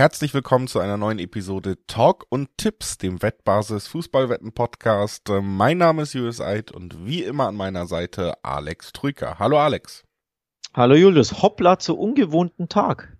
Herzlich 0.00 0.32
willkommen 0.32 0.66
zu 0.66 0.78
einer 0.78 0.96
neuen 0.96 1.18
Episode 1.18 1.76
Talk 1.86 2.24
und 2.30 2.48
Tipps, 2.56 2.96
dem 2.96 3.20
Wettbasis 3.20 3.86
Fußballwetten 3.88 4.52
Podcast. 4.52 5.28
Mein 5.42 5.76
Name 5.76 6.04
ist 6.04 6.14
Julius 6.14 6.40
Eid 6.40 6.72
und 6.72 7.04
wie 7.04 7.22
immer 7.22 7.48
an 7.48 7.54
meiner 7.54 7.86
Seite 7.86 8.42
Alex 8.42 8.94
Trüker. 8.94 9.38
Hallo 9.38 9.58
Alex. 9.58 10.04
Hallo 10.72 10.94
Julius. 10.94 11.42
Hoppla 11.42 11.78
zu 11.78 11.98
ungewohnten 11.98 12.70
Tag. 12.70 13.14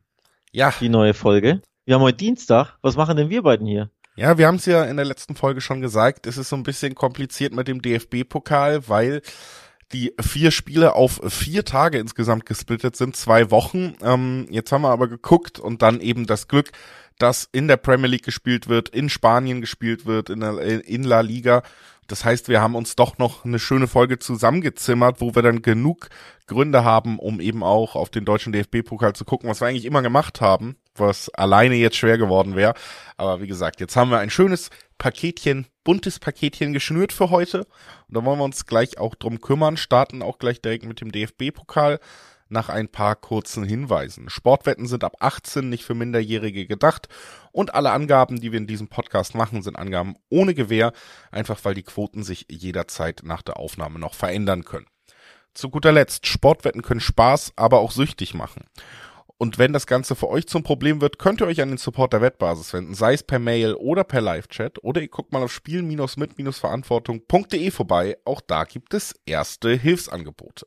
Ja. 0.53 0.73
Die 0.80 0.89
neue 0.89 1.12
Folge. 1.12 1.61
Wir 1.85 1.97
haben 1.97 2.03
heute 2.03 2.16
Dienstag. 2.16 2.79
Was 2.81 2.97
machen 2.97 3.19
denn 3.19 3.29
wir 3.29 3.43
beiden 3.43 3.67
hier? 3.67 3.91
Ja, 4.17 4.39
wir 4.39 4.47
haben 4.47 4.57
es 4.57 4.65
ja 4.65 4.85
in 4.85 4.97
der 4.97 5.05
letzten 5.05 5.37
Folge 5.37 5.61
schon 5.61 5.83
gesagt. 5.83 6.27
Es 6.27 6.39
ist 6.39 6.49
so 6.49 6.57
ein 6.57 6.62
bisschen 6.62 6.95
kompliziert 6.95 7.53
mit 7.53 7.69
dem 7.69 7.83
DFB-Pokal, 7.83 8.89
weil 8.89 9.21
die 9.93 10.15
vier 10.21 10.51
Spiele 10.51 10.95
auf 10.95 11.21
vier 11.29 11.65
Tage 11.65 11.98
insgesamt 11.98 12.47
gesplittet 12.47 12.97
sind, 12.97 13.17
zwei 13.17 13.51
Wochen. 13.51 13.95
Ähm, 14.03 14.47
jetzt 14.51 14.71
haben 14.73 14.83
wir 14.83 14.91
aber 14.91 15.09
geguckt 15.09 15.59
und 15.59 15.83
dann 15.83 16.01
eben 16.01 16.27
das 16.27 16.48
Glück, 16.48 16.71
dass 17.19 17.48
in 17.53 17.69
der 17.69 17.77
Premier 17.77 18.09
League 18.09 18.25
gespielt 18.25 18.69
wird, 18.69 18.89
in 18.89 19.09
Spanien 19.09 19.61
gespielt 19.61 20.07
wird, 20.07 20.31
in, 20.31 20.41
der, 20.41 20.59
in 20.87 21.05
La 21.05 21.21
Liga. 21.21 21.62
Das 22.07 22.25
heißt, 22.25 22.48
wir 22.48 22.61
haben 22.61 22.75
uns 22.75 22.97
doch 22.97 23.19
noch 23.19 23.45
eine 23.45 23.61
schöne 23.61 23.87
Folge 23.87 24.19
zusammengezimmert, 24.19 25.21
wo 25.21 25.34
wir 25.34 25.43
dann 25.43 25.62
genug 25.62 26.09
Gründe 26.47 26.83
haben, 26.83 27.19
um 27.20 27.41
eben 27.41 27.62
auch 27.62 27.95
auf 27.95 28.11
den 28.11 28.25
deutschen 28.25 28.53
DFB-Pokal 28.53 29.12
zu 29.12 29.25
gucken, 29.25 29.48
was 29.48 29.61
wir 29.61 29.69
eigentlich 29.69 29.84
immer 29.84 30.03
gemacht 30.03 30.41
haben, 30.41 30.77
was 30.97 31.29
alleine 31.34 31.77
jetzt 31.77 31.97
schwer 31.97 32.19
geworden 32.19 32.57
wäre. 32.57 32.75
Aber 33.17 33.41
wie 33.41 33.47
gesagt, 33.47 33.81
jetzt 33.81 33.95
haben 33.95 34.11
wir 34.11 34.19
ein 34.19 34.31
schönes 34.31 34.70
Paketchen, 35.01 35.67
buntes 35.83 36.19
Paketchen 36.19 36.75
geschnürt 36.75 37.15
für 37.15 37.31
heute. 37.31 37.61
Und 37.61 38.17
da 38.17 38.25
wollen 38.25 38.39
wir 38.39 38.45
uns 38.45 38.67
gleich 38.67 38.99
auch 38.99 39.15
drum 39.15 39.41
kümmern, 39.41 39.79
starten 39.79 40.23
auch 40.23 40.39
gleich 40.39 40.61
direkt 40.61 40.85
mit 40.85 41.01
dem 41.01 41.11
DFB-Pokal 41.11 41.99
nach 42.51 42.69
ein 42.69 42.89
paar 42.89 43.17
kurzen 43.17 43.65
Hinweisen. 43.65 44.29
Sportwetten 44.29 44.87
sind 44.87 45.03
ab 45.03 45.17
18 45.20 45.70
nicht 45.70 45.84
für 45.84 45.95
Minderjährige 45.95 46.67
gedacht 46.67 47.09
und 47.51 47.75
alle 47.75 47.92
Angaben, 47.92 48.41
die 48.41 48.53
wir 48.53 48.59
in 48.59 48.67
diesem 48.67 48.89
Podcast 48.89 49.34
machen, 49.34 49.62
sind 49.62 49.77
Angaben 49.77 50.17
ohne 50.29 50.53
Gewähr, 50.53 50.92
einfach 51.31 51.59
weil 51.62 51.75
die 51.75 51.83
Quoten 51.83 52.23
sich 52.23 52.47
jederzeit 52.51 53.23
nach 53.25 53.41
der 53.41 53.57
Aufnahme 53.57 53.98
noch 53.98 54.14
verändern 54.14 54.64
können. 54.64 54.87
Zu 55.55 55.70
guter 55.70 55.92
Letzt, 55.92 56.27
Sportwetten 56.27 56.83
können 56.83 57.01
Spaß, 57.01 57.55
aber 57.57 57.79
auch 57.79 57.91
süchtig 57.91 58.35
machen. 58.35 58.64
Und 59.41 59.56
wenn 59.56 59.72
das 59.72 59.86
Ganze 59.86 60.16
für 60.16 60.28
euch 60.28 60.46
zum 60.46 60.62
Problem 60.62 61.00
wird, 61.00 61.19
könnt 61.19 61.41
ihr 61.41 61.46
euch 61.46 61.62
an 61.62 61.70
den 61.70 61.78
Support 61.78 62.12
der 62.12 62.20
Wettbasis 62.20 62.74
wenden, 62.74 62.92
sei 62.92 63.14
es 63.14 63.22
per 63.22 63.38
Mail 63.38 63.72
oder 63.72 64.05
per 64.05 64.20
Live-Chat 64.20 64.84
oder 64.84 65.00
ihr 65.00 65.08
guckt 65.08 65.33
mal 65.33 65.42
auf 65.42 65.50
spiel-mit-verantwortung.de 65.50 67.70
vorbei. 67.70 68.18
Auch 68.27 68.42
da 68.42 68.64
gibt 68.64 68.92
es 68.92 69.14
erste 69.24 69.72
Hilfsangebote. 69.72 70.66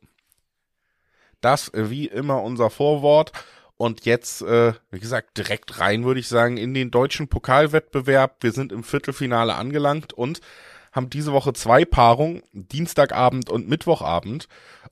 Das 1.40 1.68
äh, 1.68 1.88
wie 1.88 2.08
immer 2.08 2.42
unser 2.42 2.68
Vorwort. 2.68 3.30
Und 3.76 4.06
jetzt, 4.06 4.42
äh, 4.42 4.72
wie 4.90 4.98
gesagt, 4.98 5.38
direkt 5.38 5.78
rein, 5.78 6.04
würde 6.04 6.18
ich 6.18 6.26
sagen, 6.26 6.56
in 6.56 6.74
den 6.74 6.90
deutschen 6.90 7.28
Pokalwettbewerb. 7.28 8.42
Wir 8.42 8.50
sind 8.50 8.72
im 8.72 8.82
Viertelfinale 8.82 9.54
angelangt 9.54 10.12
und 10.12 10.40
haben 10.90 11.10
diese 11.10 11.32
Woche 11.32 11.52
zwei 11.52 11.84
Paarungen, 11.84 12.42
Dienstagabend 12.50 13.50
und 13.50 13.68
Mittwochabend. 13.68 14.48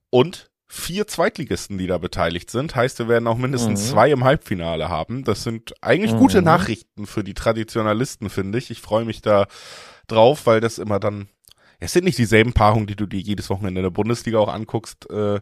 Und 0.08 0.51
vier 0.74 1.06
Zweitligisten, 1.06 1.76
die 1.76 1.86
da 1.86 1.98
beteiligt 1.98 2.48
sind. 2.48 2.74
Heißt, 2.74 2.98
wir 2.98 3.06
werden 3.06 3.26
auch 3.26 3.36
mindestens 3.36 3.82
mhm. 3.82 3.86
zwei 3.90 4.10
im 4.10 4.24
Halbfinale 4.24 4.88
haben. 4.88 5.22
Das 5.22 5.42
sind 5.42 5.74
eigentlich 5.82 6.14
mhm. 6.14 6.18
gute 6.18 6.40
Nachrichten 6.40 7.06
für 7.06 7.22
die 7.22 7.34
Traditionalisten, 7.34 8.30
finde 8.30 8.56
ich. 8.56 8.70
Ich 8.70 8.80
freue 8.80 9.04
mich 9.04 9.20
da 9.20 9.48
drauf, 10.08 10.46
weil 10.46 10.60
das 10.60 10.78
immer 10.78 10.98
dann, 10.98 11.28
es 11.78 11.92
sind 11.92 12.04
nicht 12.04 12.16
dieselben 12.16 12.54
Paarungen, 12.54 12.86
die 12.86 12.96
du 12.96 13.04
dir 13.04 13.20
jedes 13.20 13.50
Wochenende 13.50 13.80
in 13.80 13.84
der 13.84 13.90
Bundesliga 13.90 14.38
auch 14.38 14.48
anguckst. 14.48 15.10
Äh, 15.10 15.40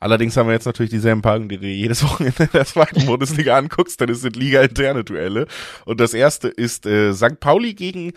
allerdings 0.00 0.38
haben 0.38 0.46
wir 0.46 0.54
jetzt 0.54 0.64
natürlich 0.64 0.90
dieselben 0.90 1.20
Paarungen, 1.20 1.50
die 1.50 1.56
du 1.56 1.66
dir 1.66 1.74
jedes 1.74 2.02
Wochenende 2.10 2.44
in 2.44 2.50
der 2.54 2.64
zweiten 2.64 3.04
Bundesliga 3.04 3.58
anguckst, 3.58 4.00
denn 4.00 4.08
es 4.08 4.22
sind 4.22 4.36
liga-interne 4.36 5.04
Duelle. 5.04 5.48
Und 5.84 6.00
das 6.00 6.14
erste 6.14 6.48
ist 6.48 6.86
äh, 6.86 7.12
St. 7.12 7.40
Pauli 7.40 7.74
gegen 7.74 8.14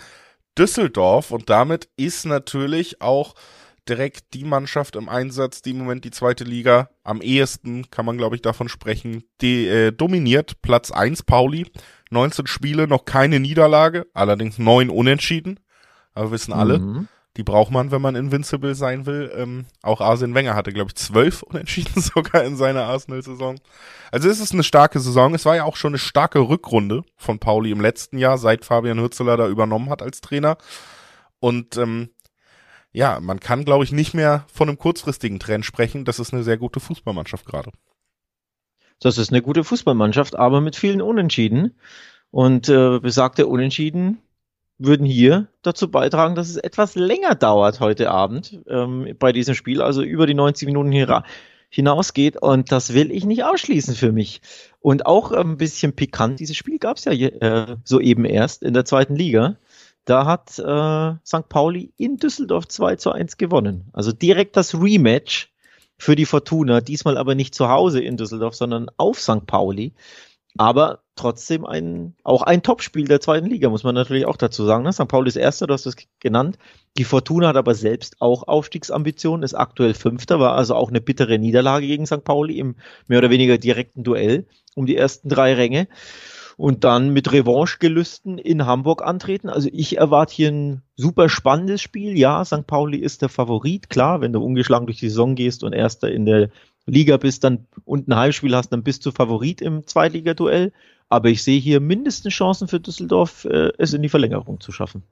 Düsseldorf 0.57 1.31
und 1.31 1.49
damit 1.49 1.89
ist 1.97 2.25
natürlich 2.25 3.01
auch 3.01 3.35
direkt 3.88 4.34
die 4.34 4.44
Mannschaft 4.44 4.96
im 4.96 5.09
Einsatz, 5.09 5.62
die 5.62 5.72
im 5.72 5.79
Moment 5.79 6.06
die 6.06 6.12
zweite 6.12 6.44
Liga 6.44 6.90
am 7.03 7.22
ehesten, 7.22 7.90
kann 7.91 8.06
man 8.06 8.18
glaube 8.18 8.35
ich 8.35 8.41
davon 8.41 8.69
sprechen, 8.69 9.23
die, 9.41 9.68
äh, 9.68 9.91
dominiert. 9.91 10.62
Platz 10.62 10.91
eins 10.91 11.23
Pauli, 11.23 11.68
19 12.09 12.47
Spiele, 12.47 12.88
noch 12.88 13.06
keine 13.06 13.40
Niederlage, 13.40 14.07
allerdings 14.13 14.57
neun 14.57 14.90
Unentschieden. 14.90 15.59
Aber 16.13 16.31
wissen 16.31 16.53
alle, 16.53 16.79
mhm. 16.79 17.07
die 17.38 17.44
braucht 17.44 17.72
man, 17.72 17.91
wenn 17.91 18.01
man 18.01 18.16
invincible 18.16 18.73
sein 18.73 19.06
will. 19.06 19.31
Ähm, 19.35 19.66
auch 19.84 20.02
Arsene 20.02 20.34
Wenger 20.34 20.56
hatte 20.56 20.72
glaube 20.72 20.90
ich 20.90 20.96
zwölf 20.96 21.44
Unentschieden 21.44 22.02
sogar 22.02 22.44
in 22.44 22.56
seiner 22.56 22.84
Arsenal-Saison. 22.85 23.59
Also 24.12 24.29
es 24.29 24.40
ist 24.40 24.53
eine 24.53 24.63
starke 24.63 25.00
Saison. 25.00 25.35
Es 25.35 25.46
war 25.46 25.56
ja 25.56 25.66
auch 25.66 25.75
schon 25.75 25.91
eine 25.91 26.00
starke 26.00 26.40
Rückrunde 26.40 27.03
von 27.17 27.38
Pauli 27.38 27.72
im 27.72 27.81
letzten 27.81 28.17
Jahr, 28.17 28.38
seit 28.38 28.66
Fabian 28.66 29.00
Hürzeler 29.00 29.38
da 29.38 29.47
übernommen 29.47 29.90
hat 29.90 30.02
als 30.02 30.22
Trainer. 30.22 30.57
Und 31.40 31.78
ähm, 31.78 32.09
ja, 32.95 33.19
man 33.19 33.41
kann, 33.41 33.66
glaube 33.66 33.83
ich, 33.83 33.91
nicht 33.91 34.13
mehr 34.13 34.45
von 34.51 34.69
einem 34.69 34.78
kurzfristigen 34.78 35.38
Trend 35.38 35.66
sprechen. 35.66 36.06
Das 36.06 36.17
ist 36.17 36.33
eine 36.33 36.44
sehr 36.44 36.57
gute 36.57 36.79
Fußballmannschaft 36.79 37.45
gerade. 37.45 37.72
Das 39.01 39.17
ist 39.17 39.31
eine 39.31 39.41
gute 39.41 39.66
Fußballmannschaft, 39.66 40.38
aber 40.38 40.61
mit 40.61 40.78
vielen 40.78 41.01
Unentschieden. 41.01 41.75
Und 42.31 42.69
äh, 42.69 43.00
besagte 43.00 43.47
Unentschieden 43.47 44.19
würden 44.78 45.05
hier 45.05 45.47
dazu 45.61 45.91
beitragen, 45.91 46.35
dass 46.35 46.50
es 46.50 46.55
etwas 46.55 46.95
länger 46.95 47.35
dauert 47.35 47.81
heute 47.81 48.11
Abend 48.11 48.59
ähm, 48.67 49.13
bei 49.19 49.34
diesem 49.34 49.55
Spiel, 49.55 49.81
also 49.81 50.01
über 50.01 50.25
die 50.25 50.34
90 50.34 50.66
Minuten 50.66 50.94
hinausgeht. 51.69 52.41
Und 52.41 52.72
das 52.72 52.94
will 52.94 53.11
ich 53.11 53.25
nicht 53.25 53.44
ausschließen 53.44 53.95
für 53.95 54.13
mich. 54.13 54.41
Und 54.79 55.05
auch 55.05 55.34
ein 55.34 55.57
bisschen 55.57 55.94
pikant, 55.94 56.39
dieses 56.39 56.55
Spiel 56.55 56.79
gab 56.79 56.95
es 56.95 57.05
ja 57.05 57.11
äh, 57.11 57.75
soeben 57.84 58.23
erst 58.23 58.63
in 58.63 58.73
der 58.73 58.85
zweiten 58.85 59.17
Liga. 59.17 59.57
Da 60.05 60.25
hat 60.25 60.59
äh, 60.59 61.13
St. 61.25 61.49
Pauli 61.49 61.91
in 61.97 62.17
Düsseldorf 62.17 62.67
2 62.67 62.95
zu 62.95 63.11
1 63.11 63.38
gewonnen. 63.38 63.89
Also 63.93 64.11
direkt 64.11 64.55
das 64.55 64.75
Rematch 64.75 65.51
für 65.97 66.16
die 66.16 66.25
Fortuna. 66.25 66.79
Diesmal 66.81 67.17
aber 67.17 67.35
nicht 67.35 67.55
zu 67.55 67.69
Hause 67.69 68.01
in 68.01 68.16
Düsseldorf, 68.16 68.55
sondern 68.55 68.88
auf 68.97 69.19
St. 69.19 69.45
Pauli. 69.47 69.93
Aber 70.57 70.99
trotzdem 71.16 71.66
ein, 71.66 72.16
auch 72.23 72.41
ein 72.41 72.61
Topspiel 72.61 73.07
der 73.07 73.19
zweiten 73.19 73.47
Liga, 73.47 73.69
muss 73.69 73.83
man 73.83 73.95
natürlich 73.95 74.25
auch 74.25 74.38
dazu 74.38 74.63
sagen. 74.66 74.83
Ne? 74.83 74.93
St. 74.93 75.07
Pauli 75.07 75.27
ist 75.27 75.35
Erster, 75.35 75.67
du 75.67 75.73
hast 75.73 75.85
es 75.85 75.95
genannt. 76.19 76.57
Die 76.97 77.03
Fortuna 77.03 77.49
hat 77.49 77.57
aber 77.57 77.75
selbst 77.75 78.22
auch 78.22 78.47
Aufstiegsambitionen, 78.47 79.43
ist 79.43 79.53
aktuell 79.53 79.93
Fünfter, 79.93 80.39
war 80.39 80.55
also 80.55 80.75
auch 80.75 80.89
eine 80.89 81.01
bittere 81.01 81.39
Niederlage 81.39 81.87
gegen 81.87 82.05
St. 82.05 82.23
Pauli 82.23 82.59
im 82.59 82.75
mehr 83.07 83.19
oder 83.19 83.29
weniger 83.31 83.57
direkten 83.57 84.03
Duell 84.03 84.45
um 84.75 84.85
die 84.85 84.95
ersten 84.95 85.29
drei 85.29 85.55
Ränge 85.55 85.87
und 86.57 86.83
dann 86.83 87.09
mit 87.09 87.31
Revanchegelüsten 87.31 88.38
in 88.38 88.66
Hamburg 88.66 89.03
antreten. 89.03 89.49
Also 89.49 89.69
ich 89.71 89.97
erwarte 89.97 90.33
hier 90.33 90.51
ein 90.51 90.81
super 90.95 91.29
spannendes 91.29 91.81
Spiel. 91.81 92.17
Ja, 92.17 92.43
St. 92.45 92.66
Pauli 92.67 92.97
ist 92.97 93.21
der 93.21 93.29
Favorit, 93.29 93.89
klar, 93.89 94.21
wenn 94.21 94.33
du 94.33 94.41
ungeschlagen 94.41 94.88
durch 94.88 94.99
die 94.99 95.09
Saison 95.09 95.35
gehst 95.35 95.63
und 95.63 95.73
Erster 95.73 96.11
in 96.11 96.25
der 96.25 96.49
Liga 96.85 97.17
bist 97.17 97.43
dann 97.43 97.67
und 97.83 98.07
ein 98.07 98.16
Heimspiel 98.16 98.55
hast, 98.55 98.69
dann 98.69 98.83
bist 98.83 99.05
du 99.05 99.11
Favorit 99.11 99.61
im 99.61 99.85
Zweitligaduell. 99.88 100.71
Aber 101.09 101.29
ich 101.29 101.43
sehe 101.43 101.59
hier 101.59 101.79
mindestens 101.79 102.33
Chancen 102.33 102.67
für 102.67 102.79
Düsseldorf, 102.79 103.45
äh, 103.45 103.72
es 103.77 103.93
in 103.93 104.01
die 104.01 104.09
Verlängerung 104.09 104.59
zu 104.59 104.72
schaffen. 104.72 105.03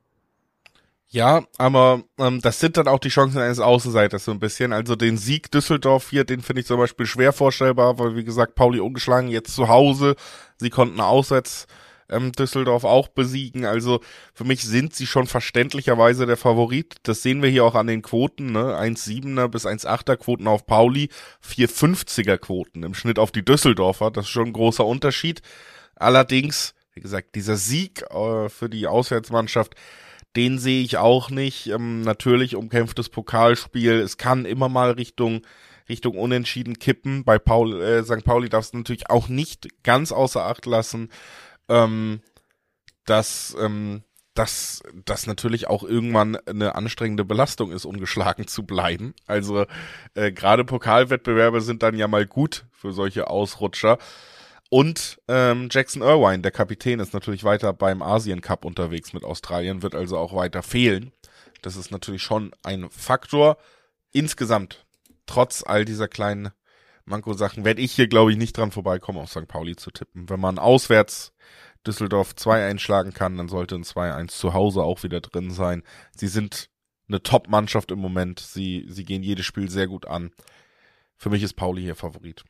Ja, 1.14 1.44
aber 1.60 2.02
ähm, 2.18 2.42
das 2.42 2.60
sind 2.60 2.76
dann 2.76 2.88
auch 2.88 2.98
die 2.98 3.10
Chancen 3.10 3.40
eines 3.40 3.60
Außenseiters 3.60 4.26
so 4.26 4.32
ein 4.32 4.40
bisschen. 4.40 4.74
Also 4.74 4.96
den 4.96 5.18
Sieg 5.20 5.52
Düsseldorf 5.52 6.10
hier, 6.10 6.24
den 6.24 6.42
finde 6.42 6.62
ich 6.62 6.66
zum 6.66 6.80
Beispiel 6.80 7.06
schwer 7.06 7.34
vorstellbar, 7.34 8.00
weil 8.00 8.16
wie 8.16 8.24
gesagt, 8.24 8.56
Pauli 8.56 8.80
ungeschlagen 8.80 9.30
jetzt 9.30 9.54
zu 9.54 9.68
Hause. 9.68 10.16
Sie 10.58 10.72
konnten 10.72 11.00
auswärts 11.00 11.68
ähm, 12.10 12.32
Düsseldorf 12.32 12.84
auch 12.84 13.10
besiegen. 13.10 13.64
Also 13.64 14.00
für 14.34 14.44
mich 14.44 14.64
sind 14.64 14.96
sie 14.96 15.06
schon 15.06 15.28
verständlicherweise 15.28 16.26
der 16.26 16.36
Favorit. 16.36 16.96
Das 17.04 17.22
sehen 17.22 17.44
wir 17.44 17.50
hier 17.52 17.64
auch 17.64 17.76
an 17.76 17.86
den 17.86 18.02
Quoten, 18.02 18.52
ne? 18.52 18.76
1,7er 18.76 19.50
bis 19.50 19.68
1,8er 19.68 20.18
Quoten 20.18 20.48
auf 20.48 20.66
Pauli, 20.66 21.10
4,50er 21.48 22.40
Quoten 22.40 22.82
im 22.82 22.96
Schnitt 22.96 23.20
auf 23.20 23.32
die 23.32 23.46
Düsseldorfer. 23.46 24.10
Das 24.10 24.26
ist 24.26 24.32
schon 24.32 24.48
ein 24.48 24.54
großer 24.54 24.84
Unterschied. 24.84 25.44
Allerdings, 25.96 26.74
wie 26.96 27.02
gesagt, 27.02 27.36
dieser 27.36 27.58
Sieg 27.58 28.02
äh, 28.10 28.50
für 28.50 28.68
die 28.68 28.88
Auswärtsmannschaft, 28.88 29.76
den 30.36 30.60
sehe 30.60 30.84
ich 30.84 30.98
auch 30.98 31.30
nicht. 31.30 31.68
Ähm, 31.68 32.02
natürlich 32.02 32.56
umkämpftes 32.56 33.10
Pokalspiel. 33.10 33.94
Es 33.94 34.18
kann 34.18 34.46
immer 34.46 34.70
mal 34.70 34.92
Richtung 34.92 35.42
Richtung 35.90 36.18
Unentschieden 36.18 36.80
kippen. 36.80 37.24
Bei 37.24 37.40
Paul, 37.40 37.82
äh, 37.82 38.04
St. 38.04 38.24
Pauli 38.24 38.50
darfst 38.50 38.74
du 38.74 38.78
natürlich 38.78 39.10
auch 39.10 39.28
nicht 39.28 39.84
ganz 39.84 40.12
außer 40.12 40.46
Acht 40.46 40.66
lassen, 40.66 41.10
ähm, 41.68 42.22
dass 43.06 43.56
ähm, 43.60 44.04
dass 44.34 44.82
das 45.06 45.28
natürlich 45.28 45.68
auch 45.68 45.84
irgendwann 45.84 46.36
eine 46.48 46.76
anstrengende 46.76 47.24
Belastung 47.24 47.72
ist, 47.72 47.86
ungeschlagen 47.86 48.48
zu 48.48 48.64
bleiben. 48.64 49.14
Also 49.28 49.66
äh, 50.16 50.32
gerade 50.32 50.66
Pokalwettbewerbe 50.66 51.62
sind 51.62 51.84
dann 51.84 51.96
ja 51.96 52.08
mal 52.08 52.26
gut 52.26 52.66
für 52.72 52.94
solche 52.94 53.28
Ausrutscher. 53.28 54.00
Und 54.74 55.22
ähm, 55.28 55.70
Jackson 55.70 56.02
Irvine, 56.02 56.42
der 56.42 56.50
Kapitän, 56.50 57.00
ist 57.00 57.14
natürlich 57.14 57.44
weiter 57.44 57.74
beim 57.74 58.02
Asien 58.02 58.42
Cup 58.42 58.66
unterwegs 58.66 59.14
mit 59.14 59.24
Australien, 59.24 59.84
wird 59.84 59.94
also 59.94 60.18
auch 60.18 60.34
weiter 60.36 60.64
fehlen. 60.64 61.12
Das 61.62 61.76
ist 61.76 61.92
natürlich 61.92 62.24
schon 62.24 62.56
ein 62.64 62.90
Faktor. 62.90 63.58
Insgesamt, 64.14 64.88
trotz 65.28 65.64
all 65.64 65.86
dieser 65.86 66.08
kleinen 66.08 66.50
Manko-Sachen, 67.06 67.66
werde 67.66 67.82
ich 67.82 67.92
hier, 67.92 68.08
glaube 68.08 68.32
ich, 68.32 68.38
nicht 68.40 68.58
dran 68.58 68.72
vorbeikommen, 68.72 69.20
auf 69.20 69.30
St. 69.30 69.48
Pauli 69.48 69.76
zu 69.76 69.92
tippen. 69.92 70.28
Wenn 70.28 70.40
man 70.40 70.58
auswärts 70.58 71.34
Düsseldorf 71.86 72.36
2 72.36 72.66
einschlagen 72.66 73.14
kann, 73.14 73.38
dann 73.38 73.50
sollte 73.50 73.76
ein 73.76 73.84
2-1 73.84 74.30
zu 74.30 74.56
Hause 74.56 74.82
auch 74.82 75.04
wieder 75.04 75.22
drin 75.22 75.52
sein. 75.52 75.84
Sie 76.16 76.28
sind 76.28 76.72
eine 77.08 77.22
Top-Mannschaft 77.22 77.92
im 77.92 78.00
Moment. 78.00 78.40
Sie, 78.40 78.88
sie 78.90 79.06
gehen 79.06 79.22
jedes 79.22 79.46
Spiel 79.46 79.70
sehr 79.70 79.86
gut 79.86 80.08
an. 80.08 80.32
Für 81.16 81.30
mich 81.30 81.44
ist 81.44 81.54
Pauli 81.54 81.84
hier 81.84 81.96
Favorit. 81.96 82.44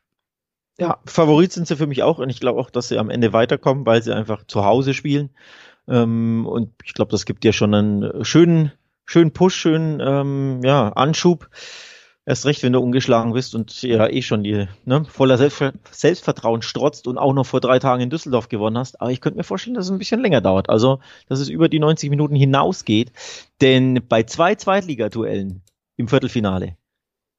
Ja, 0.80 1.00
Favorit 1.06 1.52
sind 1.52 1.68
sie 1.68 1.76
für 1.76 1.86
mich 1.88 2.02
auch 2.02 2.18
und 2.18 2.30
ich 2.30 2.40
glaube 2.40 2.60
auch, 2.60 2.72
dass 2.72 2.88
sie 2.88 2.98
am 2.98 3.10
Ende 3.12 3.32
weiterkommen, 3.32 3.86
weil 3.86 4.02
sie 4.02 4.16
einfach 4.16 4.44
zu 4.48 4.66
Hause 4.66 4.94
spielen. 4.94 5.30
Ähm, 5.88 6.48
und 6.48 6.72
ich 6.84 6.94
glaube, 6.94 7.12
das 7.12 7.26
gibt 7.26 7.44
dir 7.44 7.54
schon 7.54 7.74
einen 7.74 8.26
schönen, 8.26 8.72
schönen 9.06 9.32
Push, 9.32 9.56
schönen 9.56 10.00
ähm, 10.00 10.62
ja, 10.64 10.90
Anschub. 10.90 11.50
Erst 12.26 12.46
recht, 12.46 12.64
wenn 12.64 12.72
du 12.72 12.80
ungeschlagen 12.80 13.34
bist 13.34 13.54
und 13.54 13.82
ja 13.82 14.08
eh 14.08 14.22
schon 14.22 14.44
die 14.44 14.68
ne, 14.86 15.04
voller 15.06 15.38
Selbstver 15.38 15.74
Selbstvertrauen 15.92 16.62
strotzt 16.62 17.06
und 17.06 17.18
auch 17.18 17.34
noch 17.34 17.46
vor 17.46 17.60
drei 17.60 17.80
Tagen 17.80 18.02
in 18.02 18.10
Düsseldorf 18.10 18.48
gewonnen 18.48 18.78
hast. 18.78 19.02
Aber 19.02 19.12
ich 19.12 19.20
könnte 19.20 19.38
mir 19.38 19.44
vorstellen, 19.44 19.76
dass 19.76 19.86
es 19.86 19.92
ein 19.92 19.98
bisschen 20.00 20.22
länger 20.22 20.40
dauert. 20.40 20.70
Also, 20.70 21.02
dass 21.28 21.42
es 21.42 21.50
über 21.50 21.68
die 21.68 21.80
90 21.80 22.10
Minuten 22.10 22.36
hinausgeht. 22.36 23.12
Denn 23.62 24.06
bei 24.08 24.24
zwei 24.24 24.56
Zweitligaduellen 24.56 25.64
im 25.98 26.08
Viertelfinale 26.08 26.78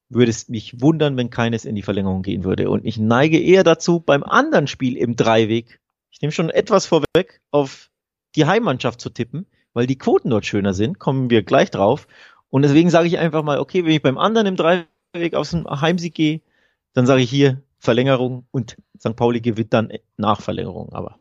würde 0.09 0.29
es 0.29 0.49
mich 0.49 0.81
wundern, 0.81 1.17
wenn 1.17 1.29
keines 1.29 1.65
in 1.65 1.75
die 1.75 1.81
Verlängerung 1.81 2.21
gehen 2.21 2.43
würde. 2.43 2.69
Und 2.69 2.85
ich 2.85 2.97
neige 2.97 3.39
eher 3.39 3.63
dazu, 3.63 3.99
beim 3.99 4.23
anderen 4.23 4.67
Spiel 4.67 4.97
im 4.97 5.15
Dreiweg, 5.15 5.79
ich 6.11 6.21
nehme 6.21 6.31
schon 6.31 6.49
etwas 6.49 6.85
vorweg, 6.85 7.41
auf 7.51 7.89
die 8.35 8.45
Heimmannschaft 8.45 9.01
zu 9.01 9.09
tippen, 9.09 9.47
weil 9.73 9.87
die 9.87 9.97
Quoten 9.97 10.29
dort 10.29 10.45
schöner 10.45 10.73
sind, 10.73 10.99
kommen 10.99 11.29
wir 11.29 11.43
gleich 11.43 11.71
drauf. 11.71 12.07
Und 12.49 12.61
deswegen 12.61 12.89
sage 12.89 13.07
ich 13.07 13.17
einfach 13.17 13.43
mal, 13.43 13.59
okay, 13.59 13.83
wenn 13.83 13.91
ich 13.91 14.01
beim 14.01 14.17
anderen 14.17 14.47
im 14.47 14.55
Dreiweg 14.55 15.33
aus 15.33 15.51
dem 15.51 15.65
Heimsieg 15.67 16.13
gehe, 16.13 16.41
dann 16.93 17.05
sage 17.05 17.21
ich 17.21 17.29
hier 17.29 17.61
Verlängerung 17.79 18.47
und 18.51 18.77
St. 18.97 19.15
Pauli 19.15 19.41
gewinnt 19.41 19.73
dann 19.73 19.91
nach 20.17 20.41
Verlängerung, 20.41 20.93
aber. 20.93 21.19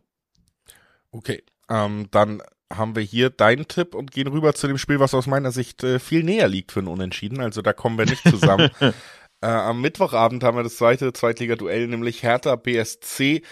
Okay, 1.11 1.43
ähm, 1.69 2.09
dann 2.11 2.43
haben 2.73 2.97
wir 2.97 3.03
hier 3.03 3.31
deinen 3.31 3.69
Tipp 3.69 3.95
und 3.95 4.11
gehen 4.11 4.29
rüber 4.29 4.55
zu 4.55 4.67
dem 4.67 4.79
Spiel, 4.79 5.01
was 5.01 5.15
aus 5.15 5.27
meiner 5.27 5.53
Sicht 5.53 5.85
äh, 5.85 5.99
viel 5.99 6.23
näher 6.23 6.49
liegt 6.49 6.73
für 6.73 6.81
ein 6.81 6.89
Unentschieden. 6.89 7.41
Also 7.41 7.63
da 7.63 7.73
kommen 7.73 7.99
wir 7.99 8.07
nicht 8.07 8.29
zusammen. 8.29 8.71
äh, 8.81 9.47
am 9.47 9.81
Mittwochabend 9.81 10.43
haben 10.43 10.57
wir 10.57 10.65
das 10.65 10.77
zweite 10.77 11.13
Zweitliga-Duell, 11.13 11.89
nämlich 11.89 12.23
Hertha 12.23 12.57
BSC 12.57 13.43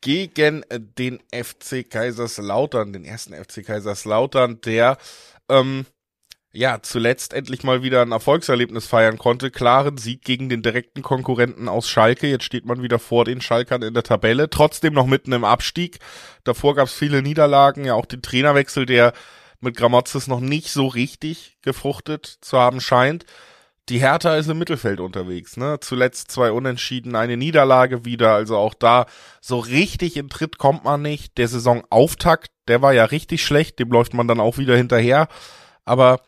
gegen 0.00 0.62
äh, 0.64 0.80
den 0.80 1.20
FC 1.32 1.88
Kaiserslautern, 1.88 2.92
den 2.92 3.04
ersten 3.04 3.34
FC 3.34 3.64
Kaiserslautern, 3.64 4.60
der 4.60 4.98
ähm, 5.48 5.86
ja, 6.54 6.78
zuletzt 6.80 7.32
endlich 7.32 7.64
mal 7.64 7.82
wieder 7.82 8.02
ein 8.02 8.12
Erfolgserlebnis 8.12 8.86
feiern 8.86 9.18
konnte. 9.18 9.50
Klaren 9.50 9.96
Sieg 9.96 10.22
gegen 10.22 10.48
den 10.48 10.62
direkten 10.62 11.02
Konkurrenten 11.02 11.68
aus 11.68 11.88
Schalke. 11.88 12.28
Jetzt 12.28 12.44
steht 12.44 12.64
man 12.64 12.80
wieder 12.80 13.00
vor 13.00 13.24
den 13.24 13.40
Schalkern 13.40 13.82
in 13.82 13.92
der 13.92 14.04
Tabelle. 14.04 14.48
Trotzdem 14.48 14.94
noch 14.94 15.06
mitten 15.06 15.32
im 15.32 15.44
Abstieg. 15.44 15.98
Davor 16.44 16.76
gab 16.76 16.86
es 16.86 16.94
viele 16.94 17.22
Niederlagen. 17.22 17.84
Ja, 17.84 17.94
auch 17.94 18.06
den 18.06 18.22
Trainerwechsel, 18.22 18.86
der 18.86 19.12
mit 19.60 19.76
Gramozis 19.76 20.28
noch 20.28 20.38
nicht 20.38 20.70
so 20.70 20.86
richtig 20.86 21.58
gefruchtet 21.62 22.26
zu 22.40 22.56
haben 22.56 22.80
scheint. 22.80 23.24
Die 23.88 23.98
Hertha 23.98 24.36
ist 24.36 24.48
im 24.48 24.58
Mittelfeld 24.58 25.00
unterwegs, 25.00 25.56
ne? 25.56 25.78
Zuletzt 25.80 26.30
zwei 26.30 26.52
Unentschieden, 26.52 27.16
eine 27.16 27.36
Niederlage 27.36 28.04
wieder. 28.04 28.32
Also 28.32 28.56
auch 28.56 28.74
da 28.74 29.06
so 29.40 29.58
richtig 29.58 30.16
in 30.16 30.28
Tritt 30.28 30.56
kommt 30.58 30.84
man 30.84 31.02
nicht. 31.02 31.36
Der 31.36 31.48
Saisonauftakt, 31.48 32.50
der 32.68 32.80
war 32.80 32.94
ja 32.94 33.06
richtig 33.06 33.44
schlecht. 33.44 33.80
Dem 33.80 33.90
läuft 33.90 34.14
man 34.14 34.28
dann 34.28 34.40
auch 34.40 34.56
wieder 34.56 34.76
hinterher. 34.76 35.26
Aber 35.84 36.20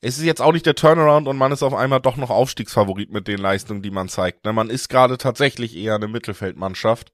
es 0.00 0.18
ist 0.18 0.24
jetzt 0.24 0.42
auch 0.42 0.52
nicht 0.52 0.66
der 0.66 0.74
Turnaround 0.74 1.28
und 1.28 1.36
man 1.36 1.52
ist 1.52 1.62
auf 1.62 1.74
einmal 1.74 2.00
doch 2.00 2.16
noch 2.16 2.30
Aufstiegsfavorit 2.30 3.10
mit 3.10 3.28
den 3.28 3.38
Leistungen, 3.38 3.82
die 3.82 3.90
man 3.90 4.08
zeigt. 4.08 4.44
Ne? 4.44 4.52
Man 4.52 4.70
ist 4.70 4.88
gerade 4.88 5.18
tatsächlich 5.18 5.76
eher 5.76 5.94
eine 5.94 6.08
Mittelfeldmannschaft. 6.08 7.12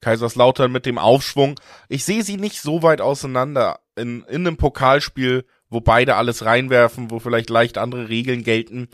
Kaiserslautern 0.00 0.72
mit 0.72 0.84
dem 0.84 0.98
Aufschwung. 0.98 1.58
Ich 1.88 2.04
sehe 2.04 2.24
sie 2.24 2.36
nicht 2.36 2.60
so 2.60 2.82
weit 2.82 3.00
auseinander 3.00 3.78
in, 3.96 4.22
in 4.24 4.46
einem 4.46 4.56
Pokalspiel, 4.56 5.46
wo 5.70 5.80
beide 5.80 6.16
alles 6.16 6.44
reinwerfen, 6.44 7.10
wo 7.10 7.20
vielleicht 7.20 7.50
leicht 7.50 7.78
andere 7.78 8.08
Regeln 8.08 8.42
gelten. 8.42 8.88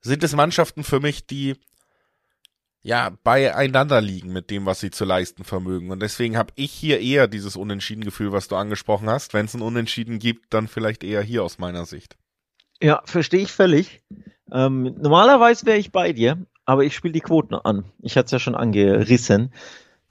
Sind 0.00 0.24
es 0.24 0.34
Mannschaften 0.34 0.84
für 0.84 1.00
mich, 1.00 1.26
die 1.26 1.54
ja 2.82 3.10
beieinander 3.24 4.00
liegen 4.00 4.32
mit 4.32 4.50
dem, 4.50 4.66
was 4.66 4.80
sie 4.80 4.90
zu 4.90 5.04
leisten 5.04 5.44
vermögen. 5.44 5.90
Und 5.90 6.00
deswegen 6.00 6.36
habe 6.36 6.52
ich 6.56 6.72
hier 6.72 7.00
eher 7.00 7.28
dieses 7.28 7.56
Unentschieden-Gefühl, 7.56 8.32
was 8.32 8.48
du 8.48 8.56
angesprochen 8.56 9.08
hast. 9.08 9.32
Wenn 9.32 9.46
es 9.46 9.54
ein 9.54 9.62
Unentschieden 9.62 10.18
gibt, 10.18 10.52
dann 10.52 10.68
vielleicht 10.68 11.02
eher 11.02 11.22
hier 11.22 11.42
aus 11.42 11.58
meiner 11.58 11.86
Sicht. 11.86 12.16
Ja, 12.82 13.02
verstehe 13.04 13.42
ich 13.42 13.52
völlig. 13.52 14.00
Ähm, 14.52 14.94
normalerweise 15.00 15.66
wäre 15.66 15.78
ich 15.78 15.92
bei 15.92 16.12
dir, 16.12 16.38
aber 16.64 16.84
ich 16.84 16.94
spiele 16.94 17.12
die 17.12 17.20
Quoten 17.20 17.54
an. 17.54 17.84
Ich 18.02 18.16
hatte 18.16 18.26
es 18.26 18.32
ja 18.32 18.38
schon 18.38 18.54
angerissen. 18.54 19.52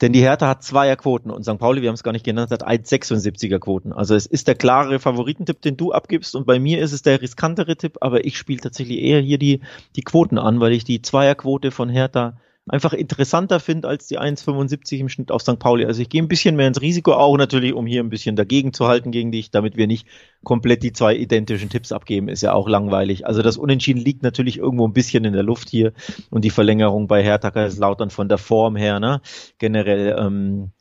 Denn 0.02 0.12
die 0.12 0.22
Hertha 0.22 0.50
hat 0.50 0.62
Zweierquoten 0.62 1.32
und 1.32 1.44
St. 1.44 1.58
Pauli, 1.58 1.82
wir 1.82 1.88
haben 1.88 1.96
es 1.96 2.04
gar 2.04 2.12
nicht 2.12 2.26
genannt, 2.26 2.52
hat 2.52 2.68
1,76er 2.68 3.60
Quoten. 3.60 3.94
Also 3.94 4.14
es 4.14 4.26
ist 4.26 4.50
der 4.50 4.56
klare 4.56 5.00
Favoritentipp, 5.00 5.62
den 5.62 5.78
du 5.78 5.94
abgibst 5.94 6.36
und 6.36 6.46
bei 6.46 6.60
mir 6.60 6.82
ist 6.82 6.92
es 6.92 7.02
der 7.02 7.22
riskantere 7.22 7.78
Tipp, 7.78 8.00
aber 8.02 8.26
ich 8.26 8.38
spiele 8.38 8.60
tatsächlich 8.60 9.00
eher 9.00 9.22
hier 9.22 9.38
die, 9.38 9.62
die 9.96 10.02
Quoten 10.02 10.38
an, 10.38 10.60
weil 10.60 10.74
ich 10.74 10.84
die 10.84 11.02
Zweierquote 11.02 11.72
von 11.72 11.88
Hertha 11.88 12.36
einfach 12.68 12.94
interessanter 12.94 13.60
finde 13.60 13.88
als 13.88 14.08
die 14.08 14.20
1,75 14.20 14.98
im 14.98 15.10
Schnitt 15.10 15.32
auf 15.32 15.42
St. 15.42 15.60
Pauli. 15.60 15.86
Also 15.86 16.02
ich 16.02 16.10
gehe 16.10 16.22
ein 16.22 16.28
bisschen 16.28 16.56
mehr 16.56 16.68
ins 16.68 16.82
Risiko, 16.82 17.14
auch 17.14 17.38
natürlich, 17.38 17.74
um 17.74 17.86
hier 17.86 18.04
ein 18.04 18.10
bisschen 18.10 18.36
dagegen 18.36 18.74
zu 18.74 18.88
halten 18.88 19.12
gegen 19.12 19.32
dich, 19.32 19.52
damit 19.52 19.78
wir 19.78 19.86
nicht 19.86 20.08
komplett 20.44 20.82
die 20.82 20.92
zwei 20.92 21.16
identischen 21.16 21.70
Tipps 21.70 21.92
abgeben, 21.92 22.28
ist 22.28 22.42
ja 22.42 22.54
auch 22.54 22.68
langweilig. 22.68 23.26
Also 23.28 23.42
das 23.42 23.58
Unentschieden 23.58 24.00
liegt 24.00 24.24
natürlich 24.24 24.58
irgendwo 24.58 24.88
ein 24.88 24.94
bisschen 24.94 25.26
in 25.26 25.34
der 25.34 25.44
Luft 25.44 25.70
hier 25.70 25.94
und 26.32 26.44
die 26.44 26.50
Verlängerung 26.50 27.08
bei 27.08 27.24
Hertha 27.24 27.52
Kaiserslautern 27.52 28.10
von 28.10 28.30
der 28.30 28.40
Form 28.40 28.76
her, 28.76 29.00
ne? 29.00 29.22
Generell 29.60 30.16
ähm, 30.18 30.72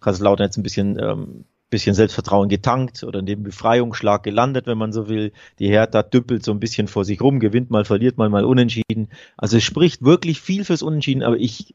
Kaiserslautern 0.00 0.46
jetzt 0.46 0.58
ein 0.58 0.62
bisschen 0.62 0.98
ähm, 1.00 1.44
bisschen 1.70 1.94
Selbstvertrauen 1.94 2.48
getankt 2.48 3.04
oder 3.04 3.20
in 3.20 3.26
dem 3.26 3.42
Befreiungsschlag 3.42 4.22
gelandet, 4.22 4.66
wenn 4.66 4.78
man 4.78 4.92
so 4.92 5.08
will. 5.08 5.32
Die 5.58 5.68
Hertha 5.68 6.02
düppelt 6.02 6.44
so 6.44 6.52
ein 6.52 6.60
bisschen 6.60 6.88
vor 6.88 7.04
sich 7.04 7.20
rum, 7.20 7.40
gewinnt 7.40 7.70
mal, 7.70 7.84
verliert 7.84 8.18
mal, 8.18 8.28
mal 8.28 8.44
unentschieden. 8.44 9.08
Also 9.36 9.56
es 9.56 9.64
spricht 9.64 10.02
wirklich 10.02 10.40
viel 10.40 10.64
fürs 10.64 10.82
Unentschieden, 10.82 11.22
aber 11.22 11.36
ich 11.36 11.74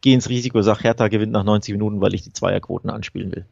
gehe 0.00 0.14
ins 0.14 0.28
Risiko, 0.28 0.60
sag 0.62 0.82
Hertha 0.82 1.08
gewinnt 1.08 1.32
nach 1.32 1.44
90 1.44 1.72
Minuten, 1.72 2.00
weil 2.00 2.14
ich 2.14 2.22
die 2.22 2.32
Zweierquoten 2.32 2.90
anspielen 2.90 3.32
will. 3.32 3.46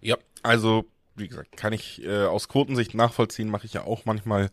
Ja, 0.00 0.16
also 0.42 0.86
wie 1.16 1.28
gesagt, 1.28 1.56
kann 1.56 1.72
ich 1.72 2.04
äh, 2.04 2.24
aus 2.24 2.48
Quotensicht 2.48 2.94
nachvollziehen, 2.94 3.48
mache 3.48 3.66
ich 3.66 3.74
ja 3.74 3.84
auch 3.84 4.04
manchmal 4.04 4.50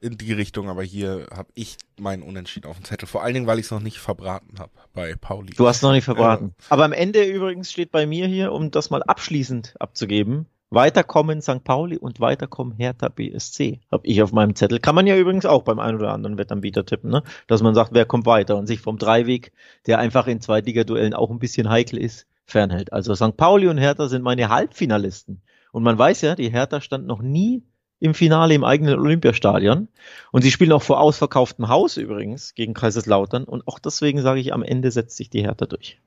in 0.00 0.18
die 0.18 0.32
Richtung, 0.32 0.68
aber 0.68 0.82
hier 0.82 1.26
habe 1.34 1.50
ich 1.54 1.76
meinen 1.98 2.22
Unentschieden 2.22 2.68
auf 2.68 2.76
dem 2.76 2.84
Zettel. 2.84 3.08
Vor 3.08 3.22
allen 3.22 3.34
Dingen, 3.34 3.46
weil 3.46 3.58
ich 3.58 3.66
es 3.66 3.70
noch 3.70 3.80
nicht 3.80 3.98
verbraten 3.98 4.58
habe 4.58 4.72
bei 4.92 5.14
Pauli. 5.14 5.52
Du 5.54 5.66
hast 5.66 5.82
noch 5.82 5.92
nicht 5.92 6.04
verbraten. 6.04 6.54
Äh, 6.58 6.64
aber 6.68 6.84
am 6.84 6.92
Ende 6.92 7.24
übrigens 7.24 7.72
steht 7.72 7.90
bei 7.90 8.06
mir 8.06 8.26
hier, 8.26 8.52
um 8.52 8.70
das 8.70 8.90
mal 8.90 9.02
abschließend 9.02 9.74
abzugeben, 9.78 10.46
Weiterkommen 10.72 11.42
St. 11.42 11.64
Pauli 11.64 11.98
und 11.98 12.20
weiterkommen 12.20 12.76
Hertha 12.76 13.08
BSC. 13.08 13.80
Habe 13.90 14.06
ich 14.06 14.22
auf 14.22 14.30
meinem 14.30 14.54
Zettel. 14.54 14.78
Kann 14.78 14.94
man 14.94 15.08
ja 15.08 15.16
übrigens 15.16 15.44
auch 15.44 15.62
beim 15.62 15.80
einen 15.80 15.98
oder 15.98 16.12
anderen 16.12 16.38
Wettanbieter 16.38 16.86
tippen, 16.86 17.10
ne? 17.10 17.24
Dass 17.48 17.60
man 17.60 17.74
sagt, 17.74 17.92
wer 17.92 18.04
kommt 18.04 18.24
weiter 18.24 18.56
und 18.56 18.68
sich 18.68 18.80
vom 18.80 18.96
Dreiweg, 18.96 19.50
der 19.88 19.98
einfach 19.98 20.28
in 20.28 20.40
Zweitligaduellen 20.40 21.12
auch 21.12 21.30
ein 21.30 21.40
bisschen 21.40 21.68
heikel 21.68 21.98
ist, 21.98 22.28
fernhält. 22.44 22.92
Also 22.92 23.16
St. 23.16 23.36
Pauli 23.36 23.66
und 23.66 23.78
Hertha 23.78 24.06
sind 24.06 24.22
meine 24.22 24.48
Halbfinalisten. 24.48 25.42
Und 25.72 25.82
man 25.82 25.98
weiß 25.98 26.22
ja, 26.22 26.34
die 26.34 26.50
Hertha 26.50 26.80
stand 26.80 27.06
noch 27.06 27.22
nie 27.22 27.62
im 28.00 28.14
Finale 28.14 28.54
im 28.54 28.64
eigenen 28.64 28.98
Olympiastadion. 28.98 29.88
Und 30.32 30.42
sie 30.42 30.50
spielen 30.50 30.72
auch 30.72 30.82
vor 30.82 31.00
ausverkauftem 31.00 31.68
Haus 31.68 31.96
übrigens 31.96 32.54
gegen 32.54 32.74
Kaiserslautern. 32.74 33.44
Und 33.44 33.68
auch 33.68 33.78
deswegen 33.78 34.22
sage 34.22 34.40
ich, 34.40 34.52
am 34.52 34.62
Ende 34.62 34.90
setzt 34.90 35.16
sich 35.16 35.30
die 35.30 35.42
Hertha 35.42 35.66
durch. 35.66 36.00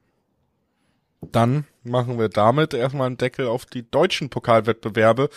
Dann 1.31 1.65
machen 1.83 2.19
wir 2.19 2.29
damit 2.29 2.73
erstmal 2.73 3.07
einen 3.07 3.17
Deckel 3.17 3.47
auf 3.47 3.65
die 3.65 3.89
deutschen 3.89 4.29
Pokalwettbewerbe 4.29 5.29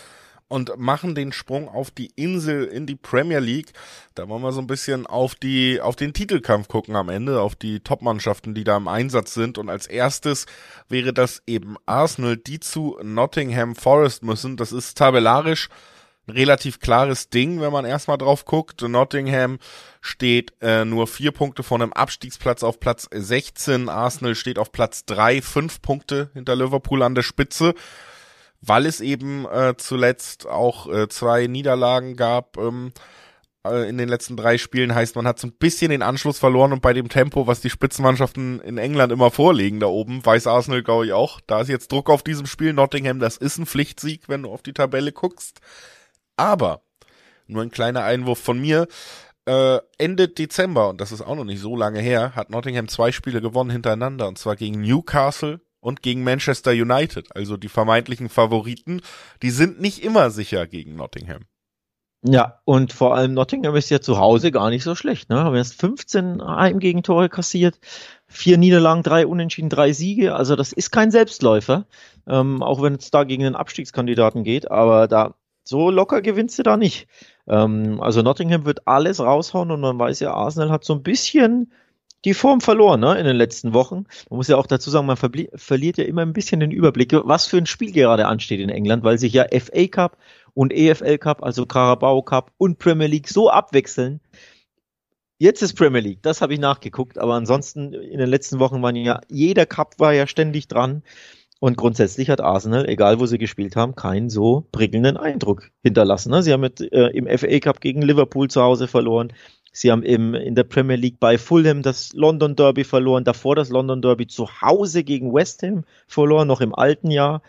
und 0.49 0.79
machen 0.79 1.15
den 1.15 1.33
Sprung 1.33 1.69
auf 1.69 1.91
die 1.91 2.13
Insel 2.15 2.65
in 2.65 2.87
die 2.87 2.95
Premier 2.95 3.41
League. 3.41 3.73
Da 4.15 4.29
wollen 4.29 4.43
wir 4.43 4.53
so 4.53 4.61
ein 4.61 4.67
bisschen 4.67 5.07
auf 5.07 5.35
die, 5.35 5.81
auf 5.81 5.97
den 5.97 6.13
Titelkampf 6.13 6.69
gucken 6.69 6.95
am 6.95 7.09
Ende, 7.09 7.41
auf 7.41 7.57
die 7.57 7.81
Top-Mannschaften, 7.81 8.55
die 8.55 8.65
da 8.65 8.77
im 8.77 8.89
Einsatz 8.89 9.35
sind. 9.35 9.59
Und 9.59 9.69
als 9.69 9.87
erstes 9.87 10.47
wäre 10.89 11.13
das 11.13 11.43
eben 11.47 11.77
Arsenal, 11.87 12.37
die 12.37 12.61
zu 12.61 12.99
Nottingham 13.03 13.75
Forest 13.75 14.23
müssen. 14.23 14.57
Das 14.57 14.73
ist 14.73 14.97
tabellarisch 14.97 15.69
relativ 16.29 16.81
klares 16.81 17.31
Ding, 17.31 17.61
wenn 17.61 17.73
man 17.73 17.85
erstmal 17.85 18.19
drauf 18.19 18.45
guckt. 18.45 18.83
Nottingham 18.83 19.59
steht 20.01 20.53
äh, 20.61 20.85
nur 20.85 21.07
vier 21.07 21.33
Punkte 21.33 21.63
von 21.63 21.83
einem 21.83 21.93
Abstiegsplatz 21.93 22.63
auf 22.63 22.81
Platz 22.81 23.09
16. 23.13 23.89
Arsenal 23.89 24.35
steht 24.35 24.59
auf 24.59 24.73
Platz 24.73 25.05
drei, 25.05 25.41
fünf 25.41 25.81
Punkte 25.83 26.31
hinter 26.35 26.57
Liverpool 26.57 27.03
an 27.03 27.15
der 27.15 27.23
Spitze 27.23 27.75
weil 28.67 28.87
es 28.87 29.01
eben 29.01 29.47
äh, 29.47 29.75
zuletzt 29.77 30.47
auch 30.47 30.93
äh, 30.93 31.09
zwei 31.09 31.47
Niederlagen 31.47 32.17
gab 32.17 32.57
ähm, 32.59 32.93
äh, 33.67 33.89
in 33.89 33.99
den 33.99 34.09
letzten 34.09 34.37
drei 34.37 34.59
Spielen. 34.59 34.95
Heißt, 34.95 35.17
man 35.17 35.27
hat 35.27 35.39
so 35.39 35.47
ein 35.47 35.53
bisschen 35.53 35.91
den 35.91 36.03
Anschluss 36.03 36.39
verloren 36.39 36.73
und 36.73 36.83
bei 36.83 36.93
dem 36.93 37.09
Tempo, 37.09 37.47
was 37.47 37.61
die 37.61 37.71
Spitzenmannschaften 37.71 38.61
in 38.61 38.79
England 38.79 39.13
immer 39.13 39.31
vorlegen 39.31 39.81
da 39.81 39.87
oben, 39.87 40.25
weiß 40.25 40.47
Arsenal, 40.47 40.83
glaube 40.83 41.07
ich, 41.07 41.13
auch. 41.13 41.41
Da 41.47 41.61
ist 41.61 41.69
jetzt 41.69 41.93
Druck 41.93 42.11
auf 42.11 42.23
diesem 42.23 42.47
Spiel. 42.47 42.73
Nottingham, 42.73 43.21
das 43.21 43.37
ist 43.37 43.59
ein 43.59 43.67
Pflichtsieg, 43.67 44.29
wenn 44.29 44.43
du 44.43 44.51
auf 44.51 44.63
die 44.63 44.75
Tabelle 44.75 45.13
guckst. 45.13 45.61
Aber, 46.37 46.83
nur 47.47 47.63
ein 47.63 47.71
kleiner 47.71 48.03
Einwurf 48.05 48.39
von 48.39 48.61
mir, 48.61 48.89
äh, 49.47 49.79
Ende 49.99 50.29
Dezember, 50.29 50.89
und 50.89 51.01
das 51.01 51.13
ist 51.13 51.23
auch 51.23 51.37
noch 51.37 51.45
nicht 51.45 51.61
so 51.61 51.77
lange 51.77 52.01
her, 52.01 52.35
hat 52.35 52.51
Nottingham 52.51 52.89
zwei 52.89 53.13
Spiele 53.13 53.41
gewonnen 53.41 53.71
hintereinander, 53.71 54.29
und 54.29 54.39
zwar 54.39 54.57
gegen 54.57 54.81
Newcastle 54.81 55.61
und 55.87 56.03
gegen 56.03 56.25
Manchester 56.25 56.73
United. 56.73 57.29
Also 57.37 57.57
die 57.57 57.69
vermeintlichen 57.69 58.29
Favoriten, 58.29 59.03
die 59.43 59.51
sind 59.51 59.81
nicht 59.81 60.03
immer 60.03 60.31
sicher 60.31 60.67
gegen 60.67 60.97
Nottingham. 60.97 61.43
Ja, 62.23 62.59
und 62.65 62.93
vor 62.93 63.15
allem 63.15 63.35
Nottingham 63.35 63.77
ist 63.77 63.89
ja 63.91 64.01
zu 64.01 64.19
Hause 64.19 64.51
gar 64.51 64.71
nicht 64.71 64.83
so 64.83 64.97
schlecht. 64.97 65.31
Ne? 65.31 65.37
Haben 65.37 65.55
erst 65.55 65.81
15 65.81 66.43
Heimgegentore 66.45 67.29
kassiert, 67.29 67.79
vier 68.27 68.59
Niederlagen, 68.59 69.05
drei 69.05 69.29
Unentschieden, 69.29 69.71
drei 69.71 69.93
Siege. 69.93 70.35
Also 70.35 70.57
das 70.57 70.73
ist 70.73 70.91
kein 70.91 71.13
Selbstläufer, 71.13 71.87
ähm, 72.27 72.65
auch 72.65 72.83
wenn 72.83 72.97
es 72.97 73.13
da 73.13 73.23
gegen 73.23 73.45
den 73.45 73.55
Abstiegskandidaten 73.55 74.43
geht. 74.43 74.69
Aber 74.69 75.07
da 75.07 75.37
so 75.63 75.93
locker 75.93 76.21
gewinnst 76.21 76.59
du 76.59 76.65
da 76.65 76.77
nicht. 76.77 77.07
Ähm, 77.47 78.01
also 78.01 78.23
Nottingham 78.23 78.65
wird 78.65 78.89
alles 78.89 79.21
raushauen 79.21 79.71
und 79.71 79.81
man 79.81 80.01
weiß 80.01 80.19
ja, 80.19 80.35
Arsenal 80.35 80.73
hat 80.73 80.83
so 80.83 80.95
ein 80.95 81.05
bisschen 81.05 81.71
die 82.27 82.35
Form 82.35 82.61
verloren 82.61 83.01
ne, 83.01 83.19
in 83.19 83.25
den 83.25 83.37
letzten 83.37 83.73
Wochen. 83.73 84.05
Man 84.29 84.37
muss 84.37 84.49
ja 84.49 84.57
auch 84.57 84.67
dazu 84.67 84.91
sagen, 84.91 85.07
man 85.07 85.17
verliert 85.17 85.97
ja 85.97 86.05
immer 86.05 86.23
ein 86.23 86.33
bisschen 86.33 86.59
den 86.59 86.73
Überblick, 86.73 87.13
was 87.13 87.47
für 87.47 87.57
ein 87.57 87.67
Spiel 87.67 87.93
gerade 87.93 88.27
ansteht 88.27 88.61
in 88.61 88.69
England, 88.69 89.05
weil 89.05 89.17
sich 89.17 89.33
ja 89.33 89.47
FA 89.49 89.87
Cup 89.87 90.19
und 90.53 90.73
EFL 90.73 91.19
Cup, 91.19 91.45
also 91.45 91.67
Carabao 91.67 92.23
Cup 92.23 92.51
und 92.59 92.79
Premier 92.79 93.07
League 93.07 93.29
so 93.29 93.49
abwechseln. 93.49 94.21
Jetzt 95.39 95.63
ist 95.63 95.75
Premier 95.75 96.01
League, 96.01 96.23
das 96.23 96.41
habe 96.41 96.53
ich 96.53 96.59
nachgeguckt, 96.59 97.17
aber 97.17 97.35
ansonsten 97.35 97.93
in 97.93 98.19
den 98.19 98.29
letzten 98.29 98.59
Wochen 98.59 98.83
waren 98.83 98.97
ja, 98.97 99.21
jeder 99.29 99.65
Cup 99.65 99.95
war 99.99 100.13
ja 100.13 100.27
ständig 100.27 100.67
dran. 100.67 101.03
Und 101.59 101.77
grundsätzlich 101.77 102.29
hat 102.29 102.43
Arsenal, 102.43 102.87
egal 102.87 103.19
wo 103.19 103.27
sie 103.27 103.39
gespielt 103.39 103.77
haben, 103.77 103.95
keinen 103.95 104.29
so 104.29 104.67
prickelnden 104.73 105.17
Eindruck 105.17 105.71
hinterlassen. 105.83 106.31
Ne? 106.31 106.43
Sie 106.43 106.53
haben 106.53 106.61
mit, 106.61 106.81
äh, 106.81 107.09
im 107.09 107.27
FA 107.39 107.59
Cup 107.61 107.81
gegen 107.81 108.03
Liverpool 108.03 108.49
zu 108.49 108.61
Hause 108.61 108.89
verloren. 108.89 109.33
Sie 109.77 109.93
haben 109.93 110.03
im, 110.03 110.33
in 110.33 110.55
der 110.55 110.65
Premier 110.65 110.97
League 110.97 111.21
bei 111.21 111.37
Fulham 111.37 111.83
das 111.83 112.15
London 112.15 112.57
Derby 112.57 112.83
verloren, 112.83 113.25
davor 113.25 113.55
das 113.55 113.69
London 113.69 114.01
Derby 114.01 114.27
zu 114.27 114.63
Hause 114.63 115.05
gegen 115.05 115.35
West 115.35 115.63
Ham 115.63 115.85
verloren, 116.07 116.49
noch 116.49 116.63
im 116.63 116.75
alten 116.75 117.11
Jahr. 117.11 117.43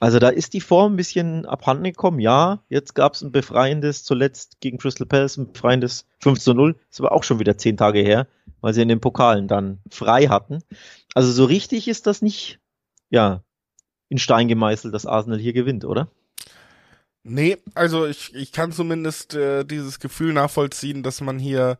Also 0.00 0.18
da 0.18 0.30
ist 0.30 0.54
die 0.54 0.62
Form 0.62 0.94
ein 0.94 0.96
bisschen 0.96 1.44
abhanden 1.44 1.84
gekommen. 1.84 2.18
Ja, 2.18 2.62
jetzt 2.70 2.94
gab 2.94 3.12
es 3.12 3.20
ein 3.20 3.30
befreiendes, 3.30 4.04
zuletzt 4.04 4.58
gegen 4.60 4.78
Crystal 4.78 5.06
Palace, 5.06 5.36
ein 5.36 5.52
befreiendes 5.52 6.06
5 6.20 6.40
zu 6.40 6.54
0. 6.54 6.76
Das 6.88 7.00
war 7.00 7.12
auch 7.12 7.24
schon 7.24 7.40
wieder 7.40 7.58
zehn 7.58 7.76
Tage 7.76 8.00
her, 8.00 8.26
weil 8.62 8.72
sie 8.72 8.80
in 8.80 8.88
den 8.88 9.00
Pokalen 9.00 9.46
dann 9.46 9.80
frei 9.90 10.28
hatten. 10.28 10.60
Also 11.12 11.30
so 11.30 11.44
richtig 11.44 11.88
ist 11.88 12.06
das 12.06 12.22
nicht, 12.22 12.58
ja, 13.10 13.42
in 14.08 14.16
Stein 14.16 14.48
gemeißelt, 14.48 14.94
dass 14.94 15.04
Arsenal 15.04 15.38
hier 15.38 15.52
gewinnt, 15.52 15.84
oder? 15.84 16.08
Nee, 17.28 17.58
also 17.74 18.06
ich, 18.06 18.32
ich 18.36 18.52
kann 18.52 18.70
zumindest 18.70 19.34
äh, 19.34 19.64
dieses 19.64 19.98
Gefühl 19.98 20.32
nachvollziehen, 20.32 21.02
dass 21.02 21.20
man 21.20 21.40
hier 21.40 21.76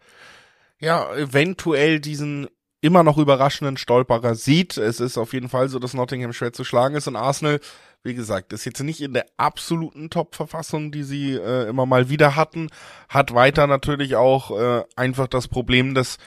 ja 0.81 1.15
eventuell 1.15 2.00
diesen 2.00 2.49
immer 2.81 3.05
noch 3.05 3.17
überraschenden 3.17 3.76
Stolperer 3.76 4.35
sieht. 4.35 4.76
Es 4.76 4.99
ist 4.99 5.17
auf 5.17 5.33
jeden 5.33 5.49
Fall 5.49 5.69
so, 5.69 5.79
dass 5.79 5.95
Nottingham 5.95 6.33
schwer 6.33 6.53
zu 6.53 6.65
schlagen 6.65 6.97
ist 6.97 7.07
und 7.07 7.15
Arsenal, 7.15 7.61
wie 8.03 8.15
gesagt, 8.15 8.53
ist 8.53 8.65
jetzt 8.65 8.83
nicht 8.83 9.00
in 9.00 9.12
der 9.12 9.26
absoluten 9.37 10.11
Top-Verfassung, 10.11 10.91
die 10.91 11.05
sie 11.05 11.35
äh, 11.35 11.69
immer 11.69 11.87
mal 11.87 12.09
wieder 12.09 12.35
hatten, 12.35 12.69
hat 13.09 13.33
weiter 13.33 13.69
natürlich 13.69 14.17
auch 14.17 14.50
äh, 14.50 14.83
einfach 14.97 15.29
das 15.29 15.47
Problem, 15.47 15.95
dass 15.95 16.19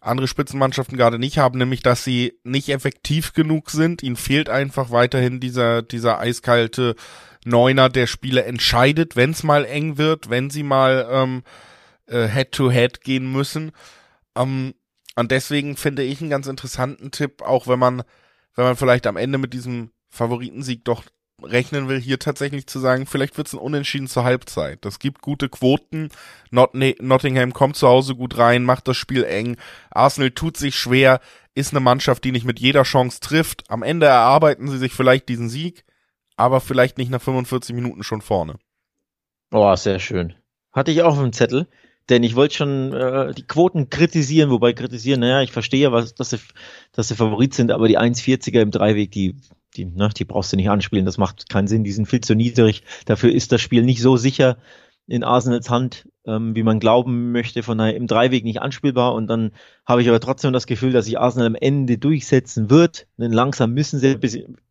andere 0.00 0.28
Spitzenmannschaften 0.28 0.96
gerade 0.96 1.18
nicht 1.18 1.38
haben, 1.38 1.58
nämlich 1.58 1.82
dass 1.82 2.04
sie 2.04 2.38
nicht 2.44 2.68
effektiv 2.68 3.32
genug 3.32 3.70
sind. 3.70 4.04
Ihnen 4.04 4.16
fehlt 4.16 4.48
einfach 4.48 4.92
weiterhin 4.92 5.40
dieser, 5.40 5.82
dieser 5.82 6.20
eiskalte 6.20 6.94
Neuner, 7.44 7.88
der 7.88 8.06
Spiele 8.06 8.44
entscheidet, 8.44 9.16
wenn 9.16 9.30
es 9.30 9.42
mal 9.42 9.64
eng 9.64 9.96
wird, 9.98 10.30
wenn 10.30 10.50
sie 10.50 10.62
mal 10.62 11.08
ähm, 11.10 11.42
äh, 12.06 12.26
Head-to-Head 12.28 12.98
-head 12.98 13.00
gehen 13.02 13.32
müssen. 13.32 13.72
Ähm, 14.36 14.74
und 15.16 15.30
deswegen 15.30 15.76
finde 15.76 16.02
ich 16.02 16.20
einen 16.20 16.30
ganz 16.30 16.46
interessanten 16.46 17.10
Tipp, 17.10 17.42
auch 17.42 17.66
wenn 17.66 17.78
man, 17.78 18.02
wenn 18.54 18.64
man 18.64 18.76
vielleicht 18.76 19.06
am 19.06 19.16
Ende 19.16 19.38
mit 19.38 19.52
diesem 19.52 19.90
Favoritensieg 20.08 20.84
doch 20.84 21.04
rechnen 21.42 21.88
will, 21.88 22.00
hier 22.00 22.18
tatsächlich 22.18 22.66
zu 22.66 22.78
sagen, 22.78 23.06
vielleicht 23.06 23.36
wird 23.36 23.46
es 23.46 23.54
ein 23.54 23.58
Unentschieden 23.58 24.08
zur 24.08 24.24
Halbzeit. 24.24 24.84
Das 24.84 24.98
gibt 24.98 25.22
gute 25.22 25.48
Quoten. 25.48 26.10
Not 26.50 26.74
Nottingham 26.74 27.52
kommt 27.52 27.76
zu 27.76 27.88
Hause 27.88 28.14
gut 28.14 28.36
rein, 28.38 28.64
macht 28.64 28.88
das 28.88 28.96
Spiel 28.96 29.24
eng. 29.24 29.56
Arsenal 29.90 30.30
tut 30.32 30.56
sich 30.56 30.76
schwer, 30.76 31.20
ist 31.54 31.72
eine 31.72 31.80
Mannschaft, 31.80 32.24
die 32.24 32.32
nicht 32.32 32.44
mit 32.44 32.60
jeder 32.60 32.82
Chance 32.82 33.20
trifft. 33.20 33.64
Am 33.70 33.82
Ende 33.82 34.06
erarbeiten 34.06 34.68
sie 34.68 34.78
sich 34.78 34.92
vielleicht 34.92 35.28
diesen 35.28 35.48
Sieg, 35.48 35.84
aber 36.40 36.60
vielleicht 36.60 36.98
nicht 36.98 37.10
nach 37.10 37.22
45 37.22 37.74
Minuten 37.74 38.02
schon 38.02 38.22
vorne. 38.22 38.56
Oh, 39.52 39.74
sehr 39.76 39.98
schön. 39.98 40.34
Hatte 40.72 40.90
ich 40.90 41.02
auch 41.02 41.12
auf 41.12 41.22
dem 41.22 41.32
Zettel, 41.32 41.66
denn 42.08 42.22
ich 42.22 42.36
wollte 42.36 42.54
schon 42.54 42.92
äh, 42.92 43.34
die 43.34 43.46
Quoten 43.46 43.90
kritisieren, 43.90 44.50
wobei 44.50 44.72
kritisieren, 44.72 45.20
naja, 45.20 45.42
ich 45.42 45.52
verstehe 45.52 45.92
was, 45.92 46.14
dass 46.14 46.30
sie, 46.30 46.38
dass 46.92 47.08
sie 47.08 47.16
Favorit 47.16 47.54
sind, 47.54 47.70
aber 47.70 47.88
die 47.88 47.98
1,40er 47.98 48.60
im 48.60 48.70
Dreiweg, 48.70 49.10
die 49.10 49.36
die, 49.76 49.84
ne, 49.84 50.08
die 50.16 50.24
brauchst 50.24 50.52
du 50.52 50.56
nicht 50.56 50.68
anspielen, 50.68 51.04
das 51.04 51.18
macht 51.18 51.48
keinen 51.48 51.68
Sinn, 51.68 51.84
die 51.84 51.92
sind 51.92 52.06
viel 52.06 52.20
zu 52.20 52.34
niedrig. 52.34 52.82
Dafür 53.06 53.32
ist 53.32 53.52
das 53.52 53.60
Spiel 53.60 53.82
nicht 53.82 54.02
so 54.02 54.16
sicher 54.16 54.58
in 55.06 55.24
Arsenals 55.24 55.70
Hand, 55.70 56.08
ähm, 56.30 56.54
wie 56.54 56.62
man 56.62 56.78
glauben 56.78 57.32
möchte, 57.32 57.62
von 57.62 57.78
daher 57.78 57.96
im 57.96 58.06
Dreiweg 58.06 58.44
nicht 58.44 58.62
anspielbar. 58.62 59.14
Und 59.14 59.26
dann 59.26 59.50
habe 59.84 60.02
ich 60.02 60.08
aber 60.08 60.20
trotzdem 60.20 60.52
das 60.52 60.66
Gefühl, 60.66 60.92
dass 60.92 61.06
sich 61.06 61.18
Arsenal 61.18 61.48
am 61.48 61.54
Ende 61.56 61.98
durchsetzen 61.98 62.70
wird. 62.70 63.06
Denn 63.16 63.32
langsam 63.32 63.72
müssen 63.72 63.98
sie 63.98 64.10
ein 64.10 64.20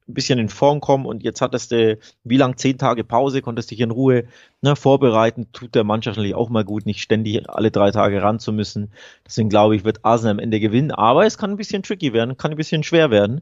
bisschen, 0.08 0.40
in 0.40 0.50
Form 0.50 0.80
kommen. 0.80 1.06
Und 1.06 1.24
jetzt 1.24 1.42
hattest 1.42 1.72
du, 1.72 1.98
wie 2.24 2.38
lang, 2.38 2.58
zehn 2.58 2.78
Tage 2.78 3.04
Pause, 3.04 3.42
konntest 3.42 3.72
dich 3.72 3.82
in 3.82 3.92
Ruhe 3.92 4.24
ne, 4.62 4.76
vorbereiten. 4.76 5.48
Tut 5.52 5.76
der 5.76 5.84
Mannschaft 5.84 6.18
natürlich 6.18 6.36
auch 6.36 6.50
mal 6.50 6.64
gut, 6.64 6.86
nicht 6.86 7.02
ständig 7.02 7.50
alle 7.50 7.72
drei 7.72 7.92
Tage 7.92 8.22
ran 8.22 8.40
zu 8.40 8.54
müssen. 8.54 8.92
Deswegen 9.26 9.50
glaube 9.50 9.76
ich, 9.76 9.84
wird 9.84 10.06
Arsenal 10.06 10.36
am 10.36 10.40
Ende 10.40 10.60
gewinnen. 10.60 10.92
Aber 10.92 11.26
es 11.26 11.38
kann 11.38 11.52
ein 11.52 11.58
bisschen 11.58 11.84
tricky 11.84 12.14
werden, 12.14 12.38
kann 12.38 12.52
ein 12.52 12.58
bisschen 12.58 12.84
schwer 12.84 13.12
werden. 13.12 13.42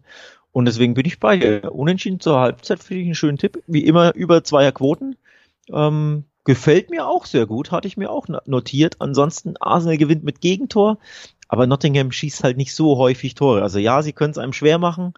Und 0.51 0.65
deswegen 0.65 0.95
bin 0.95 1.05
ich 1.05 1.19
bei 1.19 1.37
dir. 1.37 1.71
Unentschieden 1.71 2.19
zur 2.19 2.39
Halbzeit 2.39 2.81
finde 2.81 3.01
ich 3.01 3.07
einen 3.07 3.15
schönen 3.15 3.37
Tipp. 3.37 3.61
Wie 3.67 3.85
immer 3.85 4.15
über 4.15 4.43
zweier 4.43 4.71
Quoten. 4.71 5.15
Ähm, 5.71 6.23
gefällt 6.47 6.89
mir 6.89 7.05
auch 7.05 7.25
sehr 7.25 7.45
gut, 7.45 7.71
hatte 7.71 7.89
ich 7.89 7.97
mir 7.97 8.09
auch 8.09 8.27
notiert. 8.45 8.95
Ansonsten 8.99 9.57
Arsenal 9.57 9.97
gewinnt 9.97 10.23
mit 10.23 10.39
Gegentor, 10.39 10.97
aber 11.49 11.67
Nottingham 11.67 12.13
schießt 12.13 12.43
halt 12.43 12.55
nicht 12.55 12.73
so 12.73 12.97
häufig 12.97 13.35
Tore. 13.35 13.61
Also 13.61 13.79
ja, 13.79 14.01
sie 14.01 14.13
können 14.13 14.31
es 14.31 14.37
einem 14.37 14.53
schwer 14.53 14.77
machen, 14.77 15.13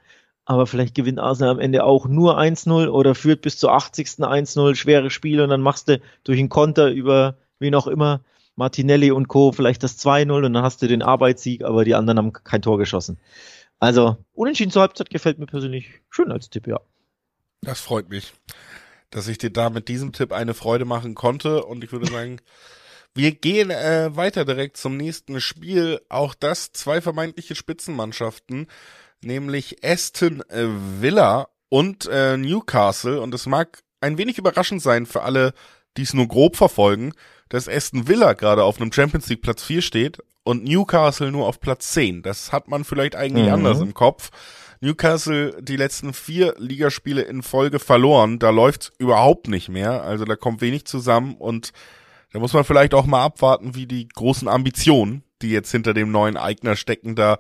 aber 0.46 0.66
vielleicht 0.66 0.96
gewinnt 0.96 1.20
Arsenal 1.20 1.52
am 1.52 1.60
Ende 1.60 1.84
auch 1.84 2.08
nur 2.08 2.40
1-0 2.40 2.88
oder 2.90 3.14
führt 3.14 3.42
bis 3.42 3.60
zur 3.60 3.72
80. 3.72 4.08
1-0, 4.08 4.74
schwere 4.74 5.12
Spiele 5.12 5.44
und 5.44 5.52
dann 5.52 5.62
machst 5.62 5.88
du 5.88 6.02
durch 6.24 6.40
einen 6.40 6.50
Konter 6.50 6.90
über 6.90 7.38
wen 7.60 7.76
auch 7.76 7.86
immer 7.86 8.22
Martinelli 8.56 9.12
und 9.12 9.28
Co. 9.28 9.52
vielleicht 9.52 9.84
das 9.84 10.04
2-0 10.04 10.48
und 10.48 10.54
dann 10.54 10.64
hast 10.64 10.82
du 10.82 10.88
den 10.88 11.04
Arbeitssieg, 11.04 11.64
aber 11.64 11.86
die 11.86 11.94
anderen 11.94 12.18
haben 12.18 12.34
kein 12.34 12.64
Tor 12.64 12.80
geschossen. 12.80 13.20
Also, 13.78 14.18
unentschieden 14.34 14.72
zur 14.72 14.82
Halbzeit 14.82 15.12
gefällt 15.12 15.38
mir 15.38 15.46
persönlich 15.46 16.02
schön 16.10 16.32
als 16.32 16.50
Tipp, 16.50 16.66
ja. 16.66 16.80
Das 17.62 17.80
freut 17.80 18.10
mich, 18.10 18.34
dass 19.10 19.28
ich 19.28 19.38
dir 19.38 19.50
da 19.50 19.70
mit 19.70 19.88
diesem 19.88 20.12
Tipp 20.14 20.32
eine 20.32 20.54
Freude 20.54 20.86
machen 20.86 21.16
konnte. 21.16 21.64
Und 21.64 21.84
ich 21.84 21.92
würde 21.92 22.08
sagen, 22.08 22.40
wir 23.16 23.32
gehen 23.32 23.72
äh, 23.72 24.16
weiter 24.16 24.46
direkt 24.46 24.78
zum 24.78 24.98
nächsten 24.98 25.42
Spiel. 25.42 26.02
Auch 26.10 26.34
das 26.34 26.72
zwei 26.72 27.02
vermeintliche 27.02 27.56
Spitzenmannschaften, 27.56 28.68
nämlich 29.22 29.84
Aston 29.84 30.42
äh, 30.50 30.68
Villa 31.00 31.50
und 31.70 32.08
äh, 32.08 32.38
Newcastle. 32.38 33.22
Und 33.22 33.34
es 33.34 33.46
mag 33.46 33.82
ein 34.02 34.18
wenig 34.18 34.38
überraschend 34.38 34.82
sein 34.82 35.06
für 35.06 35.24
alle, 35.24 35.54
die 35.98 36.04
es 36.04 36.14
nur 36.14 36.28
grob 36.28 36.56
verfolgen, 36.56 37.14
dass 37.50 37.68
Aston 37.68 38.08
Villa 38.08 38.34
gerade 38.34 38.64
auf 38.64 38.80
einem 38.80 38.92
Champions 38.92 39.28
League 39.28 39.42
Platz 39.42 39.64
4 39.64 39.82
steht 39.82 40.20
und 40.44 40.64
Newcastle 40.64 41.32
nur 41.32 41.48
auf 41.48 41.60
Platz 41.60 41.92
10. 41.92 42.22
Das 42.22 42.52
hat 42.52 42.68
man 42.68 42.84
vielleicht 42.84 43.16
eigentlich 43.16 43.48
mhm. 43.48 43.54
anders 43.54 43.80
im 43.80 43.94
Kopf. 43.94 44.30
Newcastle 44.82 45.62
die 45.62 45.76
letzten 45.76 46.14
vier 46.14 46.56
Ligaspiele 46.58 47.22
in 47.22 47.44
Folge 47.44 47.80
verloren. 47.80 48.40
Da 48.40 48.50
läuft's 48.50 48.92
überhaupt 48.98 49.48
nicht 49.48 49.70
mehr. 49.70 50.04
Also 50.04 50.26
da 50.26 50.36
kommt 50.36 50.62
wenig 50.62 50.86
zusammen 50.86 51.36
und 51.36 51.72
da 52.32 52.40
muss 52.40 52.54
man 52.54 52.64
vielleicht 52.64 52.94
auch 52.94 53.06
mal 53.06 53.24
abwarten, 53.24 53.76
wie 53.76 53.88
die 53.88 54.08
großen 54.08 54.48
Ambitionen, 54.48 55.24
die 55.42 55.50
jetzt 55.50 55.72
hinter 55.72 55.94
dem 55.94 56.12
neuen 56.12 56.38
Eigner 56.38 56.76
stecken, 56.76 57.16
da 57.16 57.40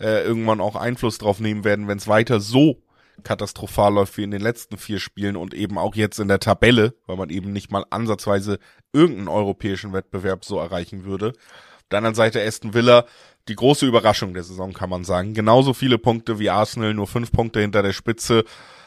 äh, 0.00 0.22
irgendwann 0.22 0.60
auch 0.60 0.76
Einfluss 0.76 1.18
drauf 1.18 1.40
nehmen 1.40 1.64
werden, 1.64 1.88
wenn 1.88 1.98
es 1.98 2.08
weiter 2.08 2.40
so 2.40 2.82
katastrophal 3.24 3.94
läuft 3.94 4.16
wie 4.16 4.22
in 4.22 4.30
den 4.30 4.40
letzten 4.40 4.76
vier 4.76 5.00
Spielen 5.00 5.36
und 5.36 5.54
eben 5.54 5.76
auch 5.76 5.94
jetzt 5.94 6.20
in 6.20 6.28
der 6.28 6.38
Tabelle, 6.40 6.94
weil 7.06 7.16
man 7.16 7.30
eben 7.30 7.52
nicht 7.52 7.70
mal 7.70 7.84
ansatzweise 7.90 8.58
irgendeinen 8.92 9.28
europäischen 9.28 9.92
Wettbewerb 9.92 10.44
so 10.44 10.58
erreichen 10.58 11.04
würde. 11.04 11.30
Auf 11.30 11.88
der 11.90 11.98
anderen 11.98 12.14
Seite 12.14 12.42
Aston 12.42 12.74
Villa, 12.74 13.06
die 13.48 13.56
große 13.56 13.86
Überraschung 13.86 14.34
der 14.34 14.44
Saison, 14.44 14.72
kann 14.72 14.90
man 14.90 15.04
sagen. 15.04 15.34
Genauso 15.34 15.74
viele 15.74 15.98
Punkte 15.98 16.38
wie 16.38 16.50
Arsenal, 16.50 16.94
nur 16.94 17.06
fünf 17.06 17.32
Punkte 17.32 17.60
hinter 17.60 17.82
der 17.82 17.92
Spitze, 17.92 18.44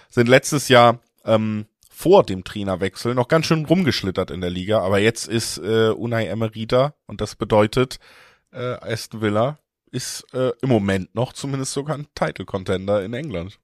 sind 0.09 0.27
letztes 0.27 0.69
Jahr 0.69 0.99
ähm, 1.25 1.65
vor 1.89 2.23
dem 2.23 2.43
Trainerwechsel 2.43 3.13
noch 3.13 3.27
ganz 3.27 3.45
schön 3.45 3.65
rumgeschlittert 3.65 4.31
in 4.31 4.41
der 4.41 4.49
Liga. 4.49 4.79
Aber 4.81 4.99
jetzt 4.99 5.27
ist 5.27 5.57
äh, 5.57 5.89
Unai 5.89 6.27
Emery 6.27 6.67
da 6.67 6.93
und 7.07 7.21
das 7.21 7.35
bedeutet, 7.35 7.99
äh, 8.51 8.75
Aston 8.81 9.21
Villa 9.21 9.59
ist 9.91 10.25
äh, 10.33 10.51
im 10.61 10.69
Moment 10.69 11.13
noch 11.15 11.33
zumindest 11.33 11.73
sogar 11.73 11.97
ein 11.97 12.07
Title-Contender 12.15 13.03
in 13.03 13.13
England. 13.13 13.59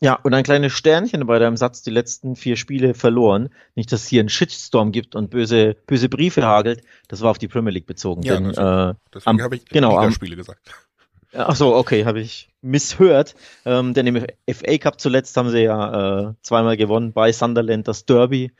Ja, 0.00 0.14
und 0.22 0.34
ein 0.34 0.44
kleines 0.44 0.72
Sternchen 0.72 1.26
bei 1.26 1.38
deinem 1.38 1.56
Satz, 1.56 1.82
die 1.82 1.90
letzten 1.90 2.36
vier 2.36 2.56
Spiele 2.56 2.92
verloren. 2.92 3.48
Nicht, 3.74 3.92
dass 3.92 4.02
es 4.02 4.08
hier 4.08 4.20
einen 4.20 4.28
Shitstorm 4.28 4.92
gibt 4.92 5.14
und 5.14 5.30
böse, 5.30 5.76
böse 5.86 6.10
Briefe 6.10 6.42
hagelt. 6.44 6.82
Das 7.08 7.22
war 7.22 7.30
auf 7.30 7.38
die 7.38 7.48
Premier 7.48 7.72
League 7.72 7.86
bezogen. 7.86 8.22
Ja, 8.22 8.34
denn, 8.34 8.50
äh, 8.50 8.94
deswegen 9.14 9.42
habe 9.42 9.56
ich 9.56 9.64
genau, 9.64 9.96
am, 9.96 10.12
Spiele 10.12 10.36
gesagt. 10.36 10.70
Ach 11.32 11.56
so, 11.56 11.74
okay, 11.74 12.04
habe 12.04 12.20
ich 12.20 12.50
misshört. 12.60 13.34
Ähm, 13.64 13.94
denn 13.94 14.06
im 14.06 14.26
FA 14.52 14.78
Cup 14.78 15.00
zuletzt 15.00 15.36
haben 15.36 15.50
sie 15.50 15.62
ja 15.62 16.28
äh, 16.28 16.34
zweimal 16.42 16.76
gewonnen 16.76 17.12
bei 17.12 17.32
Sunderland 17.32 17.88
das 17.88 18.04
Derby. 18.04 18.52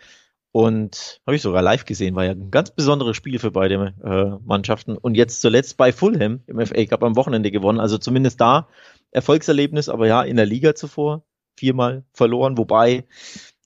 Und 0.56 1.20
habe 1.26 1.36
ich 1.36 1.42
sogar 1.42 1.60
live 1.60 1.84
gesehen, 1.84 2.14
war 2.14 2.24
ja 2.24 2.30
ein 2.30 2.50
ganz 2.50 2.70
besonderes 2.70 3.14
Spiel 3.14 3.38
für 3.38 3.50
beide 3.50 3.92
äh, 4.02 4.42
Mannschaften. 4.42 4.96
Und 4.96 5.14
jetzt 5.14 5.42
zuletzt 5.42 5.76
bei 5.76 5.92
Fulham 5.92 6.40
im 6.46 6.66
FA 6.66 6.82
Cup 6.86 7.02
am 7.02 7.14
Wochenende 7.14 7.50
gewonnen. 7.50 7.78
Also 7.78 7.98
zumindest 7.98 8.40
da 8.40 8.66
Erfolgserlebnis, 9.10 9.90
aber 9.90 10.06
ja, 10.06 10.22
in 10.22 10.36
der 10.36 10.46
Liga 10.46 10.74
zuvor 10.74 11.24
viermal 11.58 12.04
verloren, 12.14 12.56
wobei 12.56 13.04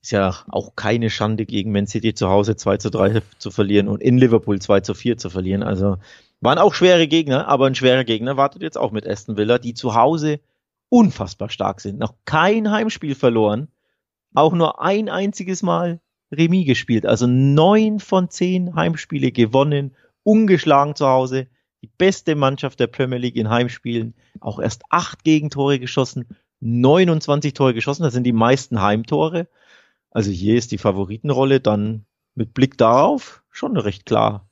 ist 0.02 0.10
ja 0.10 0.34
auch 0.48 0.74
keine 0.74 1.10
Schande 1.10 1.46
gegen 1.46 1.70
Man 1.70 1.86
City 1.86 2.12
zu 2.12 2.28
Hause 2.28 2.56
2 2.56 2.78
zu 2.78 2.90
3 2.90 3.22
zu 3.38 3.52
verlieren 3.52 3.86
und 3.86 4.02
in 4.02 4.18
Liverpool 4.18 4.60
2 4.60 4.80
zu 4.80 4.94
4 4.94 5.16
zu 5.16 5.30
verlieren. 5.30 5.62
Also 5.62 5.98
waren 6.40 6.58
auch 6.58 6.74
schwere 6.74 7.06
Gegner, 7.06 7.46
aber 7.46 7.68
ein 7.68 7.76
schwerer 7.76 8.02
Gegner 8.02 8.36
wartet 8.36 8.62
jetzt 8.62 8.76
auch 8.76 8.90
mit 8.90 9.06
Aston 9.06 9.36
Villa, 9.36 9.58
die 9.58 9.74
zu 9.74 9.94
Hause 9.94 10.40
unfassbar 10.88 11.50
stark 11.50 11.80
sind. 11.80 12.00
Noch 12.00 12.14
kein 12.24 12.68
Heimspiel 12.68 13.14
verloren, 13.14 13.68
auch 14.34 14.54
nur 14.54 14.82
ein 14.82 15.08
einziges 15.08 15.62
Mal 15.62 16.00
Remis 16.32 16.66
gespielt. 16.66 17.06
Also 17.06 17.26
neun 17.26 18.00
von 18.00 18.30
zehn 18.30 18.74
Heimspiele 18.74 19.32
gewonnen, 19.32 19.94
ungeschlagen 20.22 20.94
zu 20.94 21.06
Hause. 21.06 21.48
Die 21.82 21.90
beste 21.98 22.34
Mannschaft 22.34 22.78
der 22.78 22.86
Premier 22.86 23.18
League 23.18 23.36
in 23.36 23.48
Heimspielen. 23.48 24.14
Auch 24.40 24.58
erst 24.58 24.82
acht 24.90 25.24
Gegentore 25.24 25.78
geschossen, 25.78 26.26
29 26.60 27.54
Tore 27.54 27.74
geschossen. 27.74 28.02
Das 28.02 28.12
sind 28.12 28.24
die 28.24 28.32
meisten 28.32 28.82
Heimtore. 28.82 29.48
Also 30.10 30.30
hier 30.30 30.56
ist 30.56 30.72
die 30.72 30.78
Favoritenrolle 30.78 31.60
dann 31.60 32.04
mit 32.34 32.54
Blick 32.54 32.76
darauf 32.76 33.42
schon 33.50 33.76
recht 33.76 34.06
klar. 34.06 34.48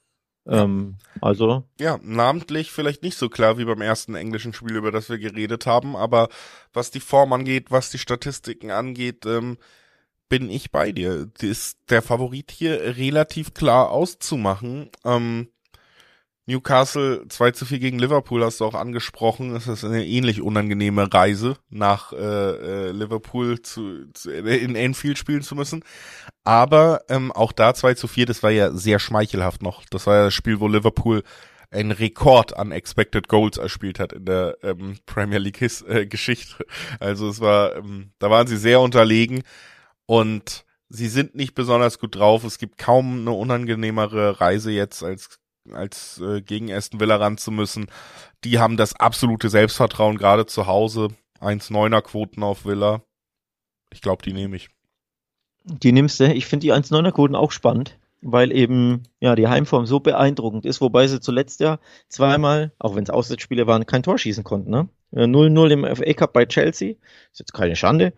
Ähm, 0.47 0.97
also. 1.21 1.65
Ja, 1.79 1.99
namentlich 2.03 2.71
vielleicht 2.71 3.03
nicht 3.03 3.19
so 3.19 3.29
klar 3.29 3.59
wie 3.59 3.65
beim 3.65 3.83
ersten 3.83 4.15
englischen 4.15 4.53
Spiel, 4.53 4.77
über 4.77 4.91
das 4.91 5.11
wir 5.11 5.19
geredet 5.19 5.67
haben, 5.67 5.95
aber 5.95 6.29
was 6.73 6.91
die 6.91 7.01
Form 7.01 7.33
angeht, 7.33 7.71
was 7.71 7.91
die 7.91 7.99
Statistiken 7.99 8.71
angeht, 8.71 9.27
ähm, 9.27 9.59
bin 10.29 10.51
ich 10.51 10.71
bei 10.71 10.93
dir. 10.93 11.31
Ist 11.41 11.79
der 11.91 12.03
Favorit 12.03 12.51
hier 12.51 12.97
relativ 12.97 13.55
klar 13.55 13.91
auszumachen. 13.91 14.91
Ähm, 15.05 15.49
Newcastle 16.49 17.29
2 17.29 17.51
zu 17.51 17.67
4 17.67 17.79
gegen 17.79 17.99
Liverpool 17.99 18.43
hast 18.43 18.61
du 18.61 18.65
auch 18.65 18.75
angesprochen. 18.75 19.55
Es 19.55 19.69
ist 19.69 19.85
eine 19.85 20.07
ähnlich 20.07 20.41
unangenehme 20.41 21.13
Reise, 21.13 21.57
nach 21.69 22.15
äh, 22.15 22.17
äh, 22.17 22.91
Liverpool 22.91 23.61
zu, 23.61 24.11
zu, 24.15 24.31
in 24.31 24.75
Enfield 24.75 25.19
spielen 25.19 25.43
zu 25.43 25.55
müssen. 25.55 25.85
Aber 26.45 27.03
ähm, 27.11 27.33
auch 27.33 27.53
da 27.53 27.75
2 27.75 27.95
zu 27.95 28.09
4, 28.09 28.25
das 28.25 28.43
war 28.43 28.51
ja 28.51 28.73
sehr 28.73 28.99
schmeichelhaft 28.99 29.63
noch. 29.63 29.85
Das 29.91 30.07
war 30.07 30.17
ja 30.17 30.25
das 30.25 30.35
Spiel, 30.35 30.59
wo 30.59 30.69
Liverpool 30.69 31.23
einen 31.71 31.91
Rekord 31.91 32.57
an 32.57 32.73
Expected 32.73 33.29
Goals 33.29 33.59
erspielt 33.59 33.99
hat 33.99 34.15
in 34.15 34.25
der 34.25 34.57
ähm, 34.63 34.97
Premier 35.05 35.37
League 35.37 35.59
His, 35.59 35.83
äh. 35.83 36.09
Also 36.99 37.29
es 37.29 37.41
war, 37.43 37.77
ähm, 37.77 38.13
da 38.19 38.31
waren 38.31 38.47
sie 38.47 38.57
sehr 38.57 38.81
unterlegen 38.81 39.43
und 40.09 40.65
sie 40.89 41.09
sind 41.09 41.35
nicht 41.35 41.55
besonders 41.55 41.99
gut 41.99 42.17
drauf. 42.17 42.43
Es 42.43 42.59
gibt 42.59 42.79
kaum 42.79 43.21
eine 43.21 43.33
unangenehmere 43.33 44.41
Reise 44.41 44.73
jetzt 44.73 45.03
als 45.05 45.39
als 45.71 46.19
äh, 46.21 46.41
gegen 46.41 46.73
Aston 46.73 46.99
Villa 46.99 47.17
ran 47.17 47.37
zu 47.37 47.51
müssen. 47.51 47.89
Die 48.43 48.59
haben 48.59 48.79
das 48.79 48.95
absolute 48.95 49.51
Selbstvertrauen, 49.51 50.17
gerade 50.17 50.47
zu 50.47 50.67
Hause. 50.67 51.09
1,9er 51.43 52.01
Quoten 52.01 52.43
auf 52.43 52.65
Villa. 52.65 53.03
Ich 53.93 54.01
glaube, 54.01 54.23
die 54.23 54.33
nehme 54.33 54.57
ich. 54.57 54.71
Die 55.65 55.93
nimmst 55.93 56.21
du. 56.21 56.33
Ich 56.33 56.47
finde 56.47 56.65
die 56.65 56.73
1,9er 56.73 57.13
Quoten 57.13 57.35
auch 57.35 57.53
spannend, 57.53 57.99
weil 58.23 58.51
eben 58.51 59.03
ja 59.21 59.35
die 59.35 59.49
Heimform 59.49 59.85
so 59.85 60.01
beeindruckend 60.01 60.65
ist, 60.65 60.81
wobei 60.81 61.07
sie 61.07 61.21
zuletzt 61.21 61.61
ja 61.61 61.79
zweimal, 62.09 62.73
auch 62.79 62.97
wenn 62.97 63.05
es 63.05 63.11
Auswärtsspiele 63.11 63.67
waren, 63.67 63.85
kein 63.85 64.03
Tor 64.03 64.17
schießen 64.17 64.43
konnten. 64.43 64.71
Ne? 64.71 64.89
0-0 65.13 65.71
im 65.71 65.97
FA 65.97 66.13
Cup 66.15 66.33
bei 66.33 66.47
Chelsea. 66.47 66.95
Ist 67.33 67.41
jetzt 67.41 67.55
keine 67.55 67.77
Schande. 67.77 68.13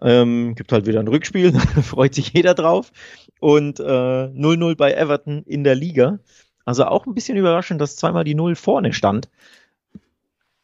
Ähm, 0.00 0.54
gibt 0.54 0.72
halt 0.72 0.86
wieder 0.86 1.00
ein 1.00 1.08
Rückspiel, 1.08 1.52
freut 1.82 2.14
sich 2.14 2.32
jeder 2.32 2.54
drauf. 2.54 2.92
Und 3.40 3.80
0-0 3.80 4.70
äh, 4.70 4.74
bei 4.74 4.92
Everton 4.92 5.42
in 5.44 5.64
der 5.64 5.74
Liga. 5.74 6.18
Also 6.64 6.84
auch 6.84 7.06
ein 7.06 7.14
bisschen 7.14 7.36
überraschend, 7.36 7.80
dass 7.80 7.96
zweimal 7.96 8.24
die 8.24 8.34
Null 8.34 8.56
vorne 8.56 8.92
stand. 8.92 9.28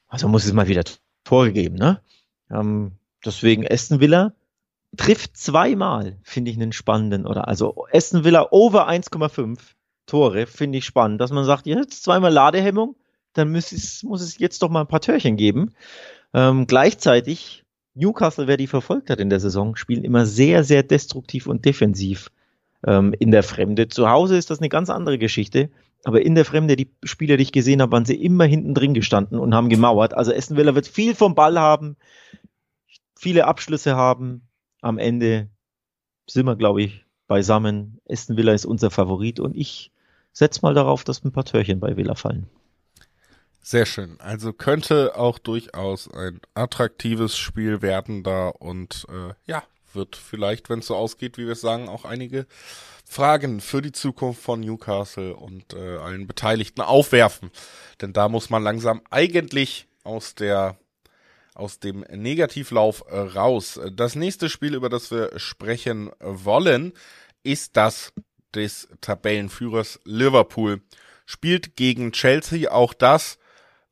Also 0.09 0.29
muss 0.29 0.45
es 0.45 0.53
mal 0.53 0.69
wieder 0.69 0.85
Tore 1.25 1.53
geben, 1.53 1.77
ne? 1.77 2.01
Ähm, 2.51 2.93
deswegen 3.25 3.67
Aston 3.71 4.01
Villa 4.01 4.33
trifft 4.97 5.37
zweimal, 5.37 6.19
finde 6.23 6.51
ich 6.51 6.57
einen 6.57 6.73
spannenden, 6.73 7.27
oder? 7.27 7.47
Also 7.47 7.87
Aston 7.93 8.25
Villa 8.25 8.49
over 8.51 8.89
1,5 8.89 9.59
Tore, 10.07 10.47
finde 10.47 10.79
ich 10.79 10.85
spannend, 10.85 11.21
dass 11.21 11.31
man 11.31 11.45
sagt, 11.45 11.67
jetzt 11.67 12.03
zweimal 12.03 12.33
Ladehemmung, 12.33 12.97
dann 13.33 13.53
muss 13.53 13.73
es, 13.73 14.03
muss 14.03 14.23
es 14.23 14.39
jetzt 14.39 14.63
doch 14.63 14.71
mal 14.71 14.83
ein 14.83 14.89
paar 14.89 15.01
Törchen 15.01 15.37
geben. 15.37 15.75
Ähm, 16.35 16.67
gleichzeitig, 16.67 17.65
Newcastle, 17.95 18.47
wer 18.47 18.57
die 18.57 18.67
verfolgt 18.67 19.11
hat 19.11 19.21
in 19.21 19.31
der 19.31 19.41
Saison, 19.41 19.77
spielen 19.77 20.05
immer 20.05 20.27
sehr, 20.27 20.65
sehr 20.65 20.83
destruktiv 20.83 21.47
und 21.47 21.65
defensiv 21.65 22.31
ähm, 22.87 23.15
in 23.19 23.31
der 23.31 23.43
Fremde. 23.43 23.89
Zu 23.89 24.09
Hause 24.09 24.37
ist 24.37 24.51
das 24.51 24.59
eine 24.59 24.69
ganz 24.69 24.91
andere 24.91 25.19
Geschichte. 25.19 25.71
Aber 26.05 26.23
in 26.23 26.35
der 26.35 26.45
Fremde, 26.45 26.77
die 26.77 26.91
Spieler, 27.05 27.37
die 27.37 27.43
ich 27.43 27.53
gesehen 27.53 27.83
habe, 27.83 27.93
waren 27.93 28.07
sie 28.07 28.15
immer 28.15 28.45
hinten 28.45 28.75
drin 28.75 28.95
gestanden 28.95 29.39
und 29.39 29.55
haben 29.55 29.69
gemauert. 29.69 30.15
Also 30.15 30.33
Villa 30.33 30.75
wird 30.75 30.87
viel 30.87 31.15
vom 31.15 31.35
Ball 31.35 31.59
haben, 31.59 31.97
viele 33.19 33.47
Abschlüsse 33.47 33.97
haben. 33.97 34.49
Am 34.81 34.97
Ende 34.97 35.49
sind 36.27 36.47
wir, 36.47 36.57
glaube 36.57 36.83
ich, 36.83 37.05
beisammen. 37.27 38.01
Aston 38.09 38.39
Villa 38.39 38.53
ist 38.53 38.65
unser 38.65 38.91
Favorit 38.91 39.41
und 39.41 39.55
ich 39.55 39.93
setze 40.33 40.61
mal 40.63 40.73
darauf, 40.73 41.05
dass 41.05 41.23
ein 41.23 41.33
paar 41.33 41.45
Törchen 41.45 41.81
bei 41.81 41.97
Villa 41.99 42.15
fallen. 42.15 42.49
Sehr 43.63 43.87
schön. 43.87 44.19
Also 44.21 44.53
könnte 44.53 45.17
auch 45.17 45.39
durchaus 45.39 46.11
ein 46.13 46.41
attraktives 46.55 47.37
Spiel 47.37 47.83
werden 47.83 48.23
da 48.23 48.49
und 48.49 49.07
äh, 49.11 49.35
ja, 49.45 49.63
wird 49.93 50.17
vielleicht, 50.17 50.71
wenn 50.71 50.81
es 50.81 50.87
so 50.87 50.97
ausgeht, 50.97 51.37
wie 51.37 51.47
wir 51.47 51.53
es 51.53 51.61
sagen, 51.61 51.89
auch 51.89 52.05
einige 52.05 52.47
Fragen 53.05 53.61
für 53.61 53.83
die 53.83 53.93
Zukunft 53.93 54.41
von 54.41 54.61
Newcastle 54.61 55.35
und 55.35 55.75
äh, 55.75 55.97
allen 55.97 56.27
Beteiligten 56.27 56.81
aufwerfen. 56.81 57.51
Denn 58.01 58.13
da 58.13 58.29
muss 58.29 58.51
man 58.51 58.63
langsam 58.63 59.03
eigentlich 59.11 59.87
aus 60.05 60.35
der 60.35 60.79
aus 61.55 61.81
dem 61.81 62.01
Negativlauf 62.11 63.05
äh, 63.11 63.19
raus. 63.19 63.79
Das 63.93 64.15
nächste 64.15 64.49
Spiel, 64.49 64.75
über 64.75 64.89
das 64.89 65.11
wir 65.11 65.39
sprechen 65.39 66.11
wollen, 66.21 66.93
ist 67.43 67.77
das 67.77 68.13
des 68.55 68.89
Tabellenführers 69.01 70.01
Liverpool. 70.05 70.81
Spielt 71.27 71.77
gegen 71.77 72.13
Chelsea 72.13 72.71
auch 72.71 72.95
das 72.95 73.39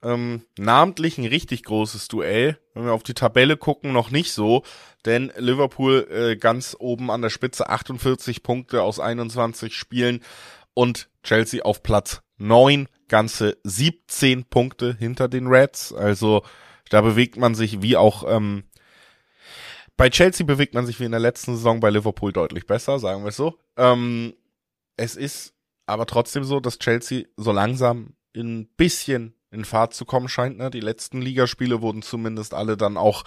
ähm, 0.02 0.42
namentlich 0.58 1.18
ein 1.18 1.26
richtig 1.26 1.64
großes 1.64 2.08
Duell. 2.08 2.58
Wenn 2.74 2.84
wir 2.84 2.92
auf 2.92 3.02
die 3.02 3.14
Tabelle 3.14 3.56
gucken, 3.56 3.92
noch 3.92 4.10
nicht 4.10 4.32
so 4.32 4.62
denn 5.08 5.32
Liverpool 5.36 6.06
äh, 6.10 6.36
ganz 6.36 6.76
oben 6.78 7.10
an 7.10 7.22
der 7.22 7.30
Spitze 7.30 7.68
48 7.68 8.42
Punkte 8.42 8.82
aus 8.82 9.00
21 9.00 9.74
Spielen 9.74 10.20
und 10.74 11.08
Chelsea 11.22 11.64
auf 11.64 11.82
Platz 11.82 12.22
9, 12.36 12.88
ganze 13.08 13.56
17 13.64 14.44
Punkte 14.44 14.94
hinter 14.98 15.28
den 15.28 15.46
Reds. 15.46 15.92
Also 15.92 16.42
da 16.90 17.00
bewegt 17.00 17.36
man 17.36 17.54
sich 17.54 17.82
wie 17.82 17.96
auch 17.96 18.24
ähm, 18.28 18.64
bei 19.96 20.10
Chelsea 20.10 20.46
bewegt 20.46 20.74
man 20.74 20.86
sich 20.86 21.00
wie 21.00 21.04
in 21.04 21.10
der 21.10 21.20
letzten 21.20 21.56
Saison 21.56 21.80
bei 21.80 21.90
Liverpool 21.90 22.32
deutlich 22.32 22.66
besser, 22.66 22.98
sagen 22.98 23.24
wir 23.24 23.30
es 23.30 23.36
so. 23.36 23.58
Ähm, 23.76 24.34
es 24.96 25.16
ist 25.16 25.54
aber 25.86 26.06
trotzdem 26.06 26.44
so, 26.44 26.60
dass 26.60 26.78
Chelsea 26.78 27.24
so 27.36 27.50
langsam 27.50 28.14
ein 28.36 28.68
bisschen 28.76 29.34
in 29.50 29.64
Fahrt 29.64 29.94
zu 29.94 30.04
kommen 30.04 30.28
scheint. 30.28 30.58
Ne? 30.58 30.70
Die 30.70 30.80
letzten 30.80 31.20
Ligaspiele 31.20 31.80
wurden 31.80 32.02
zumindest 32.02 32.54
alle 32.54 32.76
dann 32.76 32.96
auch 32.96 33.24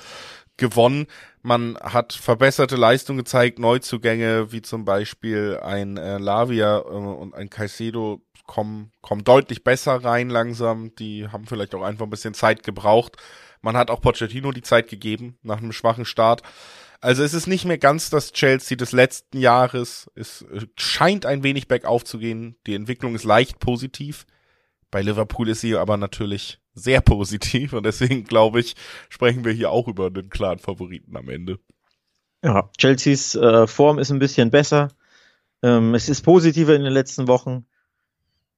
gewonnen. 0.57 1.07
Man 1.41 1.77
hat 1.81 2.13
verbesserte 2.13 2.75
Leistung 2.75 3.17
gezeigt, 3.17 3.59
Neuzugänge 3.59 4.51
wie 4.51 4.61
zum 4.61 4.85
Beispiel 4.85 5.59
ein 5.61 5.97
äh, 5.97 6.17
Lavia 6.17 6.79
äh, 6.79 6.81
und 6.81 7.33
ein 7.33 7.49
Caicedo 7.49 8.21
kommen, 8.45 8.91
kommen 9.01 9.23
deutlich 9.23 9.63
besser 9.63 10.03
rein 10.03 10.29
langsam. 10.29 10.93
Die 10.95 11.27
haben 11.27 11.47
vielleicht 11.47 11.73
auch 11.73 11.81
einfach 11.81 12.05
ein 12.05 12.11
bisschen 12.11 12.33
Zeit 12.33 12.63
gebraucht. 12.63 13.17
Man 13.61 13.77
hat 13.77 13.89
auch 13.89 14.01
Pochettino 14.01 14.51
die 14.51 14.61
Zeit 14.61 14.87
gegeben 14.87 15.37
nach 15.41 15.57
einem 15.57 15.71
schwachen 15.71 16.05
Start. 16.05 16.43
Also 16.99 17.23
es 17.23 17.33
ist 17.33 17.47
nicht 17.47 17.65
mehr 17.65 17.79
ganz 17.79 18.11
das 18.11 18.31
Chelsea 18.31 18.77
des 18.77 18.91
letzten 18.91 19.39
Jahres. 19.39 20.11
Es 20.13 20.43
äh, 20.43 20.67
scheint 20.77 21.25
ein 21.25 21.43
wenig 21.43 21.67
bergauf 21.67 22.03
zu 22.03 22.19
gehen. 22.19 22.55
Die 22.67 22.75
Entwicklung 22.75 23.15
ist 23.15 23.23
leicht 23.23 23.59
positiv. 23.59 24.27
Bei 24.91 25.01
Liverpool 25.01 25.49
ist 25.49 25.61
sie 25.61 25.75
aber 25.75 25.97
natürlich 25.97 26.59
sehr 26.73 27.01
positiv 27.01 27.73
und 27.73 27.85
deswegen 27.85 28.23
glaube 28.25 28.59
ich, 28.59 28.75
sprechen 29.09 29.45
wir 29.45 29.53
hier 29.53 29.71
auch 29.71 29.87
über 29.87 30.11
den 30.11 30.29
klaren 30.29 30.59
Favoriten 30.59 31.15
am 31.17 31.29
Ende. 31.29 31.59
Ja, 32.43 32.69
Chelseas 32.77 33.35
äh, 33.35 33.67
Form 33.67 33.99
ist 33.99 34.11
ein 34.11 34.19
bisschen 34.19 34.51
besser. 34.51 34.89
Ähm, 35.63 35.93
es 35.93 36.09
ist 36.09 36.21
positiver 36.21 36.75
in 36.75 36.83
den 36.83 36.93
letzten 36.93 37.27
Wochen, 37.27 37.65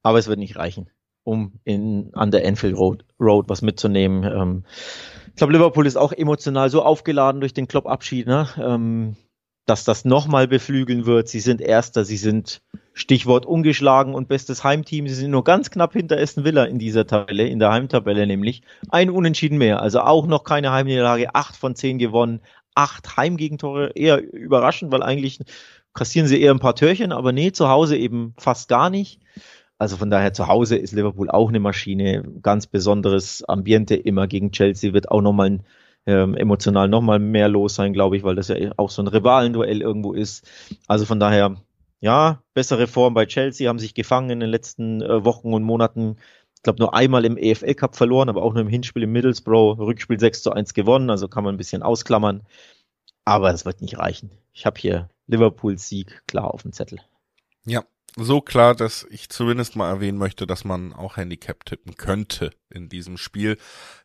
aber 0.02 0.19
es 0.19 0.28
wird 0.28 0.39
nicht 0.39 0.56
reichen, 0.56 0.89
um 1.24 1.60
in, 1.65 2.12
an 2.13 2.32
der 2.32 2.46
Enfield 2.46 2.78
Road, 2.78 3.06
Road 3.19 3.50
was 3.50 3.62
mitzunehmen. 3.62 4.24
Ähm, 4.24 4.65
ich 5.28 5.36
glaube, 5.36 5.54
Liverpool 5.54 5.86
ist 5.86 5.98
auch 5.98 6.13
emotional 6.13 6.69
so 6.69 6.82
aufgeladen 6.82 7.41
durch 7.41 7.54
den 7.54 7.67
Klopp-Abschied, 7.67 8.28
ne? 8.28 8.48
ähm, 8.58 9.17
dass 9.65 9.84
das 9.84 10.06
nochmal 10.06 10.48
beflügeln 10.48 11.06
wird. 11.06 11.28
Sie 11.28 11.39
sind 11.39 11.60
Erster, 11.60 12.06
sie 12.06 12.17
sind 12.17 12.62
Stichwort 12.93 13.45
ungeschlagen 13.45 14.13
und 14.13 14.27
bestes 14.27 14.63
Heimteam. 14.63 15.08
Sie 15.08 15.15
sind 15.15 15.32
nur 15.32 15.43
ganz 15.43 15.71
knapp 15.71 15.93
hinter 15.93 16.17
Aston 16.17 16.43
Villa 16.43 16.65
in 16.65 16.79
dieser 16.79 17.08
Tabelle, 17.08 17.47
in 17.47 17.60
der 17.60 17.71
Heimtabelle 17.71 18.27
nämlich. 18.27 18.62
Ein 18.89 19.10
Unentschieden 19.10 19.58
mehr. 19.58 19.82
Also 19.82 20.01
auch 20.01 20.27
noch 20.27 20.43
keine 20.43 20.71
Heimniederlage. 20.71 21.34
Acht 21.34 21.56
von 21.56 21.75
zehn 21.75 21.97
gewonnen. 21.97 22.41
Acht 22.75 23.17
Heimgegentore. 23.17 23.91
Eher 23.95 24.21
überraschend, 24.21 24.91
weil 24.91 25.03
eigentlich 25.03 25.39
kassieren 25.93 26.27
sie 26.27 26.41
eher 26.41 26.51
ein 26.51 26.60
paar 26.60 26.75
Törchen, 26.75 27.12
aber 27.12 27.32
nee, 27.32 27.51
zu 27.51 27.69
Hause 27.69 27.97
eben 27.97 28.34
fast 28.38 28.67
gar 28.67 28.89
nicht. 28.89 29.19
Also 29.77 29.97
von 29.97 30.10
daher 30.10 30.34
zu 30.34 30.47
Hause 30.47 30.77
ist 30.77 30.93
Liverpool 30.93 31.29
auch 31.29 31.49
eine 31.49 31.60
Maschine. 31.60 32.23
Ganz 32.41 32.67
besonderes 32.67 33.43
Ambiente 33.47 33.95
immer 33.95 34.27
gegen 34.27 34.51
Chelsea. 34.51 34.93
Wird 34.93 35.12
auch 35.12 35.21
nochmal 35.21 35.49
ein 35.49 35.63
ähm, 36.06 36.36
emotional 36.36 36.88
nochmal 36.89 37.19
mehr 37.19 37.47
los 37.47 37.75
sein, 37.75 37.93
glaube 37.93 38.17
ich, 38.17 38.23
weil 38.23 38.36
das 38.36 38.49
ja 38.49 38.56
auch 38.77 38.89
so 38.89 39.01
ein 39.01 39.08
Rivalenduell 39.08 39.82
irgendwo 39.82 40.13
ist. 40.13 40.49
Also 40.88 41.06
von 41.06 41.19
daher, 41.19 41.58
ja, 42.04 42.44
bessere 42.54 42.88
Form 42.88 43.13
bei 43.13 43.26
Chelsea, 43.26 43.70
haben 43.70 43.80
sich 43.80 43.94
gefangen 43.94 44.30
in 44.30 44.42
den 44.42 44.50
letzten 44.50 45.02
äh, 45.02 45.24
Wochen 45.24 45.54
und 45.54 45.63
Monaten. 45.63 46.18
Ich 46.54 46.62
glaube, 46.62 46.80
nur 46.80 46.94
einmal 46.94 47.24
im 47.24 47.38
EFL 47.38 47.76
Cup 47.76 47.96
verloren, 47.96 48.28
aber 48.28 48.44
auch 48.44 48.52
nur 48.52 48.62
im 48.62 48.68
Hinspiel 48.68 49.04
im 49.04 49.13
Middlesbrough, 49.13 49.80
Rückspiel 49.80 50.20
6 50.20 50.44
zu 50.44 50.52
1 50.52 50.74
gewonnen, 50.74 51.10
also 51.10 51.30
kann 51.30 51.46
man 51.46 51.56
ein 51.56 51.58
bisschen 51.58 51.82
ausklammern. 51.82 52.46
Aber 53.24 53.54
das 53.54 53.63
wird 53.63 53.82
nicht 53.82 54.00
reichen. 54.00 54.32
Ich 54.52 54.66
habe 54.66 54.78
hier 54.82 55.08
Liverpools 55.28 55.88
Sieg 55.88 56.24
klar 56.28 56.54
auf 56.54 56.63
dem 56.63 56.74
Zettel. 56.74 57.00
Ja, 57.66 57.86
so 58.15 58.41
klar, 58.41 58.76
dass 58.76 59.06
ich 59.10 59.30
zumindest 59.30 59.76
mal 59.76 59.89
erwähnen 59.89 60.17
möchte, 60.17 60.45
dass 60.45 60.63
man 60.65 60.93
auch 60.93 61.17
Handicap 61.17 61.65
tippen 61.65 61.95
könnte 61.95 62.52
in 62.69 62.89
diesem 62.89 63.17
Spiel. 63.17 63.58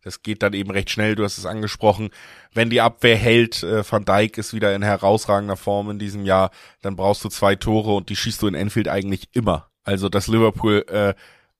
Das 0.03 0.23
geht 0.23 0.43
dann 0.43 0.55
eben 0.55 0.71
recht 0.71 0.91
schnell, 0.91 1.15
du 1.15 1.25
hast 1.25 1.39
es 1.39 1.47
angesprochen. 1.47 2.11
Wenn 2.53 2.71
die 2.71 2.81
Abwehr 2.81 3.17
hält, 3.17 3.63
äh, 3.63 3.83
Van 3.91 4.05
Dijk 4.05 4.39
ist 4.39 4.55
wieder 4.55 4.75
in 4.75 4.83
herausragender 4.83 5.57
Form 5.57 5.91
in 5.91 5.99
diesem 5.99 6.25
Jahr, 6.25 6.51
dann 6.83 6.97
brauchst 6.97 7.25
du 7.25 7.29
zwei 7.29 7.57
Tore 7.57 7.95
und 7.95 8.09
die 8.09 8.17
schießt 8.17 8.43
du 8.43 8.47
in 8.47 8.55
Enfield 8.55 8.89
eigentlich 8.89 9.29
immer. 9.33 9.71
Also, 9.85 10.09
dass 10.09 10.29
Liverpool 10.29 10.85
äh, 10.89 11.15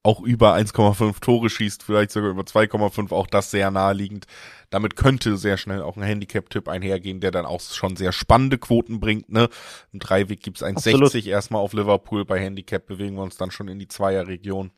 auch 0.09 0.23
über 0.23 0.55
1,5 0.55 1.21
Tore 1.21 1.51
schießt, 1.51 1.83
vielleicht 1.83 2.13
sogar 2.13 2.31
über 2.31 2.41
2,5, 2.41 3.13
auch 3.13 3.27
das 3.27 3.51
sehr 3.51 3.71
naheliegend. 3.71 4.27
Damit 4.71 4.97
könnte 4.97 5.37
sehr 5.37 5.59
schnell 5.59 5.83
auch 5.83 5.99
ein 5.99 6.03
Handicap-Tipp 6.03 6.67
einhergehen, 6.67 7.21
der 7.21 7.31
dann 7.31 7.45
auch 7.45 7.61
schon 7.61 7.95
sehr 7.95 8.13
spannende 8.13 8.57
Quoten 8.57 9.01
bringt. 9.01 9.29
Ne? 9.29 9.51
Im 9.93 9.99
Dreiweg 9.99 10.41
gibt's 10.41 10.63
1,60 10.63 11.29
erstmal 11.29 11.61
auf 11.61 11.75
Liverpool. 11.75 12.25
Bei 12.25 12.41
Handicap 12.41 12.87
bewegen 12.87 13.17
wir 13.17 13.23
uns 13.23 13.37
dann 13.37 13.51
schon 13.51 13.69
in 13.69 13.79
die 13.79 13.89
Zweierregion. 13.89 14.71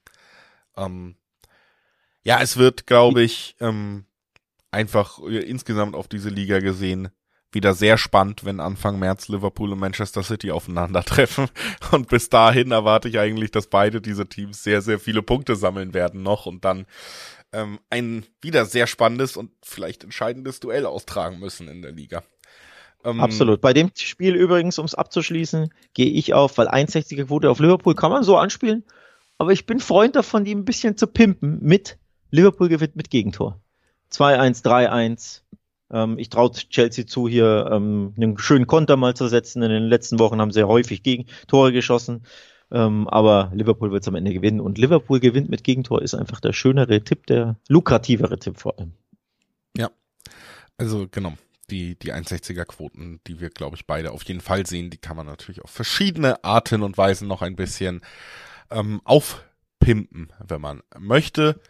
Ähm, 0.76 1.14
ja, 2.24 2.40
es 2.40 2.56
wird, 2.56 2.88
glaube 2.88 3.22
ich, 3.22 3.54
ähm, 3.60 4.06
einfach 4.72 5.20
äh, 5.20 5.38
insgesamt 5.38 5.94
auf 5.94 6.08
diese 6.08 6.28
Liga 6.28 6.58
gesehen 6.58 7.08
wieder 7.52 7.74
sehr 7.74 7.98
spannend, 7.98 8.44
wenn 8.44 8.60
Anfang 8.60 8.98
März 8.98 9.28
Liverpool 9.28 9.72
und 9.72 9.80
Manchester 9.80 10.22
City 10.22 10.50
aufeinandertreffen. 10.50 11.48
Und 11.90 12.08
bis 12.08 12.28
dahin 12.28 12.70
erwarte 12.70 13.08
ich 13.08 13.18
eigentlich, 13.18 13.50
dass 13.50 13.66
beide 13.66 14.00
diese 14.00 14.28
Teams 14.28 14.62
sehr, 14.62 14.82
sehr 14.82 15.00
viele 15.00 15.22
Punkte 15.22 15.56
sammeln 15.56 15.92
werden 15.94 16.22
noch 16.22 16.46
und 16.46 16.64
dann 16.64 16.86
ähm, 17.52 17.80
ein 17.90 18.24
wieder 18.40 18.64
sehr 18.64 18.86
spannendes 18.86 19.36
und 19.36 19.50
vielleicht 19.62 20.04
entscheidendes 20.04 20.60
Duell 20.60 20.86
austragen 20.86 21.40
müssen 21.40 21.66
in 21.68 21.82
der 21.82 21.92
Liga. 21.92 22.22
Ähm, 23.04 23.20
Absolut. 23.20 23.60
Bei 23.60 23.72
dem 23.72 23.90
Spiel 23.96 24.34
übrigens, 24.34 24.78
um 24.78 24.84
es 24.84 24.94
abzuschließen, 24.94 25.72
gehe 25.94 26.10
ich 26.10 26.34
auf, 26.34 26.58
weil 26.58 26.68
61er 26.68 27.26
Quote 27.26 27.50
auf 27.50 27.58
Liverpool 27.58 27.94
kann 27.94 28.12
man 28.12 28.22
so 28.22 28.36
anspielen, 28.36 28.84
aber 29.38 29.52
ich 29.52 29.66
bin 29.66 29.80
Freund 29.80 30.16
davon, 30.16 30.44
die 30.44 30.54
ein 30.54 30.64
bisschen 30.64 30.96
zu 30.96 31.06
pimpen 31.06 31.58
mit 31.62 31.98
Liverpool 32.30 32.68
gewinnt 32.68 32.96
mit 32.96 33.10
Gegentor. 33.10 33.60
2-1, 34.12 34.64
3-1, 34.64 35.42
ähm, 35.92 36.18
ich 36.18 36.28
traue 36.28 36.52
Chelsea 36.52 37.06
zu, 37.06 37.28
hier 37.28 37.68
ähm, 37.72 38.14
einen 38.16 38.38
schönen 38.38 38.66
Konter 38.66 38.96
mal 38.96 39.14
zu 39.14 39.28
setzen. 39.28 39.62
In 39.62 39.70
den 39.70 39.84
letzten 39.84 40.18
Wochen 40.18 40.40
haben 40.40 40.52
sie 40.52 40.64
häufig 40.64 41.02
gegen 41.02 41.26
Tore 41.46 41.72
geschossen. 41.72 42.22
Ähm, 42.72 43.08
aber 43.08 43.50
Liverpool 43.52 43.90
wird 43.90 44.04
es 44.04 44.08
am 44.08 44.14
Ende 44.14 44.32
gewinnen. 44.32 44.60
Und 44.60 44.78
Liverpool 44.78 45.20
gewinnt 45.20 45.50
mit 45.50 45.64
Gegentor 45.64 46.02
ist 46.02 46.14
einfach 46.14 46.40
der 46.40 46.52
schönere 46.52 47.02
Tipp, 47.02 47.26
der 47.26 47.56
lukrativere 47.68 48.38
Tipp 48.38 48.58
vor 48.58 48.78
allem. 48.78 48.92
Ja, 49.76 49.90
also 50.78 51.06
genau. 51.10 51.34
Die, 51.70 51.96
die 51.96 52.12
1,60er 52.12 52.64
Quoten, 52.64 53.20
die 53.28 53.38
wir, 53.38 53.48
glaube 53.48 53.76
ich, 53.76 53.86
beide 53.86 54.10
auf 54.10 54.24
jeden 54.24 54.40
Fall 54.40 54.66
sehen, 54.66 54.90
die 54.90 54.98
kann 54.98 55.16
man 55.16 55.26
natürlich 55.26 55.62
auf 55.62 55.70
verschiedene 55.70 56.42
Arten 56.42 56.82
und 56.82 56.98
Weisen 56.98 57.28
noch 57.28 57.42
ein 57.42 57.54
bisschen 57.54 58.00
ähm, 58.72 59.00
aufpimpen, 59.04 60.32
wenn 60.44 60.60
man 60.60 60.82
möchte. 60.98 61.60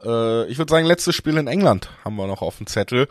Äh, 0.00 0.46
ich 0.46 0.58
würde 0.58 0.70
sagen, 0.70 0.86
letztes 0.86 1.16
Spiel 1.16 1.36
in 1.36 1.48
England 1.48 1.90
haben 2.04 2.14
wir 2.14 2.28
noch 2.28 2.42
auf 2.42 2.58
dem 2.58 2.68
Zettel. 2.68 3.08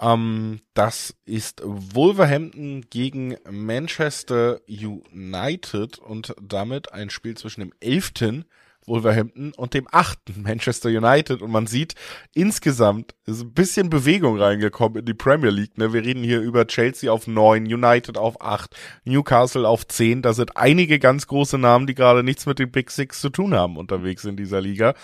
Ähm, 0.00 0.60
das 0.74 1.14
ist 1.24 1.62
Wolverhampton 1.64 2.86
gegen 2.90 3.36
Manchester 3.50 4.60
United 4.68 5.98
und 5.98 6.34
damit 6.40 6.92
ein 6.92 7.10
Spiel 7.10 7.36
zwischen 7.36 7.60
dem 7.60 7.72
elften 7.80 8.44
Wolverhampton 8.88 9.52
und 9.52 9.74
dem 9.74 9.86
achten 9.90 10.42
Manchester 10.42 10.88
United 10.88 11.42
und 11.42 11.50
man 11.50 11.66
sieht 11.66 11.94
insgesamt 12.34 13.14
ist 13.26 13.42
ein 13.42 13.52
bisschen 13.52 13.90
Bewegung 13.90 14.38
reingekommen 14.38 15.00
in 15.00 15.04
die 15.04 15.14
Premier 15.14 15.50
League. 15.50 15.76
Ne? 15.78 15.92
Wir 15.92 16.02
reden 16.02 16.24
hier 16.24 16.40
über 16.40 16.66
Chelsea 16.66 17.12
auf 17.12 17.26
neun, 17.26 17.64
United 17.66 18.16
auf 18.16 18.40
acht, 18.40 18.74
Newcastle 19.04 19.68
auf 19.68 19.86
zehn. 19.86 20.22
Da 20.22 20.32
sind 20.32 20.56
einige 20.56 20.98
ganz 20.98 21.26
große 21.26 21.58
Namen, 21.58 21.86
die 21.86 21.94
gerade 21.94 22.22
nichts 22.22 22.46
mit 22.46 22.58
den 22.58 22.70
Big 22.70 22.90
Six 22.90 23.20
zu 23.20 23.28
tun 23.28 23.54
haben 23.54 23.76
unterwegs 23.76 24.24
in 24.24 24.36
dieser 24.36 24.60
Liga. 24.60 24.94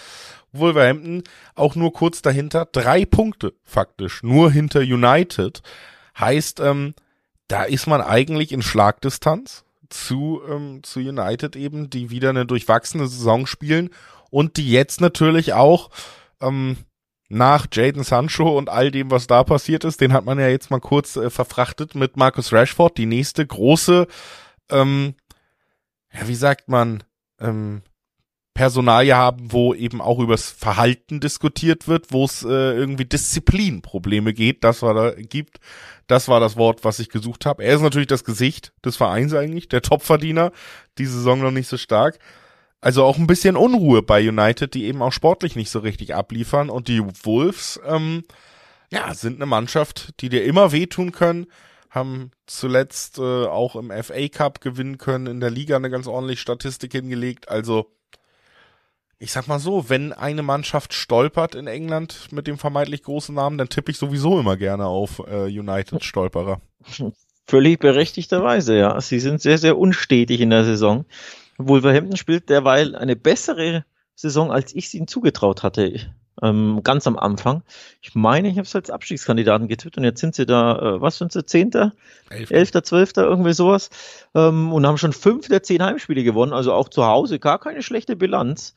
Wolverhampton 0.59 1.23
auch 1.55 1.75
nur 1.75 1.93
kurz 1.93 2.23
dahinter. 2.23 2.67
Drei 2.71 3.05
Punkte 3.05 3.55
faktisch, 3.65 4.23
nur 4.23 4.51
hinter 4.51 4.81
United. 4.81 5.63
Heißt, 6.19 6.61
ähm, 6.61 6.95
da 7.49 7.65
ist 7.65 7.87
man 7.87 8.01
eigentlich 8.01 8.53
in 8.53 8.63
Schlagdistanz 8.63 9.65
zu, 9.91 10.41
ähm, 10.49 10.83
zu 10.83 11.01
United 11.01 11.57
eben, 11.57 11.91
die 11.91 12.11
wieder 12.11 12.31
eine 12.31 12.47
durchwachsene 12.47 13.07
Saison 13.07 13.47
spielen 13.47 13.91
und 14.31 14.57
die 14.57 14.71
jetzt 14.71 15.01
natürlich 15.01 15.53
auch 15.53 15.91
ähm, 16.41 16.77
nach 17.29 17.67
Jaden 17.73 18.03
Sancho 18.03 18.57
und 18.57 18.69
all 18.69 18.91
dem, 18.91 19.11
was 19.11 19.27
da 19.27 19.45
passiert 19.45 19.85
ist, 19.85 20.01
den 20.01 20.13
hat 20.13 20.25
man 20.25 20.39
ja 20.39 20.49
jetzt 20.49 20.71
mal 20.71 20.81
kurz 20.81 21.17
äh, 21.17 21.31
verfrachtet 21.31 21.95
mit 21.95 22.17
Marcus 22.17 22.53
Rashford, 22.53 22.97
die 22.99 23.07
nächste 23.07 23.47
große, 23.47 24.07
ähm, 24.71 25.15
ja, 26.13 26.29
wie 26.29 26.35
sagt 26.35 26.69
man, 26.69 27.03
ähm, 27.41 27.83
Personalie 28.55 29.17
haben, 29.17 29.53
wo 29.53 29.75
eben 29.75 30.01
auch 30.01 30.21
übers 30.21 30.51
Verhalten 30.51 31.19
diskutiert 31.19 31.89
wird, 31.89 32.13
wo 32.13 32.25
es 32.25 32.45
äh, 32.45 32.49
irgendwie 32.49 33.05
Disziplinprobleme 33.05 34.33
geht, 34.33 34.63
das 34.63 34.81
war 34.81 34.95
da 34.95 35.11
gibt. 35.11 35.59
Das 36.07 36.29
war 36.29 36.39
das 36.39 36.57
Wort, 36.57 36.85
was 36.85 37.01
ich 37.01 37.09
gesucht 37.09 37.47
habe. 37.47 37.65
Er 37.65 37.75
ist 37.75 37.83
natürlich 37.83 38.09
das 38.09 38.25
Gesicht 38.25 38.73
des 38.85 38.97
Vereins 38.97 39.35
eigentlich, 39.35 39.69
der 39.69 39.83
Topverdiener, 39.83 40.53
die 40.99 41.07
Saison 41.07 41.41
noch 41.41 41.51
nicht 41.51 41.69
so 41.69 41.77
stark. 41.77 42.19
Also 42.81 43.03
auch 43.03 43.17
ein 43.17 43.27
bisschen 43.27 43.57
Unruhe 43.57 44.03
bei 44.03 44.29
United, 44.29 44.75
die 44.75 44.85
eben 44.85 45.03
auch 45.03 45.13
sportlich 45.13 45.57
nicht 45.57 45.71
so 45.71 45.81
richtig 45.81 46.15
abliefern. 46.15 46.71
Und 46.71 46.87
die 46.87 47.03
Wolves, 47.25 47.81
ähm, 47.87 48.23
ja, 48.93 49.15
sind 49.15 49.37
eine 49.37 49.47
Mannschaft, 49.47 50.21
die 50.21 50.29
dir 50.29 50.45
immer 50.45 50.71
wehtun 50.71 51.11
können, 51.11 51.47
haben 51.91 52.31
zuletzt 52.47 53.19
äh, 53.19 53.47
auch 53.47 53.75
im 53.75 53.91
FA 53.91 54.29
Cup 54.29 54.61
gewinnen 54.61 54.99
können, 54.99 55.27
in 55.27 55.41
der 55.41 55.51
Liga 55.51 55.77
eine 55.77 55.91
ganz 55.91 56.07
ordentliche 56.07 56.43
Statistik 56.43 56.93
hingelegt. 56.93 57.49
Also 57.49 57.91
ich 59.25 59.33
sag 59.33 59.49
mal 59.49 59.59
so, 59.59 59.89
wenn 59.89 60.13
eine 60.13 60.43
Mannschaft 60.43 60.93
stolpert 60.93 61.55
in 61.55 61.67
England 61.67 62.29
mit 62.31 62.47
dem 62.47 62.59
vermeintlich 62.59 63.03
großen 63.03 63.35
Namen, 63.35 63.57
dann 63.57 63.71
tippe 63.71 63.91
ich 63.91 63.97
sowieso 63.97 64.39
immer 64.39 64.59
gerne 64.59 64.85
auf 64.85 65.19
äh, 65.27 65.47
United 65.47 66.05
Stolperer. 66.05 66.61
Völlig 67.47 67.81
berechtigterweise, 67.81 68.77
ja. 68.77 69.01
Sie 69.01 69.21
sind 69.21 69.41
sehr, 69.41 69.57
sehr 69.57 69.79
unstetig 69.79 70.41
in 70.41 70.51
der 70.51 70.65
Saison. 70.65 71.07
Wolverhampton 71.57 72.17
spielt 72.17 72.51
derweil 72.51 72.95
eine 72.95 73.17
bessere 73.17 73.85
Saison, 74.15 74.53
als 74.53 74.75
ich 74.75 74.87
es 74.87 74.95
ihnen 74.95 75.09
zugetraut 75.09 75.63
hatte 75.63 76.01
ähm, 76.43 76.81
ganz 76.83 77.07
am 77.07 77.19
Anfang. 77.19 77.63
Ich 78.01 78.15
meine, 78.15 78.49
ich 78.49 78.57
habe 78.57 78.67
es 78.67 78.75
als 78.75 78.91
Abstiegskandidaten 78.91 79.69
getippt 79.69 79.97
und 79.97 80.05
jetzt 80.05 80.21
sind 80.21 80.35
sie 80.35 80.47
da, 80.47 80.79
äh, 80.79 81.01
was 81.01 81.19
sind 81.19 81.33
sie, 81.33 81.45
Zehnter? 81.45 81.93
Elfter, 82.29 82.83
Zwölfter, 82.83 83.25
irgendwie 83.25 83.53
sowas. 83.53 83.91
Ähm, 84.35 84.73
und 84.73 84.87
haben 84.87 84.99
schon 84.99 85.13
fünf 85.13 85.49
der 85.49 85.63
zehn 85.63 85.83
Heimspiele 85.83 86.25
gewonnen, 86.25 86.53
also 86.53 86.73
auch 86.73 86.89
zu 86.89 87.05
Hause 87.05 87.39
gar 87.39 87.59
keine 87.59 87.83
schlechte 87.83 88.17
Bilanz. 88.17 88.75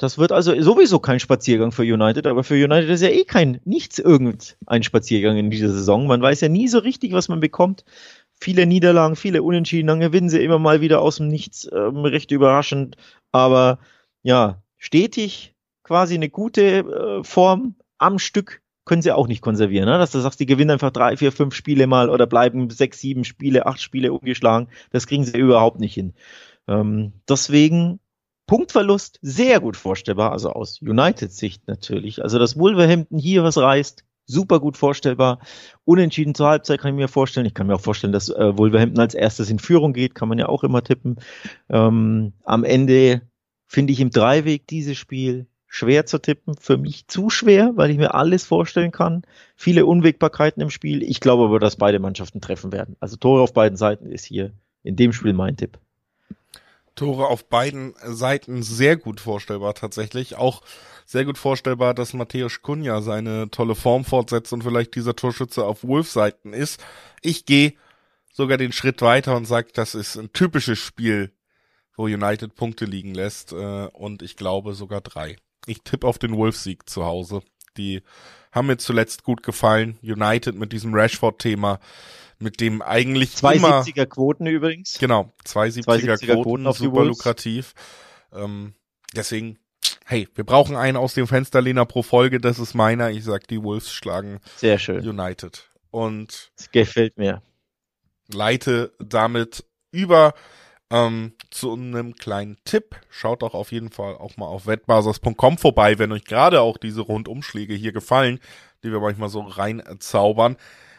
Das 0.00 0.16
wird 0.16 0.32
also 0.32 0.58
sowieso 0.62 0.98
kein 0.98 1.20
Spaziergang 1.20 1.72
für 1.72 1.82
United, 1.82 2.26
aber 2.26 2.42
für 2.42 2.54
United 2.54 2.88
ist 2.88 3.02
ja 3.02 3.10
eh 3.10 3.24
kein, 3.24 3.60
nichts 3.66 3.98
irgendein 3.98 4.82
Spaziergang 4.82 5.36
in 5.36 5.50
dieser 5.50 5.68
Saison. 5.68 6.06
Man 6.06 6.22
weiß 6.22 6.40
ja 6.40 6.48
nie 6.48 6.68
so 6.68 6.78
richtig, 6.78 7.12
was 7.12 7.28
man 7.28 7.40
bekommt. 7.40 7.84
Viele 8.32 8.64
Niederlagen, 8.64 9.14
viele 9.14 9.42
Unentschieden, 9.42 9.88
dann 9.88 10.00
gewinnen 10.00 10.30
sie 10.30 10.42
immer 10.42 10.58
mal 10.58 10.80
wieder 10.80 11.02
aus 11.02 11.18
dem 11.18 11.28
Nichts, 11.28 11.68
ähm, 11.70 11.98
recht 11.98 12.30
überraschend. 12.30 12.96
Aber 13.30 13.78
ja, 14.22 14.62
stetig 14.78 15.54
quasi 15.82 16.14
eine 16.14 16.30
gute 16.30 16.62
äh, 16.62 17.22
Form 17.22 17.74
am 17.98 18.18
Stück 18.18 18.62
können 18.86 19.02
sie 19.02 19.12
auch 19.12 19.28
nicht 19.28 19.42
konservieren. 19.42 19.84
Ne? 19.84 19.98
Dass 19.98 20.12
du 20.12 20.20
sagst, 20.20 20.40
die 20.40 20.46
gewinnen 20.46 20.70
einfach 20.70 20.92
drei, 20.92 21.18
vier, 21.18 21.30
fünf 21.30 21.54
Spiele 21.54 21.86
mal 21.86 22.08
oder 22.08 22.26
bleiben 22.26 22.70
sechs, 22.70 23.00
sieben 23.00 23.24
Spiele, 23.24 23.66
acht 23.66 23.82
Spiele 23.82 24.14
ungeschlagen. 24.14 24.68
Das 24.92 25.06
kriegen 25.06 25.26
sie 25.26 25.36
überhaupt 25.36 25.78
nicht 25.78 25.92
hin. 25.92 26.14
Ähm, 26.68 27.12
deswegen 27.28 28.00
Punktverlust 28.50 29.20
sehr 29.22 29.60
gut 29.60 29.76
vorstellbar, 29.76 30.32
also 30.32 30.50
aus 30.50 30.82
United 30.82 31.30
Sicht 31.30 31.68
natürlich. 31.68 32.20
Also 32.20 32.40
dass 32.40 32.58
Wolverhampton 32.58 33.16
hier 33.16 33.44
was 33.44 33.56
reißt, 33.56 34.04
super 34.26 34.58
gut 34.58 34.76
vorstellbar. 34.76 35.38
Unentschieden 35.84 36.34
zur 36.34 36.48
Halbzeit 36.48 36.80
kann 36.80 36.92
ich 36.92 36.96
mir 36.96 37.06
vorstellen. 37.06 37.46
Ich 37.46 37.54
kann 37.54 37.68
mir 37.68 37.76
auch 37.76 37.80
vorstellen, 37.80 38.12
dass 38.12 38.28
äh, 38.28 38.58
Wolverhampton 38.58 38.98
als 38.98 39.14
erstes 39.14 39.50
in 39.50 39.60
Führung 39.60 39.92
geht, 39.92 40.16
kann 40.16 40.28
man 40.28 40.36
ja 40.36 40.48
auch 40.48 40.64
immer 40.64 40.82
tippen. 40.82 41.18
Ähm, 41.68 42.32
am 42.42 42.64
Ende 42.64 43.22
finde 43.68 43.92
ich 43.92 44.00
im 44.00 44.10
Dreiweg 44.10 44.66
dieses 44.66 44.98
Spiel 44.98 45.46
schwer 45.68 46.06
zu 46.06 46.18
tippen. 46.18 46.56
Für 46.58 46.76
mich 46.76 47.06
zu 47.06 47.30
schwer, 47.30 47.74
weil 47.76 47.90
ich 47.90 47.98
mir 47.98 48.14
alles 48.14 48.44
vorstellen 48.44 48.90
kann. 48.90 49.22
Viele 49.54 49.86
Unwägbarkeiten 49.86 50.60
im 50.60 50.70
Spiel. 50.70 51.04
Ich 51.04 51.20
glaube 51.20 51.44
aber, 51.44 51.60
dass 51.60 51.76
beide 51.76 52.00
Mannschaften 52.00 52.40
treffen 52.40 52.72
werden. 52.72 52.96
Also 52.98 53.14
Tore 53.14 53.42
auf 53.42 53.52
beiden 53.52 53.76
Seiten 53.76 54.10
ist 54.10 54.24
hier 54.24 54.50
in 54.82 54.96
dem 54.96 55.12
Spiel 55.12 55.34
mein 55.34 55.56
Tipp. 55.56 55.78
Tore 57.00 57.28
auf 57.28 57.48
beiden 57.48 57.94
Seiten 58.04 58.62
sehr 58.62 58.98
gut 58.98 59.20
vorstellbar 59.20 59.72
tatsächlich. 59.72 60.36
Auch 60.36 60.60
sehr 61.06 61.24
gut 61.24 61.38
vorstellbar, 61.38 61.94
dass 61.94 62.12
Matthäus 62.12 62.60
Kunja 62.60 63.00
seine 63.00 63.50
tolle 63.50 63.74
Form 63.74 64.04
fortsetzt 64.04 64.52
und 64.52 64.62
vielleicht 64.62 64.94
dieser 64.94 65.16
Torschütze 65.16 65.64
auf 65.64 65.82
Wolves 65.82 66.12
Seiten 66.12 66.52
ist. 66.52 66.78
Ich 67.22 67.46
gehe 67.46 67.72
sogar 68.30 68.58
den 68.58 68.72
Schritt 68.72 69.00
weiter 69.00 69.34
und 69.34 69.46
sage, 69.46 69.68
das 69.72 69.94
ist 69.94 70.18
ein 70.18 70.34
typisches 70.34 70.78
Spiel, 70.78 71.32
wo 71.96 72.02
United 72.04 72.54
Punkte 72.54 72.84
liegen 72.84 73.14
lässt 73.14 73.52
äh, 73.52 73.86
und 73.94 74.20
ich 74.20 74.36
glaube 74.36 74.74
sogar 74.74 75.00
drei. 75.00 75.36
Ich 75.64 75.80
tippe 75.82 76.06
auf 76.06 76.18
den 76.18 76.36
Wolves-Sieg 76.36 76.86
zu 76.86 77.06
Hause. 77.06 77.40
Die 77.78 78.02
haben 78.52 78.66
mir 78.66 78.76
zuletzt 78.76 79.24
gut 79.24 79.42
gefallen. 79.42 79.98
United 80.02 80.54
mit 80.54 80.74
diesem 80.74 80.92
Rashford-Thema 80.92 81.80
mit 82.40 82.60
dem 82.60 82.82
eigentlich 82.82 83.36
zwei 83.36 83.54
immer, 83.56 83.82
70er 83.82 84.06
Quoten 84.06 84.46
übrigens. 84.46 84.98
Genau, 84.98 85.32
zwei 85.44 85.68
70er, 85.68 86.18
Quoten, 86.18 86.42
Quoten 86.42 86.66
auf 86.66 86.78
super 86.78 87.04
lukrativ. 87.04 87.74
Ähm, 88.32 88.74
deswegen, 89.14 89.58
hey, 90.06 90.26
wir 90.34 90.44
brauchen 90.44 90.74
einen 90.74 90.96
aus 90.96 91.14
dem 91.14 91.26
Fensterlehner 91.26 91.84
pro 91.84 92.02
Folge, 92.02 92.40
das 92.40 92.58
ist 92.58 92.74
meiner. 92.74 93.10
Ich 93.10 93.24
sag, 93.24 93.46
die 93.48 93.62
Wolves 93.62 93.92
schlagen 93.92 94.40
Sehr 94.56 94.78
schön. 94.78 95.06
United. 95.06 95.70
Und 95.90 96.50
das 96.56 96.70
gefällt 96.70 97.18
mir. 97.18 97.42
Leite 98.32 98.92
damit 98.98 99.64
über 99.90 100.34
ähm, 100.90 101.34
zu 101.50 101.72
einem 101.72 102.14
kleinen 102.14 102.56
Tipp. 102.64 102.96
Schaut 103.08 103.42
doch 103.42 103.54
auf 103.54 103.72
jeden 103.72 103.90
Fall 103.90 104.14
auch 104.16 104.36
mal 104.36 104.46
auf 104.46 104.66
wettbasis.com 104.66 105.58
vorbei, 105.58 105.98
wenn 105.98 106.12
euch 106.12 106.24
gerade 106.24 106.60
auch 106.60 106.78
diese 106.78 107.02
Rundumschläge 107.02 107.74
hier 107.74 107.92
gefallen, 107.92 108.40
die 108.82 108.90
wir 108.90 109.00
manchmal 109.00 109.28
so 109.28 109.40
reinzaubern. 109.40 110.56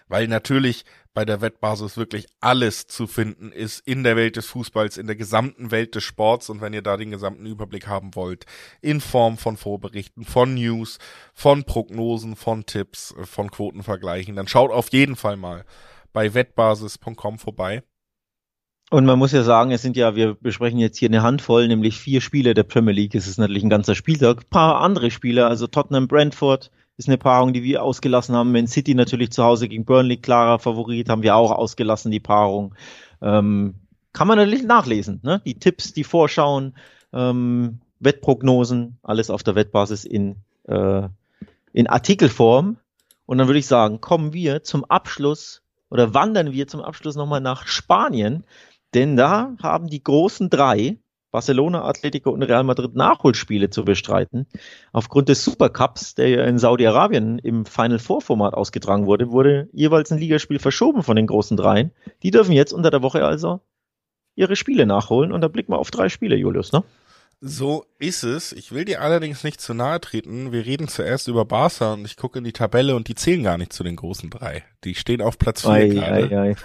Weil 0.08 0.28
natürlich 0.28 0.84
bei 1.14 1.26
der 1.26 1.42
Wettbasis 1.42 1.98
wirklich 1.98 2.28
alles 2.40 2.88
zu 2.88 3.06
finden 3.06 3.52
ist 3.52 3.86
in 3.86 4.04
der 4.04 4.16
Welt 4.16 4.38
des 4.38 4.46
Fußballs, 4.48 4.98
in 4.98 5.08
der 5.08 5.16
gesamten 5.16 5.72
Welt 5.72 5.96
des 5.96 6.04
Sports 6.04 6.50
und 6.50 6.62
wenn 6.62 6.74
ihr 6.74 6.82
da 6.82 6.98
den 6.98 7.12
gesamten 7.12 7.46
Überblick 7.46 7.88
haben 7.88 8.16
wollt, 8.16 8.46
in 8.82 9.02
Form 9.02 9.38
von 9.38 9.58
Vorberichten, 9.58 10.24
von 10.24 10.54
News, 10.54 11.00
von 11.34 11.64
Prognosen, 11.64 12.36
von 12.36 12.66
Tipps, 12.66 13.14
äh, 13.18 13.26
von 13.26 13.52
Quotenvergleichen, 13.52 14.36
dann 14.36 14.48
schaut 14.48 14.72
auf 14.72 14.92
jeden 14.92 15.16
Fall 15.16 15.38
mal 15.38 15.66
bei 16.14 16.34
wettbasis.com 16.34 17.40
vorbei. 17.40 17.84
Und 18.90 19.06
man 19.06 19.18
muss 19.18 19.32
ja 19.32 19.44
sagen, 19.44 19.72
es 19.72 19.82
sind 19.82 19.96
ja, 19.96 20.16
wir 20.16 20.36
besprechen 20.36 20.78
jetzt 20.78 20.98
hier 20.98 21.08
eine 21.08 21.24
Handvoll, 21.24 21.70
nämlich 21.70 21.98
vier 21.98 22.20
Spiele 22.20 22.54
der 22.54 22.64
Premier 22.64 22.94
League. 22.94 23.16
Es 23.16 23.26
ist 23.26 23.38
natürlich 23.38 23.64
ein 23.64 23.70
ganzer 23.70 23.96
Spieltag. 23.96 24.40
Ein 24.40 24.50
paar 24.50 24.82
andere 24.82 25.12
Spiele, 25.12 25.48
also 25.48 25.66
Tottenham, 25.66 26.10
Brentford, 26.10 26.72
ist 27.02 27.08
eine 27.08 27.18
Paarung, 27.18 27.52
die 27.52 27.64
wir 27.64 27.82
ausgelassen 27.82 28.36
haben. 28.36 28.52
Man 28.52 28.68
City 28.68 28.94
natürlich 28.94 29.32
zu 29.32 29.44
Hause 29.44 29.68
gegen 29.68 29.86
Burnley, 29.86 30.18
klarer 30.18 30.60
Favorit, 30.60 31.10
haben 31.10 31.24
wir 31.24 31.36
auch 31.36 31.52
ausgelassen, 31.52 32.12
die 32.12 32.20
Paarung. 32.20 32.76
Ähm, 33.24 33.74
kann 34.14 34.28
man 34.28 34.38
natürlich 34.38 34.64
nachlesen, 34.64 35.20
ne? 35.24 35.42
Die 35.44 35.58
Tipps, 35.58 35.94
die 35.94 36.04
Vorschauen, 36.04 36.76
ähm, 37.12 37.80
Wettprognosen, 38.00 39.00
alles 39.02 39.32
auf 39.32 39.42
der 39.42 39.56
Wettbasis 39.56 40.06
in, 40.06 40.36
äh, 40.68 41.08
in 41.74 41.88
Artikelform. 41.88 42.78
Und 43.26 43.38
dann 43.40 43.48
würde 43.48 43.60
ich 43.60 43.68
sagen, 43.68 44.00
kommen 44.00 44.34
wir 44.34 44.62
zum 44.62 44.86
Abschluss 44.86 45.64
oder 45.90 46.14
wandern 46.14 46.52
wir 46.52 46.68
zum 46.68 46.82
Abschluss 46.82 47.16
nochmal 47.16 47.42
nach 47.42 47.66
Spanien, 47.66 48.44
denn 48.94 49.18
da 49.18 49.56
haben 49.64 49.88
die 49.88 50.04
großen 50.04 50.52
drei 50.52 50.98
Barcelona, 51.32 51.86
Atletico 51.86 52.30
und 52.30 52.44
Real 52.44 52.64
Madrid 52.64 52.96
Nachholspiele 52.96 53.70
zu 53.70 53.86
bestreiten. 53.86 54.48
Aufgrund 54.92 55.30
des 55.30 55.44
Supercups, 55.44 56.16
der 56.16 56.30
ja 56.30 56.44
in 56.44 56.58
Saudi-Arabien 56.58 57.40
im 57.40 57.66
Final 57.66 58.00
Four 58.00 58.22
Format 58.22 58.54
ausgetragen 58.54 59.06
wurde, 59.06 59.32
wurde 59.32 59.70
jeweils 59.72 60.12
ein 60.12 60.20
Ligaspiel 60.20 60.60
verschoben 60.60 61.04
von 61.04 61.16
den 61.16 61.28
großen 61.28 61.58
dreien. 61.58 61.92
Die 62.22 62.32
dürfen 62.32 62.52
jetzt 62.52 62.74
unter 62.74 62.92
der 62.92 63.02
Woche 63.02 63.26
also 63.26 63.62
ihre 64.36 64.56
Spiele 64.56 64.86
nachholen 64.86 65.32
und 65.32 65.42
da 65.42 65.48
blicken 65.48 65.72
wir 65.72 65.80
auf 65.80 65.92
drei 65.92 66.10
Spiele, 66.10 66.36
Julius, 66.36 66.72
ne? 66.72 66.84
So 67.44 67.88
ist 67.98 68.22
es. 68.22 68.52
Ich 68.52 68.72
will 68.72 68.86
dir 68.86 69.02
allerdings 69.02 69.44
nicht 69.44 69.60
zu 69.60 69.74
nahe 69.74 70.00
treten. 70.00 70.52
Wir 70.52 70.64
reden 70.64 70.88
zuerst 70.88 71.28
über 71.28 71.44
Barca 71.44 71.94
und 71.94 72.06
ich 72.06 72.16
gucke 72.16 72.38
in 72.38 72.44
die 72.44 72.54
Tabelle 72.54 72.96
und 72.96 73.08
die 73.08 73.16
zählen 73.16 73.42
gar 73.42 73.58
nicht 73.58 73.74
zu 73.74 73.84
den 73.84 73.96
großen 73.96 74.30
drei. 74.30 74.64
Die 74.84 74.94
stehen 74.94 75.22
auf 75.22 75.40
Platz 75.40 75.64
vier 75.64 75.88
gerade. 75.88 76.56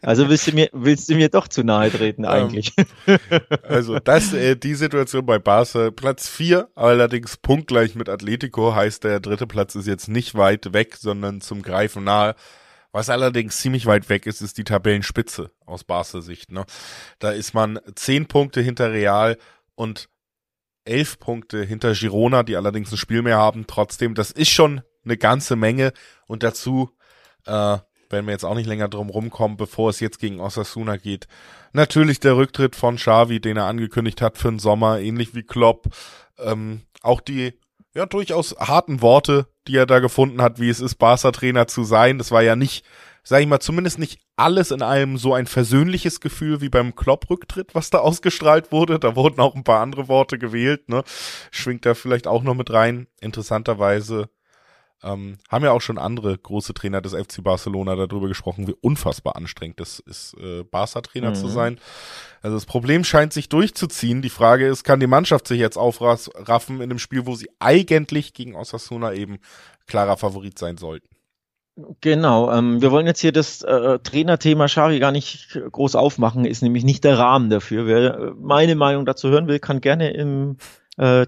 Also 0.00 0.30
willst 0.30 0.46
du 0.46 0.52
mir 0.52 0.70
willst 0.72 1.10
du 1.10 1.16
mir 1.16 1.28
doch 1.28 1.48
zu 1.48 1.64
nahe 1.64 1.90
treten 1.90 2.24
ähm, 2.24 2.30
eigentlich? 2.30 2.72
also 3.62 3.98
das 3.98 4.32
äh, 4.32 4.56
die 4.56 4.74
Situation 4.74 5.26
bei 5.26 5.38
Barca 5.38 5.90
Platz 5.90 6.26
vier, 6.28 6.70
allerdings 6.74 7.36
punktgleich 7.36 7.94
mit 7.94 8.08
Atletico 8.08 8.74
heißt 8.74 9.04
der 9.04 9.20
dritte 9.20 9.46
Platz 9.46 9.74
ist 9.74 9.86
jetzt 9.86 10.08
nicht 10.08 10.34
weit 10.34 10.72
weg, 10.72 10.96
sondern 10.96 11.42
zum 11.42 11.60
Greifen 11.60 12.04
nahe. 12.04 12.34
Was 12.90 13.10
allerdings 13.10 13.58
ziemlich 13.58 13.84
weit 13.84 14.08
weg 14.08 14.24
ist, 14.24 14.40
ist 14.40 14.56
die 14.56 14.64
Tabellenspitze 14.64 15.50
aus 15.66 15.84
Barca 15.84 16.22
Sicht. 16.22 16.50
Ne? 16.50 16.64
Da 17.18 17.32
ist 17.32 17.52
man 17.52 17.78
zehn 17.94 18.24
Punkte 18.24 18.62
hinter 18.62 18.90
Real 18.90 19.36
und 19.76 20.08
elf 20.84 21.18
Punkte 21.18 21.62
hinter 21.62 21.94
Girona, 21.94 22.42
die 22.42 22.56
allerdings 22.56 22.90
ein 22.92 22.96
Spiel 22.96 23.22
mehr 23.22 23.38
haben. 23.38 23.66
Trotzdem, 23.66 24.14
das 24.14 24.30
ist 24.30 24.50
schon 24.50 24.82
eine 25.04 25.16
ganze 25.16 25.56
Menge. 25.56 25.92
Und 26.26 26.42
dazu 26.42 26.90
äh, 27.44 27.52
werden 28.10 28.26
wir 28.26 28.32
jetzt 28.32 28.44
auch 28.44 28.54
nicht 28.54 28.66
länger 28.66 28.88
drum 28.88 29.10
rumkommen, 29.10 29.56
bevor 29.56 29.90
es 29.90 30.00
jetzt 30.00 30.18
gegen 30.18 30.40
Osasuna 30.40 30.96
geht. 30.96 31.26
Natürlich 31.72 32.20
der 32.20 32.36
Rücktritt 32.36 32.76
von 32.76 32.96
Xavi, 32.96 33.40
den 33.40 33.56
er 33.56 33.66
angekündigt 33.66 34.20
hat 34.20 34.38
für 34.38 34.48
den 34.48 34.58
Sommer, 34.58 35.00
ähnlich 35.00 35.34
wie 35.34 35.42
Klopp. 35.42 35.88
Ähm, 36.38 36.82
auch 37.02 37.20
die 37.20 37.58
ja 37.94 38.06
durchaus 38.06 38.54
harten 38.58 39.00
Worte, 39.00 39.46
die 39.66 39.76
er 39.76 39.86
da 39.86 39.98
gefunden 39.98 40.42
hat, 40.42 40.60
wie 40.60 40.68
es 40.68 40.80
ist, 40.80 40.96
Barca-Trainer 40.96 41.66
zu 41.66 41.84
sein. 41.84 42.18
Das 42.18 42.30
war 42.30 42.42
ja 42.42 42.54
nicht 42.54 42.84
sag 43.28 43.40
ich 43.40 43.48
mal, 43.48 43.58
zumindest 43.58 43.98
nicht 43.98 44.20
alles 44.36 44.70
in 44.70 44.82
einem 44.82 45.18
so 45.18 45.34
ein 45.34 45.48
versöhnliches 45.48 46.20
Gefühl 46.20 46.60
wie 46.60 46.68
beim 46.68 46.94
Klopp-Rücktritt, 46.94 47.74
was 47.74 47.90
da 47.90 47.98
ausgestrahlt 47.98 48.70
wurde. 48.70 49.00
Da 49.00 49.16
wurden 49.16 49.40
auch 49.40 49.56
ein 49.56 49.64
paar 49.64 49.80
andere 49.80 50.06
Worte 50.06 50.38
gewählt, 50.38 50.88
ne? 50.88 51.02
Schwingt 51.50 51.84
da 51.84 51.94
vielleicht 51.94 52.28
auch 52.28 52.44
noch 52.44 52.54
mit 52.54 52.72
rein. 52.72 53.08
Interessanterweise 53.20 54.30
ähm, 55.02 55.38
haben 55.48 55.64
ja 55.64 55.72
auch 55.72 55.80
schon 55.80 55.98
andere 55.98 56.38
große 56.38 56.72
Trainer 56.72 57.00
des 57.00 57.14
FC 57.14 57.42
Barcelona 57.42 57.96
darüber 57.96 58.28
gesprochen, 58.28 58.68
wie 58.68 58.76
unfassbar 58.80 59.34
anstrengend 59.34 59.80
es 59.80 59.98
ist, 59.98 60.34
äh, 60.34 60.62
Barca-Trainer 60.62 61.30
mhm. 61.30 61.34
zu 61.34 61.48
sein. 61.48 61.80
Also 62.42 62.56
das 62.56 62.64
Problem 62.64 63.02
scheint 63.02 63.32
sich 63.32 63.48
durchzuziehen. 63.48 64.22
Die 64.22 64.30
Frage 64.30 64.68
ist, 64.68 64.84
kann 64.84 65.00
die 65.00 65.08
Mannschaft 65.08 65.48
sich 65.48 65.58
jetzt 65.58 65.76
aufraffen 65.76 66.76
in 66.76 66.82
einem 66.84 67.00
Spiel, 67.00 67.26
wo 67.26 67.34
sie 67.34 67.50
eigentlich 67.58 68.34
gegen 68.34 68.54
Osasuna 68.54 69.14
eben 69.14 69.38
klarer 69.88 70.16
Favorit 70.16 70.60
sein 70.60 70.76
sollten? 70.76 71.15
Genau, 72.00 72.50
ähm, 72.52 72.80
wir 72.80 72.90
wollen 72.90 73.06
jetzt 73.06 73.20
hier 73.20 73.32
das 73.32 73.62
äh, 73.62 73.98
Trainerthema 73.98 74.66
Schari 74.66 74.98
gar 74.98 75.12
nicht 75.12 75.60
groß 75.72 75.94
aufmachen, 75.94 76.46
ist 76.46 76.62
nämlich 76.62 76.84
nicht 76.84 77.04
der 77.04 77.18
Rahmen 77.18 77.50
dafür. 77.50 77.86
Wer 77.86 78.14
äh, 78.14 78.30
meine 78.40 78.76
Meinung 78.76 79.04
dazu 79.04 79.28
hören 79.28 79.46
will, 79.46 79.58
kann 79.58 79.82
gerne 79.82 80.10
im 80.12 80.56
äh, 80.96 81.26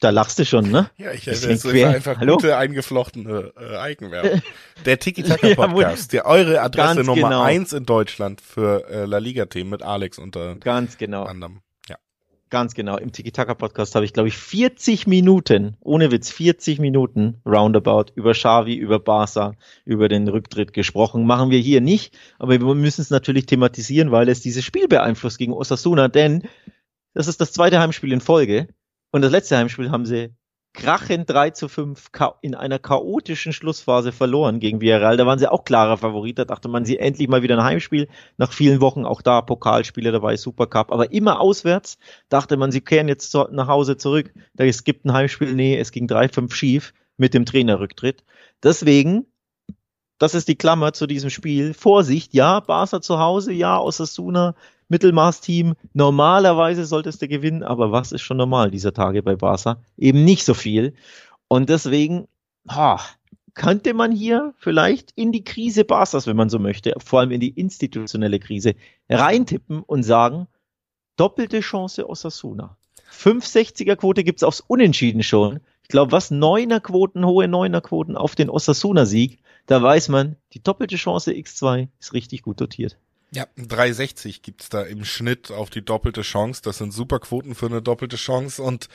da 0.00 0.10
lachst 0.10 0.38
du 0.38 0.44
schon, 0.44 0.70
ne? 0.70 0.90
Ja, 0.98 1.12
ich, 1.12 1.26
hätte 1.26 1.50
ist 1.50 1.66
einfach 1.66 2.18
Hallo? 2.18 2.36
gute 2.36 2.58
eingeflochtene 2.58 3.52
äh, 3.58 3.76
Eigenwerbung. 3.78 4.42
Der 4.84 4.98
Tiki-Taka-Podcast, 4.98 6.12
ja, 6.12 6.22
der 6.22 6.30
eure 6.30 6.60
Adresse 6.60 7.04
Nummer 7.04 7.28
genau. 7.28 7.42
eins 7.42 7.72
in 7.72 7.86
Deutschland 7.86 8.42
für 8.42 8.86
äh, 8.90 9.06
La 9.06 9.16
Liga-Themen 9.16 9.70
mit 9.70 9.82
Alex 9.82 10.18
unter 10.18 10.56
ganz 10.56 10.98
genau. 10.98 11.24
anderem. 11.24 11.60
Ganz 12.54 12.74
genau. 12.74 12.98
Im 12.98 13.10
Tiki-Taka-Podcast 13.10 13.96
habe 13.96 14.04
ich, 14.04 14.12
glaube 14.12 14.28
ich, 14.28 14.36
40 14.36 15.08
Minuten, 15.08 15.76
ohne 15.80 16.12
Witz, 16.12 16.30
40 16.30 16.78
Minuten 16.78 17.40
roundabout 17.44 18.12
über 18.14 18.30
Xavi, 18.30 18.76
über 18.76 19.00
Barca, 19.00 19.56
über 19.84 20.08
den 20.08 20.28
Rücktritt 20.28 20.72
gesprochen. 20.72 21.26
Machen 21.26 21.50
wir 21.50 21.58
hier 21.58 21.80
nicht, 21.80 22.16
aber 22.38 22.52
wir 22.52 22.74
müssen 22.76 23.00
es 23.00 23.10
natürlich 23.10 23.46
thematisieren, 23.46 24.12
weil 24.12 24.28
es 24.28 24.40
dieses 24.40 24.64
Spiel 24.64 24.86
beeinflusst 24.86 25.38
gegen 25.38 25.52
Osasuna, 25.52 26.06
denn 26.06 26.44
das 27.12 27.26
ist 27.26 27.40
das 27.40 27.50
zweite 27.50 27.80
Heimspiel 27.80 28.12
in 28.12 28.20
Folge 28.20 28.68
und 29.10 29.22
das 29.22 29.32
letzte 29.32 29.56
Heimspiel 29.56 29.90
haben 29.90 30.06
sie 30.06 30.28
krachend 30.74 31.30
3 31.30 31.50
zu 31.50 31.68
5 31.68 32.10
in 32.42 32.54
einer 32.54 32.78
chaotischen 32.78 33.52
Schlussphase 33.52 34.12
verloren 34.12 34.58
gegen 34.60 34.80
Villarreal. 34.80 35.16
Da 35.16 35.24
waren 35.24 35.38
sie 35.38 35.50
auch 35.50 35.64
klarer 35.64 35.96
Favorit. 35.96 36.38
Da 36.38 36.44
dachte 36.44 36.68
man, 36.68 36.84
sie 36.84 36.98
endlich 36.98 37.28
mal 37.28 37.42
wieder 37.42 37.56
ein 37.56 37.64
Heimspiel. 37.64 38.08
Nach 38.36 38.52
vielen 38.52 38.80
Wochen 38.80 39.06
auch 39.06 39.22
da 39.22 39.40
Pokalspiele 39.40 40.12
dabei, 40.12 40.36
Supercup. 40.36 40.92
Aber 40.92 41.12
immer 41.12 41.40
auswärts 41.40 41.98
dachte 42.28 42.56
man, 42.56 42.72
sie 42.72 42.80
kehren 42.80 43.08
jetzt 43.08 43.32
nach 43.34 43.68
Hause 43.68 43.96
zurück. 43.96 44.34
Es 44.56 44.84
gibt 44.84 45.06
ein 45.06 45.12
Heimspiel. 45.12 45.54
Nee, 45.54 45.78
es 45.78 45.92
ging 45.92 46.06
3-5 46.06 46.52
schief 46.52 46.92
mit 47.16 47.32
dem 47.32 47.46
Trainerrücktritt. 47.46 48.24
Deswegen, 48.62 49.26
das 50.18 50.34
ist 50.34 50.48
die 50.48 50.56
Klammer 50.56 50.92
zu 50.92 51.06
diesem 51.06 51.30
Spiel. 51.30 51.72
Vorsicht, 51.72 52.34
ja, 52.34 52.60
Barca 52.60 53.00
zu 53.00 53.18
Hause, 53.20 53.52
ja, 53.52 53.78
Osasuna 53.78 54.54
Mittelmaßteam. 54.94 55.74
Normalerweise 55.92 56.84
solltest 56.84 57.20
du 57.20 57.26
gewinnen, 57.26 57.64
aber 57.64 57.90
was 57.90 58.12
ist 58.12 58.22
schon 58.22 58.36
normal 58.36 58.70
dieser 58.70 58.92
Tage 58.92 59.24
bei 59.24 59.34
Barca? 59.34 59.82
Eben 59.96 60.24
nicht 60.24 60.44
so 60.44 60.54
viel. 60.54 60.94
Und 61.48 61.68
deswegen, 61.68 62.28
ha, 62.68 63.00
könnte 63.54 63.92
man 63.92 64.12
hier 64.12 64.54
vielleicht 64.56 65.10
in 65.16 65.32
die 65.32 65.42
Krise 65.42 65.84
Barca's, 65.84 66.28
wenn 66.28 66.36
man 66.36 66.48
so 66.48 66.60
möchte, 66.60 66.94
vor 67.04 67.18
allem 67.18 67.32
in 67.32 67.40
die 67.40 67.50
institutionelle 67.50 68.38
Krise, 68.38 68.76
reintippen 69.08 69.82
und 69.82 70.04
sagen, 70.04 70.46
doppelte 71.16 71.58
Chance 71.58 72.08
Osasuna. 72.08 72.76
560er 73.10 73.96
Quote 73.96 74.22
gibt's 74.22 74.44
aufs 74.44 74.60
Unentschieden 74.60 75.24
schon. 75.24 75.58
Ich 75.82 75.88
glaube, 75.88 76.12
was 76.12 76.30
Neuner 76.30 76.78
Quoten, 76.78 77.26
hohe 77.26 77.48
Neuner 77.48 77.80
Quoten 77.80 78.16
auf 78.16 78.36
den 78.36 78.48
Osasuna-Sieg, 78.48 79.40
da 79.66 79.82
weiß 79.82 80.08
man, 80.08 80.36
die 80.52 80.62
doppelte 80.62 80.96
Chance 80.96 81.32
X2 81.32 81.88
ist 81.98 82.12
richtig 82.12 82.42
gut 82.42 82.60
dotiert. 82.60 82.96
Ja, 83.34 83.46
360 83.56 84.42
gibt's 84.42 84.68
da 84.68 84.82
im 84.82 85.04
Schnitt 85.04 85.50
auf 85.50 85.68
die 85.68 85.84
doppelte 85.84 86.22
Chance. 86.22 86.62
Das 86.62 86.78
sind 86.78 86.92
super 86.92 87.18
Quoten 87.18 87.56
für 87.56 87.66
eine 87.66 87.82
doppelte 87.82 88.14
Chance. 88.14 88.62
Und 88.62 88.88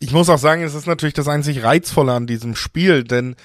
ich 0.00 0.10
muss 0.10 0.28
auch 0.28 0.38
sagen, 0.38 0.62
es 0.62 0.74
ist 0.74 0.86
natürlich 0.86 1.14
das 1.14 1.28
einzig 1.28 1.62
Reizvolle 1.62 2.12
an 2.12 2.26
diesem 2.26 2.56
Spiel, 2.56 3.04
denn 3.04 3.36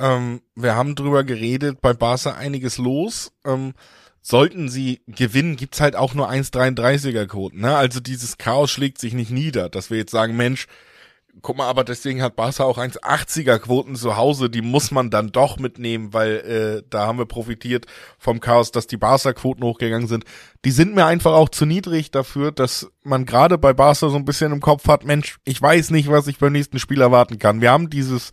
ähm, 0.00 0.40
wir 0.54 0.74
haben 0.74 0.94
drüber 0.94 1.22
geredet, 1.22 1.82
bei 1.82 1.92
Barca 1.92 2.34
einiges 2.34 2.78
los. 2.78 3.32
Ähm, 3.44 3.74
sollten 4.22 4.70
sie 4.70 5.02
gewinnen, 5.06 5.56
gibt's 5.56 5.82
halt 5.82 5.96
auch 5.96 6.14
nur 6.14 6.30
1,33er 6.30 7.26
Quoten. 7.26 7.60
Ne? 7.60 7.76
Also 7.76 8.00
dieses 8.00 8.38
Chaos 8.38 8.70
schlägt 8.70 8.98
sich 8.98 9.12
nicht 9.12 9.30
nieder, 9.30 9.68
dass 9.68 9.90
wir 9.90 9.98
jetzt 9.98 10.12
sagen, 10.12 10.34
Mensch, 10.34 10.66
guck 11.42 11.56
mal, 11.56 11.68
aber 11.68 11.84
deswegen 11.84 12.22
hat 12.22 12.36
Barca 12.36 12.64
auch 12.64 12.78
1,80er 12.78 13.58
Quoten 13.58 13.96
zu 13.96 14.16
Hause, 14.16 14.48
die 14.48 14.62
muss 14.62 14.90
man 14.90 15.10
dann 15.10 15.32
doch 15.32 15.58
mitnehmen, 15.58 16.12
weil 16.12 16.36
äh, 16.36 16.86
da 16.88 17.06
haben 17.06 17.18
wir 17.18 17.26
profitiert 17.26 17.86
vom 18.18 18.40
Chaos, 18.40 18.70
dass 18.70 18.86
die 18.86 18.96
Barca-Quoten 18.96 19.62
hochgegangen 19.62 20.08
sind. 20.08 20.24
Die 20.64 20.70
sind 20.70 20.94
mir 20.94 21.06
einfach 21.06 21.32
auch 21.32 21.48
zu 21.48 21.66
niedrig 21.66 22.10
dafür, 22.10 22.52
dass 22.52 22.90
man 23.02 23.26
gerade 23.26 23.58
bei 23.58 23.72
Barca 23.72 24.08
so 24.08 24.16
ein 24.16 24.24
bisschen 24.24 24.52
im 24.52 24.60
Kopf 24.60 24.86
hat, 24.88 25.04
Mensch, 25.04 25.38
ich 25.44 25.60
weiß 25.60 25.90
nicht, 25.90 26.08
was 26.08 26.26
ich 26.26 26.38
beim 26.38 26.52
nächsten 26.52 26.78
Spiel 26.78 27.00
erwarten 27.00 27.38
kann. 27.38 27.60
Wir 27.60 27.70
haben 27.70 27.90
dieses, 27.90 28.30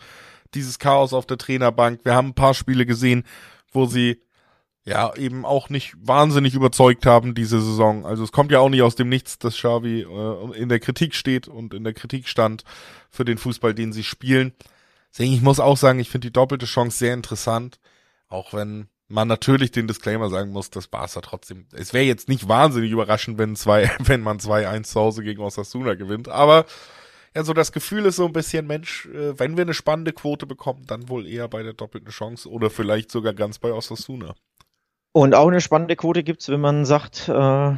dieses 0.53 0.79
Chaos 0.79 1.13
auf 1.13 1.25
der 1.25 1.37
Trainerbank, 1.37 2.01
wir 2.03 2.15
haben 2.15 2.29
ein 2.29 2.35
paar 2.35 2.53
Spiele 2.53 2.85
gesehen, 2.85 3.23
wo 3.71 3.85
sie 3.85 4.21
ja, 4.83 5.15
eben 5.15 5.45
auch 5.45 5.69
nicht 5.69 5.93
wahnsinnig 5.99 6.55
überzeugt 6.55 7.05
haben 7.05 7.35
diese 7.35 7.61
Saison. 7.61 8.05
Also 8.05 8.23
es 8.23 8.31
kommt 8.31 8.51
ja 8.51 8.59
auch 8.59 8.69
nicht 8.69 8.81
aus 8.81 8.95
dem 8.95 9.09
Nichts, 9.09 9.37
dass 9.37 9.55
Xavi 9.55 10.01
äh, 10.01 10.57
in 10.57 10.69
der 10.69 10.79
Kritik 10.79 11.13
steht 11.13 11.47
und 11.47 11.73
in 11.73 11.83
der 11.83 11.93
Kritik 11.93 12.27
stand 12.27 12.63
für 13.09 13.25
den 13.25 13.37
Fußball, 13.37 13.75
den 13.75 13.93
sie 13.93 14.03
spielen. 14.03 14.53
Deswegen, 15.11 15.33
ich 15.33 15.41
muss 15.41 15.59
auch 15.59 15.77
sagen, 15.77 15.99
ich 15.99 16.09
finde 16.09 16.27
die 16.27 16.33
doppelte 16.33 16.65
Chance 16.65 16.97
sehr 16.97 17.13
interessant, 17.13 17.79
auch 18.27 18.53
wenn 18.53 18.87
man 19.07 19.27
natürlich 19.27 19.71
den 19.71 19.87
Disclaimer 19.87 20.29
sagen 20.29 20.51
muss, 20.51 20.69
dass 20.69 20.87
Barca 20.87 21.21
trotzdem, 21.21 21.67
es 21.73 21.93
wäre 21.93 22.05
jetzt 22.05 22.29
nicht 22.29 22.47
wahnsinnig 22.47 22.91
überraschend, 22.91 23.37
wenn 23.37 23.55
zwei, 23.55 23.91
wenn 23.99 24.21
man 24.21 24.39
2-1 24.39 24.83
zu 24.83 24.99
Hause 24.99 25.23
gegen 25.23 25.41
Osasuna 25.41 25.93
gewinnt, 25.95 26.29
aber 26.29 26.65
ja, 27.35 27.43
so 27.43 27.53
das 27.53 27.71
Gefühl 27.71 28.05
ist 28.05 28.17
so 28.17 28.25
ein 28.25 28.33
bisschen, 28.33 28.67
Mensch, 28.67 29.05
äh, 29.07 29.37
wenn 29.37 29.57
wir 29.57 29.61
eine 29.61 29.73
spannende 29.73 30.11
Quote 30.11 30.45
bekommen, 30.45 30.85
dann 30.87 31.07
wohl 31.07 31.27
eher 31.27 31.47
bei 31.47 31.63
der 31.63 31.73
doppelten 31.73 32.09
Chance 32.09 32.49
oder 32.49 32.69
vielleicht 32.69 33.11
sogar 33.11 33.33
ganz 33.33 33.59
bei 33.59 33.71
Osasuna. 33.71 34.35
Und 35.13 35.35
auch 35.35 35.47
eine 35.47 35.61
spannende 35.61 35.95
Quote 35.95 36.23
gibt's, 36.23 36.49
wenn 36.49 36.61
man 36.61 36.85
sagt, 36.85 37.27
äh, 37.27 37.75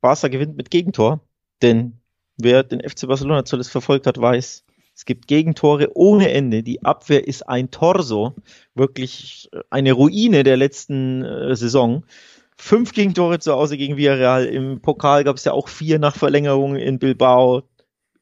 Barca 0.00 0.28
gewinnt 0.28 0.56
mit 0.56 0.70
Gegentor. 0.70 1.20
Denn 1.62 2.00
wer 2.36 2.62
den 2.62 2.80
FC 2.80 3.08
Barcelona 3.08 3.44
zuletzt 3.44 3.70
verfolgt 3.70 4.06
hat, 4.06 4.20
weiß, 4.20 4.64
es 4.94 5.04
gibt 5.04 5.28
Gegentore 5.28 5.90
ohne 5.94 6.30
Ende. 6.30 6.62
Die 6.62 6.84
Abwehr 6.84 7.26
ist 7.26 7.48
ein 7.48 7.70
Torso. 7.70 8.34
Wirklich 8.74 9.48
eine 9.70 9.92
Ruine 9.92 10.42
der 10.42 10.56
letzten 10.56 11.24
äh, 11.24 11.56
Saison. 11.56 12.04
Fünf 12.56 12.92
Gegentore 12.92 13.38
zu 13.38 13.52
Hause 13.52 13.76
gegen 13.76 13.96
Villarreal. 13.96 14.46
Im 14.46 14.80
Pokal 14.80 15.24
gab 15.24 15.36
es 15.36 15.44
ja 15.44 15.52
auch 15.52 15.68
vier 15.68 15.98
nach 15.98 16.16
Verlängerung 16.16 16.76
in 16.76 16.98
Bilbao. 16.98 17.62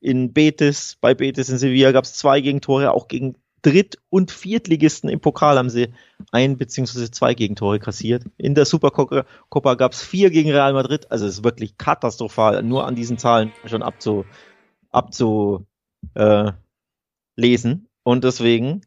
In 0.00 0.34
Betis, 0.34 0.96
bei 1.00 1.14
Betis 1.14 1.48
in 1.48 1.56
Sevilla 1.58 1.92
gab 1.92 2.04
es 2.04 2.12
zwei 2.12 2.40
Gegentore, 2.42 2.92
auch 2.92 3.08
gegen 3.08 3.36
Dritt- 3.62 3.98
und 4.10 4.30
Viertligisten 4.30 5.08
im 5.10 5.20
Pokal 5.20 5.58
haben 5.58 5.70
sie 5.70 5.88
ein 6.30 6.56
beziehungsweise 6.56 7.10
zwei 7.10 7.34
Gegentore 7.34 7.78
kassiert. 7.78 8.24
In 8.36 8.54
der 8.54 8.64
Supercopa 8.64 9.74
gab 9.74 9.92
es 9.92 10.02
vier 10.02 10.30
gegen 10.30 10.50
Real 10.50 10.72
Madrid. 10.72 11.10
Also 11.10 11.26
es 11.26 11.38
ist 11.38 11.44
wirklich 11.44 11.76
katastrophal, 11.78 12.62
nur 12.62 12.86
an 12.86 12.94
diesen 12.94 13.18
Zahlen 13.18 13.52
schon 13.64 13.82
abzu, 13.82 14.24
abzu 14.90 15.66
äh, 16.14 16.52
lesen. 17.34 17.88
Und 18.02 18.24
deswegen, 18.24 18.82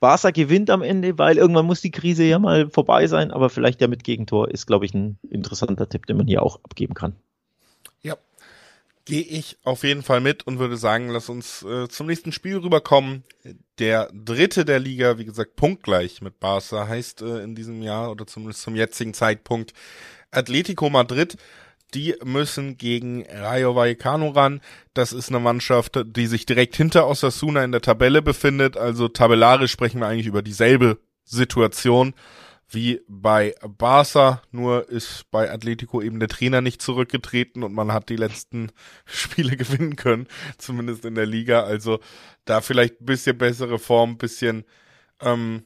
Barca 0.00 0.30
gewinnt 0.30 0.68
am 0.70 0.82
Ende, 0.82 1.16
weil 1.18 1.38
irgendwann 1.38 1.66
muss 1.66 1.80
die 1.80 1.92
Krise 1.92 2.24
ja 2.24 2.38
mal 2.38 2.68
vorbei 2.70 3.06
sein, 3.06 3.30
aber 3.30 3.50
vielleicht 3.50 3.80
ja 3.80 3.88
mit 3.88 4.04
Gegentor 4.04 4.50
ist, 4.50 4.66
glaube 4.66 4.84
ich, 4.84 4.94
ein 4.94 5.18
interessanter 5.30 5.88
Tipp, 5.88 6.06
den 6.06 6.16
man 6.16 6.26
hier 6.26 6.42
auch 6.42 6.60
abgeben 6.64 6.94
kann. 6.94 7.14
Gehe 9.06 9.22
ich 9.22 9.58
auf 9.64 9.84
jeden 9.84 10.02
Fall 10.02 10.20
mit 10.20 10.46
und 10.46 10.58
würde 10.58 10.78
sagen, 10.78 11.10
lass 11.10 11.28
uns 11.28 11.62
äh, 11.62 11.88
zum 11.88 12.06
nächsten 12.06 12.32
Spiel 12.32 12.56
rüberkommen. 12.56 13.22
Der 13.78 14.10
dritte 14.14 14.64
der 14.64 14.80
Liga, 14.80 15.18
wie 15.18 15.26
gesagt, 15.26 15.56
punktgleich 15.56 16.22
mit 16.22 16.40
Barca, 16.40 16.88
heißt 16.88 17.20
äh, 17.20 17.42
in 17.42 17.54
diesem 17.54 17.82
Jahr 17.82 18.10
oder 18.10 18.26
zumindest 18.26 18.62
zum 18.62 18.76
jetzigen 18.76 19.12
Zeitpunkt 19.12 19.74
Atletico 20.30 20.88
Madrid. 20.88 21.36
Die 21.92 22.14
müssen 22.24 22.78
gegen 22.78 23.26
Rayo 23.26 23.76
Vallecano 23.76 24.30
ran. 24.30 24.62
Das 24.94 25.12
ist 25.12 25.28
eine 25.28 25.38
Mannschaft, 25.38 26.00
die 26.04 26.26
sich 26.26 26.46
direkt 26.46 26.74
hinter 26.74 27.06
Osasuna 27.06 27.62
in 27.62 27.72
der 27.72 27.82
Tabelle 27.82 28.22
befindet. 28.22 28.76
Also 28.78 29.08
tabellarisch 29.08 29.70
sprechen 29.70 30.00
wir 30.00 30.08
eigentlich 30.08 30.26
über 30.26 30.42
dieselbe 30.42 30.98
Situation 31.24 32.14
wie 32.74 33.00
bei 33.08 33.54
Barca, 33.66 34.42
nur 34.50 34.88
ist 34.88 35.30
bei 35.30 35.50
Atletico 35.50 36.02
eben 36.02 36.20
der 36.20 36.28
Trainer 36.28 36.60
nicht 36.60 36.82
zurückgetreten 36.82 37.62
und 37.62 37.72
man 37.72 37.92
hat 37.92 38.08
die 38.08 38.16
letzten 38.16 38.70
Spiele 39.06 39.56
gewinnen 39.56 39.96
können, 39.96 40.26
zumindest 40.58 41.04
in 41.04 41.14
der 41.14 41.26
Liga. 41.26 41.62
Also 41.62 42.00
da 42.44 42.60
vielleicht 42.60 43.00
ein 43.00 43.06
bisschen 43.06 43.38
bessere 43.38 43.78
Form, 43.78 44.10
ein 44.12 44.18
bisschen, 44.18 44.64
ähm, 45.20 45.64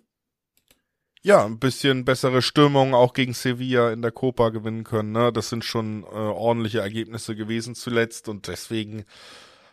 ja, 1.23 1.45
ein 1.45 1.59
bisschen 1.59 2.05
bessere 2.05 2.43
Stimmung 2.43 2.95
auch 2.95 3.13
gegen 3.13 3.35
Sevilla 3.35 3.93
in 3.93 4.03
der 4.03 4.13
Copa 4.13 4.51
gewinnen 4.51 4.85
können. 4.85 5.13
Ne? 5.13 5.33
Das 5.33 5.49
sind 5.49 5.65
schon 5.65 6.05
äh, 6.05 6.07
ordentliche 6.07 6.81
Ergebnisse 6.81 7.35
gewesen 7.35 7.75
zuletzt 7.75 8.29
und 8.29 8.47
deswegen 8.47 9.05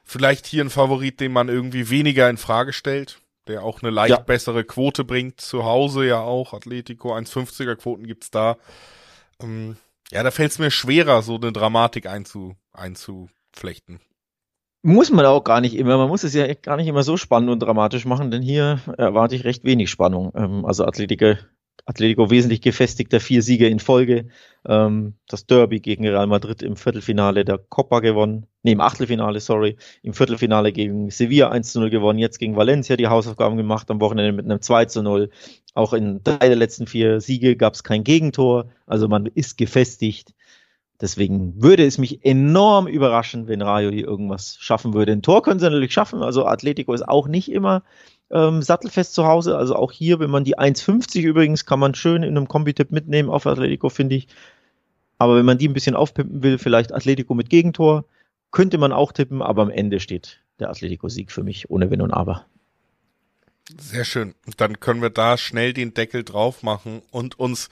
vielleicht 0.04 0.48
hier 0.48 0.64
ein 0.64 0.70
Favorit, 0.70 1.20
den 1.20 1.32
man 1.32 1.50
irgendwie 1.50 1.90
weniger 1.90 2.30
in 2.30 2.38
Frage 2.38 2.74
stellt 2.74 3.20
der 3.48 3.64
auch 3.64 3.82
eine 3.82 3.92
leicht 3.92 4.12
ja. 4.12 4.20
bessere 4.20 4.64
Quote 4.64 5.04
bringt. 5.04 5.42
Zu 5.42 5.66
Hause 5.66 6.06
ja 6.06 6.20
auch. 6.20 6.54
Atletico 6.54 7.14
1,50er 7.14 7.76
Quoten 7.76 8.08
gibt's 8.08 8.32
da. 8.32 8.58
Ähm, 9.42 9.78
ja, 10.12 10.24
da 10.24 10.32
fällt 10.32 10.52
es 10.52 10.60
mir 10.60 10.72
schwerer, 10.72 11.22
so 11.22 11.36
eine 11.36 11.52
Dramatik 11.52 12.06
einzu, 12.06 12.56
einzuflechten. 12.74 14.00
Muss 14.84 15.10
man 15.10 15.26
auch 15.26 15.44
gar 15.44 15.62
nicht 15.62 15.76
immer. 15.76 15.98
Man 15.98 16.10
muss 16.10 16.24
es 16.24 16.36
ja 16.36 16.54
gar 16.54 16.78
nicht 16.78 16.88
immer 16.88 17.02
so 17.02 17.18
spannend 17.18 17.50
und 17.50 17.60
dramatisch 17.60 18.06
machen, 18.06 18.30
denn 18.30 18.44
hier 18.44 18.80
erwarte 18.98 19.36
ich 19.36 19.44
recht 19.44 19.64
wenig 19.64 19.90
Spannung. 19.90 20.32
Ähm, 20.36 20.66
also 20.66 20.86
Atletico 20.86 21.36
Atletico 21.86 22.30
wesentlich 22.30 22.62
gefestigter, 22.62 23.20
vier 23.20 23.42
Siege 23.42 23.68
in 23.68 23.80
Folge. 23.80 24.28
Ähm, 24.68 25.16
das 25.28 25.46
Derby 25.46 25.80
gegen 25.80 26.08
Real 26.08 26.28
Madrid 26.28 26.62
im 26.62 26.76
Viertelfinale 26.78 27.46
der 27.46 27.58
Copa 27.58 28.00
gewonnen. 28.00 28.48
Nee, 28.66 28.72
im 28.72 28.82
Achtelfinale, 28.82 29.40
sorry. 29.42 29.76
Im 30.02 30.16
Viertelfinale 30.16 30.72
gegen 30.72 31.12
Sevilla 31.12 31.50
1 31.50 31.72
zu 31.72 31.80
0 31.80 31.92
gewonnen. 31.92 32.18
Jetzt 32.18 32.40
gegen 32.40 32.56
Valencia 32.56 32.98
die 32.98 33.06
Hausaufgaben 33.06 33.58
gemacht. 33.58 33.92
Am 33.92 34.02
Wochenende 34.02 34.32
mit 34.32 34.46
einem 34.46 34.60
2 34.60 34.86
zu 34.86 35.04
0. 35.04 35.30
Auch 35.76 35.94
in 35.94 36.24
drei 36.24 36.48
der 36.48 36.56
letzten 36.56 36.88
vier 36.88 37.22
Siege 37.22 37.58
gab 37.58 37.76
es 37.76 37.84
kein 37.84 38.04
Gegentor. 38.04 38.66
Also 38.88 39.08
man 39.08 39.28
ist 39.28 39.60
gefestigt. 39.60 40.34
Deswegen 41.00 41.62
würde 41.62 41.86
es 41.86 42.00
mich 42.00 42.26
enorm 42.26 42.88
überraschen, 42.88 43.48
wenn 43.48 43.62
Rayo 43.62 43.92
hier 43.92 44.08
irgendwas 44.08 44.58
schaffen 44.60 44.96
würde. 44.96 45.12
Ein 45.12 45.22
Tor 45.22 45.44
können 45.44 45.60
sie 45.60 45.70
natürlich 45.70 45.94
schaffen. 45.94 46.24
Also 46.24 46.48
Atletico 46.48 46.92
ist 46.92 47.08
auch 47.08 47.28
nicht 47.28 47.52
immer 47.52 47.84
ähm, 48.32 48.64
sattelfest 48.64 49.14
zu 49.14 49.28
Hause. 49.28 49.60
Also 49.60 49.76
auch 49.76 49.92
hier, 49.92 50.20
wenn 50.20 50.32
man 50.32 50.44
die 50.44 50.58
1,50 50.58 51.22
übrigens, 51.22 51.68
kann 51.68 51.80
man 51.80 51.94
schön 51.94 52.24
in 52.24 52.36
einem 52.36 52.48
Kombi-Tipp 52.48 52.90
mitnehmen 52.90 53.30
auf 53.30 53.46
Atletico, 53.46 53.90
finde 53.90 54.16
ich. 54.16 54.28
Aber 55.20 55.36
wenn 55.36 55.46
man 55.46 55.60
die 55.60 55.68
ein 55.68 55.74
bisschen 55.74 55.96
aufpimpen 55.96 56.42
will, 56.42 56.58
vielleicht 56.58 56.96
Atletico 56.96 57.36
mit 57.36 57.52
Gegentor, 57.52 58.06
könnte 58.56 58.78
man 58.78 58.94
auch 58.94 59.12
tippen, 59.12 59.42
aber 59.42 59.64
am 59.64 59.70
Ende 59.70 60.00
steht 60.00 60.40
der 60.60 60.70
Atletico-Sieg 60.70 61.30
für 61.30 61.44
mich 61.44 61.70
ohne 61.70 61.92
Wenn 61.92 62.02
und 62.02 62.14
Aber. 62.14 62.46
Sehr 63.78 64.06
schön. 64.06 64.34
Dann 64.56 64.80
können 64.80 65.02
wir 65.02 65.10
da 65.10 65.38
schnell 65.38 65.74
den 65.74 65.94
Deckel 65.94 66.24
drauf 66.24 66.64
machen 66.64 67.02
und 67.12 67.38
uns 67.38 67.68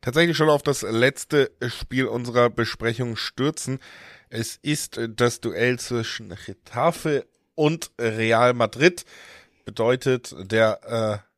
tatsächlich 0.00 0.34
schon 0.34 0.48
auf 0.48 0.62
das 0.62 0.80
letzte 0.80 1.50
Spiel 1.66 2.06
unserer 2.06 2.48
Besprechung 2.48 3.16
stürzen. 3.16 3.80
Es 4.30 4.56
ist 4.62 4.98
das 5.10 5.42
Duell 5.42 5.78
zwischen 5.78 6.34
Getafe 6.46 7.26
und 7.54 7.90
Real 8.00 8.54
Madrid 8.54 9.04
bedeutet, 9.66 10.34
der 10.38 11.22
äh, 11.22 11.33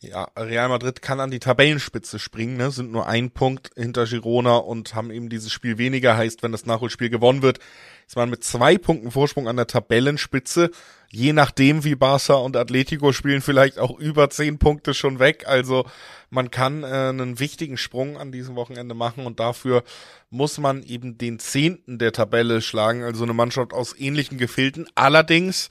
ja, 0.00 0.28
Real 0.36 0.68
Madrid 0.68 1.02
kann 1.02 1.18
an 1.18 1.32
die 1.32 1.40
Tabellenspitze 1.40 2.20
springen, 2.20 2.56
ne? 2.56 2.70
sind 2.70 2.92
nur 2.92 3.08
ein 3.08 3.32
Punkt 3.32 3.72
hinter 3.74 4.06
Girona 4.06 4.56
und 4.56 4.94
haben 4.94 5.10
eben 5.10 5.28
dieses 5.28 5.50
Spiel 5.50 5.76
weniger. 5.76 6.16
Heißt, 6.16 6.44
wenn 6.44 6.52
das 6.52 6.66
Nachholspiel 6.66 7.10
gewonnen 7.10 7.42
wird, 7.42 7.58
ist 8.06 8.14
man 8.14 8.30
mit 8.30 8.44
zwei 8.44 8.78
Punkten 8.78 9.10
Vorsprung 9.10 9.48
an 9.48 9.56
der 9.56 9.66
Tabellenspitze. 9.66 10.70
Je 11.10 11.32
nachdem, 11.32 11.82
wie 11.82 11.96
Barca 11.96 12.34
und 12.34 12.56
Atletico 12.56 13.12
spielen, 13.12 13.40
vielleicht 13.40 13.78
auch 13.78 13.98
über 13.98 14.30
zehn 14.30 14.58
Punkte 14.58 14.94
schon 14.94 15.18
weg. 15.18 15.48
Also 15.48 15.84
man 16.30 16.52
kann 16.52 16.84
äh, 16.84 16.86
einen 16.86 17.40
wichtigen 17.40 17.76
Sprung 17.76 18.18
an 18.18 18.30
diesem 18.30 18.54
Wochenende 18.54 18.94
machen 18.94 19.26
und 19.26 19.40
dafür 19.40 19.82
muss 20.30 20.58
man 20.58 20.84
eben 20.84 21.18
den 21.18 21.40
Zehnten 21.40 21.98
der 21.98 22.12
Tabelle 22.12 22.62
schlagen. 22.62 23.02
Also 23.02 23.24
eine 23.24 23.32
Mannschaft 23.32 23.72
aus 23.72 23.98
ähnlichen 23.98 24.38
Gefilden. 24.38 24.86
Allerdings 24.94 25.70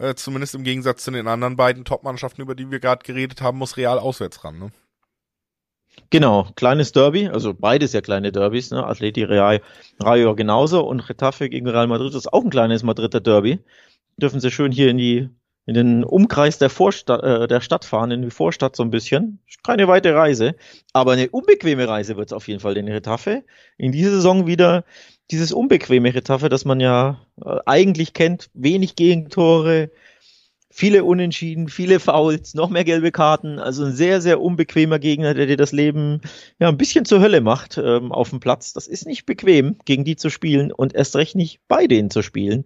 Äh, 0.00 0.14
zumindest 0.14 0.54
im 0.54 0.64
Gegensatz 0.64 1.04
zu 1.04 1.10
den 1.10 1.28
anderen 1.28 1.56
beiden 1.56 1.84
Top-Mannschaften, 1.84 2.40
über 2.40 2.54
die 2.54 2.70
wir 2.70 2.80
gerade 2.80 3.04
geredet 3.04 3.42
haben, 3.42 3.58
muss 3.58 3.76
Real 3.76 3.98
auswärts 3.98 4.42
ran. 4.44 4.58
Ne? 4.58 4.70
Genau, 6.08 6.48
kleines 6.56 6.92
Derby, 6.92 7.28
also 7.28 7.52
beides 7.52 7.92
ja 7.92 8.00
kleine 8.00 8.32
Derbys, 8.32 8.70
ne? 8.70 8.86
Atleti 8.86 9.24
Real 9.24 9.60
Rayo 10.00 10.34
genauso 10.34 10.86
und 10.86 11.00
Retafe 11.00 11.50
gegen 11.50 11.68
Real 11.68 11.86
Madrid 11.86 12.14
ist 12.14 12.32
auch 12.32 12.42
ein 12.42 12.50
kleines 12.50 12.82
Madrider 12.82 13.20
Derby. 13.20 13.58
Dürfen 14.16 14.40
sie 14.40 14.50
schön 14.50 14.72
hier 14.72 14.88
in 14.88 14.96
die 14.96 15.28
in 15.66 15.74
den 15.74 16.02
Umkreis 16.02 16.56
der 16.56 16.70
Vorstadt 16.70 17.22
äh, 17.22 17.46
der 17.46 17.60
Stadt 17.60 17.84
fahren, 17.84 18.10
in 18.10 18.22
die 18.22 18.30
Vorstadt 18.30 18.74
so 18.74 18.82
ein 18.82 18.90
bisschen. 18.90 19.40
Keine 19.62 19.86
weite 19.86 20.14
Reise, 20.14 20.56
aber 20.94 21.12
eine 21.12 21.28
unbequeme 21.28 21.86
Reise 21.86 22.16
wird 22.16 22.30
es 22.30 22.32
auf 22.32 22.48
jeden 22.48 22.60
Fall 22.60 22.74
den 22.74 22.88
Retafe. 22.88 23.44
In 23.76 23.92
dieser 23.92 24.10
Saison 24.10 24.46
wieder 24.46 24.84
dieses 25.30 25.52
unbequeme 25.52 26.14
Retafe, 26.14 26.48
das 26.48 26.64
man 26.64 26.80
ja 26.80 27.20
äh, 27.44 27.56
eigentlich 27.66 28.12
kennt, 28.12 28.50
wenig 28.54 28.96
Gegentore, 28.96 29.90
viele 30.70 31.04
Unentschieden, 31.04 31.68
viele 31.68 32.00
Fouls, 32.00 32.54
noch 32.54 32.70
mehr 32.70 32.84
gelbe 32.84 33.12
Karten. 33.12 33.58
Also 33.58 33.84
ein 33.84 33.92
sehr, 33.92 34.20
sehr 34.20 34.40
unbequemer 34.40 34.98
Gegner, 34.98 35.34
der 35.34 35.46
dir 35.46 35.56
das 35.56 35.72
Leben 35.72 36.20
ja 36.58 36.68
ein 36.68 36.78
bisschen 36.78 37.04
zur 37.04 37.20
Hölle 37.20 37.40
macht 37.40 37.78
ähm, 37.78 38.12
auf 38.12 38.30
dem 38.30 38.40
Platz. 38.40 38.72
Das 38.72 38.86
ist 38.86 39.06
nicht 39.06 39.26
bequem, 39.26 39.76
gegen 39.84 40.04
die 40.04 40.16
zu 40.16 40.30
spielen 40.30 40.72
und 40.72 40.94
erst 40.94 41.16
recht 41.16 41.34
nicht 41.34 41.60
bei 41.68 41.86
denen 41.86 42.10
zu 42.10 42.22
spielen. 42.22 42.64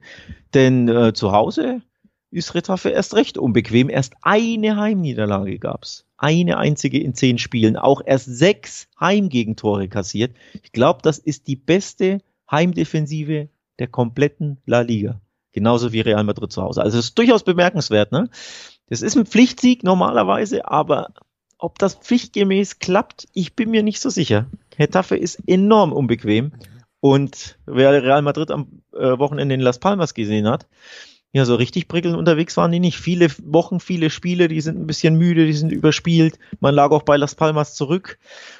Denn 0.52 0.88
äh, 0.88 1.12
zu 1.14 1.32
Hause 1.32 1.82
ist 2.30 2.54
Retafe 2.54 2.90
erst 2.90 3.14
recht 3.14 3.38
unbequem. 3.38 3.88
Erst 3.88 4.14
eine 4.22 4.76
Heimniederlage 4.76 5.58
gab's. 5.58 6.04
Eine 6.16 6.58
einzige 6.58 7.00
in 7.00 7.14
zehn 7.14 7.38
Spielen. 7.38 7.76
Auch 7.76 8.02
erst 8.04 8.26
sechs 8.26 8.88
Heimgegentore 8.98 9.88
kassiert. 9.88 10.36
Ich 10.62 10.72
glaube, 10.72 11.00
das 11.02 11.18
ist 11.18 11.46
die 11.46 11.56
beste 11.56 12.20
Heimdefensive 12.50 13.48
der 13.78 13.88
kompletten 13.88 14.58
La 14.66 14.80
Liga. 14.80 15.20
Genauso 15.52 15.92
wie 15.92 16.00
Real 16.00 16.24
Madrid 16.24 16.52
zu 16.52 16.62
Hause. 16.62 16.82
Also 16.82 16.98
es 16.98 17.06
ist 17.06 17.18
durchaus 17.18 17.44
bemerkenswert. 17.44 18.12
Ne? 18.12 18.28
Das 18.88 19.02
ist 19.02 19.16
ein 19.16 19.26
Pflichtsieg 19.26 19.84
normalerweise, 19.84 20.68
aber 20.68 21.14
ob 21.58 21.78
das 21.78 21.94
pflichtgemäß 21.94 22.78
klappt, 22.78 23.26
ich 23.32 23.54
bin 23.54 23.70
mir 23.70 23.82
nicht 23.82 24.00
so 24.00 24.10
sicher. 24.10 24.46
Getafe 24.76 25.16
ist 25.16 25.40
enorm 25.46 25.92
unbequem. 25.92 26.52
Und 27.00 27.58
wer 27.66 28.02
Real 28.02 28.22
Madrid 28.22 28.50
am 28.50 28.82
äh, 28.92 29.18
Wochenende 29.18 29.54
in 29.54 29.60
Las 29.60 29.78
Palmas 29.78 30.14
gesehen 30.14 30.48
hat, 30.48 30.66
ja, 31.32 31.44
so 31.44 31.56
richtig 31.56 31.88
prickelnd 31.88 32.16
unterwegs 32.16 32.56
waren 32.56 32.70
die 32.70 32.78
nicht. 32.78 32.96
Viele 32.96 33.28
Wochen, 33.42 33.80
viele 33.80 34.08
Spiele, 34.08 34.46
die 34.46 34.60
sind 34.60 34.78
ein 34.78 34.86
bisschen 34.86 35.18
müde, 35.18 35.46
die 35.46 35.52
sind 35.52 35.72
überspielt. 35.72 36.38
Man 36.60 36.74
lag 36.74 36.92
auch 36.92 37.02
bei 37.02 37.16
Las 37.16 37.34
Palmas 37.34 37.74
zurück. 37.74 38.18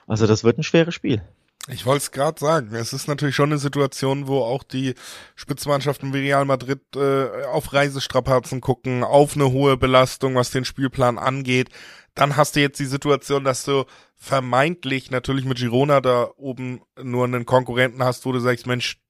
Also 0.08 0.26
das 0.26 0.42
wird 0.42 0.58
ein 0.58 0.64
schweres 0.64 0.92
Spiel. 0.92 1.22
Ich 1.68 1.86
wollte 1.86 2.02
es 2.02 2.10
gerade 2.10 2.38
sagen. 2.38 2.74
Es 2.74 2.92
ist 2.92 3.08
natürlich 3.08 3.34
schon 3.34 3.48
eine 3.48 3.58
Situation, 3.58 4.26
wo 4.28 4.40
auch 4.40 4.62
die 4.62 4.94
Spitzmannschaften 5.34 6.12
wie 6.12 6.18
Real 6.18 6.44
Madrid 6.44 6.82
äh, 6.94 7.44
auf 7.46 7.72
Reisestrapazen 7.72 8.60
gucken, 8.60 9.02
auf 9.02 9.34
eine 9.34 9.50
hohe 9.50 9.78
Belastung, 9.78 10.34
was 10.34 10.50
den 10.50 10.66
Spielplan 10.66 11.18
angeht. 11.18 11.70
Dann 12.14 12.36
hast 12.36 12.56
du 12.56 12.60
jetzt 12.60 12.78
die 12.80 12.84
Situation, 12.84 13.44
dass 13.44 13.64
du 13.64 13.84
vermeintlich 14.16 15.10
natürlich 15.10 15.46
mit 15.46 15.56
Girona 15.56 16.02
da 16.02 16.30
oben 16.36 16.82
nur 17.02 17.24
einen 17.24 17.46
Konkurrenten 17.46 18.04
hast, 18.04 18.26
wo 18.26 18.32
du 18.32 18.40
sagst, 18.40 18.66
Mensch, 18.66 19.00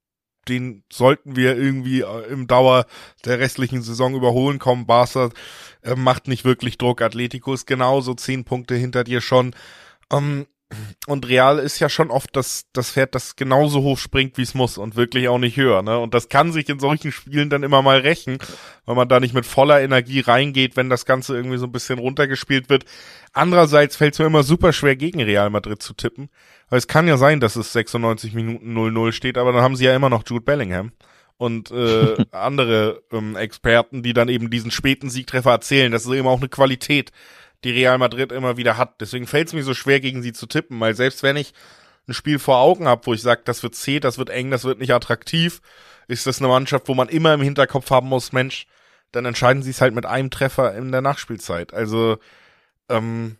den 0.46 0.84
sollten 0.92 1.34
wir 1.34 1.56
irgendwie 1.56 2.02
äh, 2.02 2.26
im 2.30 2.46
Dauer 2.46 2.86
der 3.24 3.40
restlichen 3.40 3.82
Saison 3.82 4.14
überholen 4.14 4.60
kommen. 4.60 4.86
Barca 4.86 5.30
äh, 5.82 5.96
macht 5.96 6.28
nicht 6.28 6.44
wirklich 6.44 6.78
Druck. 6.78 7.02
Atletico 7.02 7.52
ist 7.52 7.66
genauso 7.66 8.14
zehn 8.14 8.44
Punkte 8.44 8.76
hinter 8.76 9.02
dir 9.02 9.20
schon. 9.20 9.56
Ähm, 10.12 10.46
und 11.06 11.28
Real 11.28 11.58
ist 11.58 11.78
ja 11.78 11.88
schon 11.88 12.10
oft 12.10 12.34
das, 12.34 12.64
das 12.72 12.90
Pferd, 12.90 13.14
das 13.14 13.36
genauso 13.36 13.82
hoch 13.82 13.98
springt, 13.98 14.38
wie 14.38 14.42
es 14.42 14.54
muss 14.54 14.78
und 14.78 14.96
wirklich 14.96 15.28
auch 15.28 15.38
nicht 15.38 15.56
höher. 15.56 15.82
Ne? 15.82 15.98
Und 15.98 16.14
das 16.14 16.28
kann 16.28 16.52
sich 16.52 16.68
in 16.68 16.78
solchen 16.78 17.12
Spielen 17.12 17.50
dann 17.50 17.62
immer 17.62 17.82
mal 17.82 17.98
rächen, 17.98 18.38
weil 18.86 18.96
man 18.96 19.08
da 19.08 19.20
nicht 19.20 19.34
mit 19.34 19.44
voller 19.46 19.82
Energie 19.82 20.20
reingeht, 20.20 20.76
wenn 20.76 20.88
das 20.88 21.04
Ganze 21.04 21.36
irgendwie 21.36 21.58
so 21.58 21.66
ein 21.66 21.72
bisschen 21.72 21.98
runtergespielt 21.98 22.70
wird. 22.70 22.84
Andererseits 23.32 23.96
fällt 23.96 24.14
es 24.14 24.18
mir 24.18 24.26
immer 24.26 24.42
super 24.42 24.72
schwer, 24.72 24.96
gegen 24.96 25.20
Real 25.20 25.50
Madrid 25.50 25.82
zu 25.82 25.92
tippen. 25.92 26.30
Weil 26.70 26.78
es 26.78 26.88
kann 26.88 27.06
ja 27.06 27.18
sein, 27.18 27.40
dass 27.40 27.56
es 27.56 27.72
96 27.72 28.32
Minuten 28.32 28.76
0-0 28.76 29.12
steht, 29.12 29.38
aber 29.38 29.52
dann 29.52 29.62
haben 29.62 29.76
sie 29.76 29.84
ja 29.84 29.94
immer 29.94 30.10
noch 30.10 30.24
Jude 30.26 30.44
Bellingham 30.44 30.92
und 31.36 31.70
äh, 31.70 32.16
andere 32.30 33.02
ähm, 33.12 33.36
Experten, 33.36 34.02
die 34.02 34.14
dann 34.14 34.28
eben 34.28 34.50
diesen 34.50 34.70
späten 34.70 35.10
Siegtreffer 35.10 35.50
erzählen. 35.50 35.92
Das 35.92 36.06
ist 36.06 36.12
eben 36.12 36.26
auch 36.26 36.40
eine 36.40 36.48
Qualität 36.48 37.12
die 37.64 37.70
Real 37.70 37.98
Madrid 37.98 38.32
immer 38.32 38.56
wieder 38.56 38.76
hat. 38.76 39.00
Deswegen 39.00 39.26
fällt 39.26 39.48
es 39.48 39.54
mir 39.54 39.62
so 39.64 39.74
schwer, 39.74 40.00
gegen 40.00 40.22
sie 40.22 40.32
zu 40.32 40.46
tippen, 40.46 40.78
weil 40.80 40.94
selbst 40.94 41.22
wenn 41.22 41.36
ich 41.36 41.52
ein 42.06 42.14
Spiel 42.14 42.38
vor 42.38 42.58
Augen 42.58 42.86
habe, 42.86 43.06
wo 43.06 43.14
ich 43.14 43.22
sage, 43.22 43.42
das 43.44 43.62
wird 43.62 43.74
zäh, 43.74 44.00
das 44.00 44.18
wird 44.18 44.30
eng, 44.30 44.50
das 44.50 44.64
wird 44.64 44.78
nicht 44.78 44.92
attraktiv, 44.92 45.60
ist 46.06 46.26
das 46.26 46.38
eine 46.38 46.48
Mannschaft, 46.48 46.88
wo 46.88 46.94
man 46.94 47.08
immer 47.08 47.32
im 47.32 47.40
Hinterkopf 47.40 47.90
haben 47.90 48.08
muss, 48.08 48.32
Mensch, 48.32 48.66
dann 49.12 49.24
entscheiden 49.24 49.62
sie 49.62 49.70
es 49.70 49.80
halt 49.80 49.94
mit 49.94 50.06
einem 50.06 50.30
Treffer 50.30 50.74
in 50.74 50.92
der 50.92 51.00
Nachspielzeit. 51.00 51.72
Also 51.72 52.18
ähm, 52.90 53.38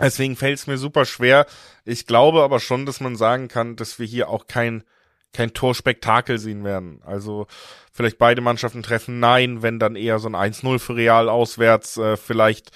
deswegen 0.00 0.36
fällt 0.36 0.58
es 0.58 0.66
mir 0.66 0.78
super 0.78 1.04
schwer. 1.04 1.46
Ich 1.84 2.06
glaube 2.06 2.42
aber 2.42 2.60
schon, 2.60 2.86
dass 2.86 3.00
man 3.00 3.16
sagen 3.16 3.48
kann, 3.48 3.76
dass 3.76 3.98
wir 3.98 4.06
hier 4.06 4.28
auch 4.30 4.46
kein 4.46 4.84
kein 5.32 5.52
Torspektakel 5.52 6.38
sehen 6.38 6.64
werden. 6.64 7.02
Also 7.04 7.46
vielleicht 7.92 8.18
beide 8.18 8.40
Mannschaften 8.40 8.82
treffen 8.82 9.20
nein, 9.20 9.62
wenn 9.62 9.78
dann 9.78 9.96
eher 9.96 10.18
so 10.18 10.28
ein 10.28 10.34
1-0 10.34 10.78
für 10.78 10.96
Real 10.96 11.28
auswärts, 11.28 11.98
äh, 11.98 12.16
vielleicht 12.16 12.70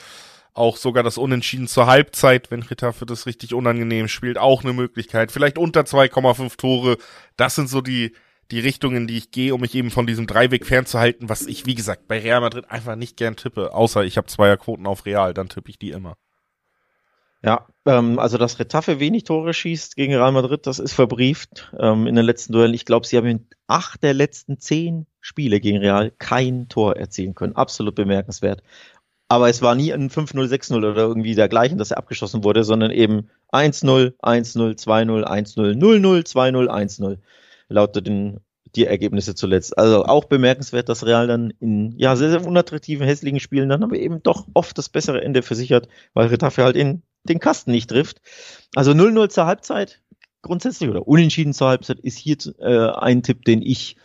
auch 0.54 0.76
sogar 0.76 1.02
das 1.02 1.18
Unentschieden 1.18 1.66
zur 1.66 1.86
Halbzeit, 1.86 2.50
wenn 2.50 2.62
für 2.62 3.06
das 3.06 3.26
richtig 3.26 3.54
unangenehm 3.54 4.08
spielt, 4.08 4.38
auch 4.38 4.62
eine 4.62 4.72
Möglichkeit. 4.72 5.32
Vielleicht 5.32 5.58
unter 5.58 5.82
2,5 5.82 6.56
Tore. 6.56 6.98
Das 7.36 7.54
sind 7.54 7.68
so 7.68 7.80
die, 7.80 8.12
die 8.50 8.60
Richtungen, 8.60 9.06
die 9.06 9.16
ich 9.16 9.30
gehe, 9.30 9.54
um 9.54 9.62
mich 9.62 9.74
eben 9.74 9.90
von 9.90 10.06
diesem 10.06 10.26
Dreiweg 10.26 10.66
fernzuhalten, 10.66 11.28
was 11.28 11.46
ich, 11.46 11.64
wie 11.64 11.74
gesagt, 11.74 12.06
bei 12.06 12.20
Real 12.20 12.40
Madrid 12.40 12.70
einfach 12.70 12.96
nicht 12.96 13.16
gern 13.16 13.36
tippe. 13.36 13.72
Außer 13.74 14.04
ich 14.04 14.18
habe 14.18 14.26
Zweierquoten 14.26 14.86
auf 14.86 15.06
Real, 15.06 15.32
dann 15.32 15.48
tippe 15.48 15.70
ich 15.70 15.78
die 15.78 15.90
immer. 15.90 16.16
Ja, 17.44 17.66
ähm, 17.86 18.20
also 18.20 18.38
dass 18.38 18.60
Retafe 18.60 19.00
wenig 19.00 19.24
Tore 19.24 19.52
schießt 19.52 19.96
gegen 19.96 20.14
Real 20.14 20.30
Madrid, 20.30 20.66
das 20.66 20.78
ist 20.78 20.92
verbrieft 20.92 21.72
ähm, 21.76 22.06
in 22.06 22.14
den 22.14 22.24
letzten 22.24 22.52
Duellen. 22.52 22.74
Ich 22.74 22.84
glaube, 22.84 23.06
sie 23.06 23.16
haben 23.16 23.26
in 23.26 23.46
acht 23.66 24.02
der 24.04 24.14
letzten 24.14 24.60
zehn 24.60 25.06
Spiele 25.20 25.58
gegen 25.58 25.78
Real 25.78 26.12
kein 26.12 26.68
Tor 26.68 26.96
erzielen 26.96 27.34
können. 27.34 27.56
Absolut 27.56 27.96
bemerkenswert. 27.96 28.62
Aber 29.32 29.48
es 29.48 29.62
war 29.62 29.74
nie 29.74 29.94
ein 29.94 30.10
5-0, 30.10 30.46
6-0 30.46 30.76
oder 30.76 30.94
irgendwie 30.94 31.34
dergleichen, 31.34 31.78
dass 31.78 31.90
er 31.90 31.96
abgeschossen 31.96 32.44
wurde, 32.44 32.64
sondern 32.64 32.90
eben 32.90 33.30
1-0, 33.50 34.12
1-0, 34.18 34.78
2-0, 34.78 35.24
1-0, 35.24 35.72
0-0, 35.72 36.26
2-0, 36.26 36.68
1-0. 36.68 37.18
Lauteten 37.70 38.40
die 38.76 38.84
Ergebnisse 38.84 39.34
zuletzt. 39.34 39.78
Also 39.78 40.04
auch 40.04 40.26
bemerkenswert, 40.26 40.90
dass 40.90 41.06
Real 41.06 41.28
dann 41.28 41.50
in 41.60 41.94
ja 41.96 42.14
sehr, 42.14 42.28
sehr 42.28 42.46
unattraktiven, 42.46 43.06
hässlichen 43.06 43.40
Spielen 43.40 43.70
dann 43.70 43.82
aber 43.82 43.96
eben 43.96 44.22
doch 44.22 44.46
oft 44.52 44.76
das 44.76 44.90
bessere 44.90 45.22
Ende 45.22 45.40
versichert, 45.40 45.88
weil 46.12 46.26
Retafe 46.26 46.62
halt 46.64 46.76
in 46.76 47.02
den 47.24 47.40
Kasten 47.40 47.70
nicht 47.70 47.88
trifft. 47.88 48.20
Also 48.74 48.90
0-0 48.90 49.30
zur 49.30 49.46
Halbzeit 49.46 50.02
grundsätzlich 50.42 50.90
oder 50.90 51.08
unentschieden 51.08 51.54
zur 51.54 51.68
Halbzeit 51.68 52.00
ist 52.00 52.18
hier 52.18 52.36
äh, 52.58 52.90
ein 52.98 53.22
Tipp, 53.22 53.46
den 53.46 53.62
ich 53.62 53.96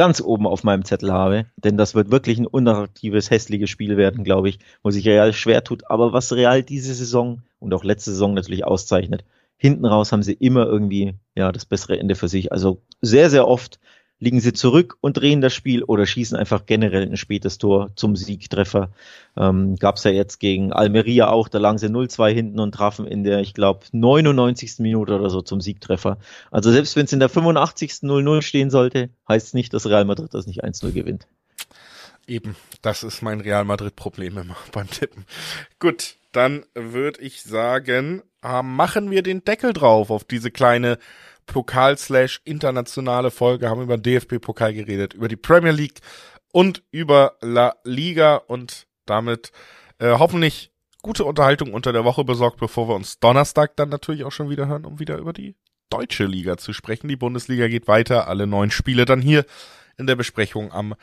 ganz 0.00 0.22
oben 0.22 0.46
auf 0.46 0.64
meinem 0.64 0.86
Zettel 0.86 1.12
habe, 1.12 1.44
denn 1.56 1.76
das 1.76 1.94
wird 1.94 2.10
wirklich 2.10 2.38
ein 2.38 2.46
unattraktives, 2.46 3.30
hässliches 3.30 3.68
Spiel 3.68 3.98
werden, 3.98 4.24
glaube 4.24 4.48
ich, 4.48 4.58
wo 4.82 4.90
sich 4.90 5.06
Real 5.06 5.34
schwer 5.34 5.62
tut. 5.62 5.90
Aber 5.90 6.14
was 6.14 6.32
Real 6.32 6.62
diese 6.62 6.94
Saison 6.94 7.42
und 7.58 7.74
auch 7.74 7.84
letzte 7.84 8.12
Saison 8.12 8.32
natürlich 8.32 8.64
auszeichnet, 8.64 9.26
hinten 9.58 9.84
raus 9.84 10.10
haben 10.10 10.22
sie 10.22 10.32
immer 10.32 10.64
irgendwie 10.64 11.16
ja 11.36 11.52
das 11.52 11.66
bessere 11.66 11.98
Ende 11.98 12.14
für 12.14 12.28
sich. 12.28 12.50
Also 12.50 12.80
sehr, 13.02 13.28
sehr 13.28 13.46
oft 13.46 13.78
liegen 14.20 14.40
sie 14.40 14.52
zurück 14.52 14.96
und 15.00 15.16
drehen 15.16 15.40
das 15.40 15.54
Spiel 15.54 15.82
oder 15.82 16.06
schießen 16.06 16.36
einfach 16.36 16.66
generell 16.66 17.02
ein 17.02 17.16
spätes 17.16 17.58
Tor 17.58 17.90
zum 17.96 18.14
Siegtreffer. 18.14 18.90
Ähm, 19.36 19.76
Gab 19.76 19.96
es 19.96 20.04
ja 20.04 20.10
jetzt 20.10 20.38
gegen 20.38 20.72
Almeria 20.72 21.28
auch, 21.28 21.48
da 21.48 21.58
lagen 21.58 21.78
sie 21.78 21.88
0-2 21.88 22.32
hinten 22.32 22.60
und 22.60 22.72
trafen 22.72 23.06
in 23.06 23.24
der, 23.24 23.40
ich 23.40 23.54
glaube, 23.54 23.86
99. 23.92 24.78
Minute 24.78 25.14
oder 25.14 25.30
so 25.30 25.40
zum 25.40 25.60
Siegtreffer. 25.60 26.18
Also 26.50 26.70
selbst 26.70 26.94
wenn 26.96 27.06
es 27.06 27.12
in 27.12 27.18
der 27.18 27.30
85. 27.30 27.92
0-0 28.02 28.42
stehen 28.42 28.70
sollte, 28.70 29.08
heißt 29.28 29.48
es 29.48 29.54
nicht, 29.54 29.72
dass 29.74 29.86
Real 29.86 30.04
Madrid 30.04 30.32
das 30.32 30.46
nicht 30.46 30.62
1-0 30.62 30.92
gewinnt. 30.92 31.26
Eben, 32.26 32.54
das 32.82 33.02
ist 33.02 33.22
mein 33.22 33.40
Real 33.40 33.64
Madrid-Problem 33.64 34.36
immer 34.38 34.56
beim 34.72 34.88
Tippen. 34.88 35.24
Gut, 35.78 36.16
dann 36.32 36.64
würde 36.74 37.20
ich 37.22 37.42
sagen, 37.42 38.22
äh, 38.42 38.62
machen 38.62 39.10
wir 39.10 39.22
den 39.22 39.44
Deckel 39.44 39.72
drauf 39.72 40.10
auf 40.10 40.24
diese 40.24 40.50
kleine 40.50 40.98
Pokal 41.50 41.98
slash 41.98 42.40
internationale 42.44 43.30
Folge, 43.30 43.68
haben 43.68 43.82
über 43.82 43.98
den 43.98 44.02
DFB-Pokal 44.04 44.72
geredet, 44.72 45.14
über 45.14 45.28
die 45.28 45.36
Premier 45.36 45.72
League 45.72 46.00
und 46.52 46.82
über 46.90 47.36
La 47.42 47.74
Liga 47.84 48.36
und 48.36 48.86
damit 49.04 49.52
äh, 49.98 50.12
hoffentlich 50.18 50.72
gute 51.02 51.24
Unterhaltung 51.24 51.74
unter 51.74 51.92
der 51.92 52.04
Woche 52.04 52.24
besorgt, 52.24 52.58
bevor 52.58 52.88
wir 52.88 52.94
uns 52.94 53.18
Donnerstag 53.18 53.76
dann 53.76 53.88
natürlich 53.88 54.24
auch 54.24 54.32
schon 54.32 54.48
wieder 54.48 54.66
hören, 54.66 54.84
um 54.84 54.98
wieder 54.98 55.18
über 55.18 55.32
die 55.32 55.56
deutsche 55.90 56.24
Liga 56.24 56.56
zu 56.56 56.72
sprechen. 56.72 57.08
Die 57.08 57.16
Bundesliga 57.16 57.68
geht 57.68 57.88
weiter, 57.88 58.28
alle 58.28 58.46
neun 58.46 58.70
Spiele 58.70 59.04
dann 59.04 59.20
hier 59.20 59.44
in 59.98 60.06
der 60.06 60.16
Besprechung 60.16 60.72
am 60.72 60.94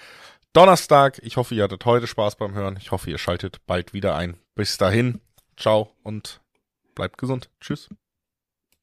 Donnerstag. 0.53 1.19
Ich 1.23 1.37
hoffe, 1.37 1.55
ihr 1.55 1.63
hattet 1.63 1.85
heute 1.85 2.07
Spaß 2.07 2.37
beim 2.37 2.53
Hören. 2.53 2.77
Ich 2.79 2.91
hoffe, 2.91 3.11
ihr 3.11 3.17
schaltet 3.17 3.65
bald 3.65 3.93
wieder 3.93 4.15
ein. 4.15 4.37
Bis 4.55 4.77
dahin, 4.77 5.19
ciao 5.57 5.91
und 6.03 6.41
bleibt 6.95 7.17
gesund. 7.17 7.49
Tschüss. 7.59 7.89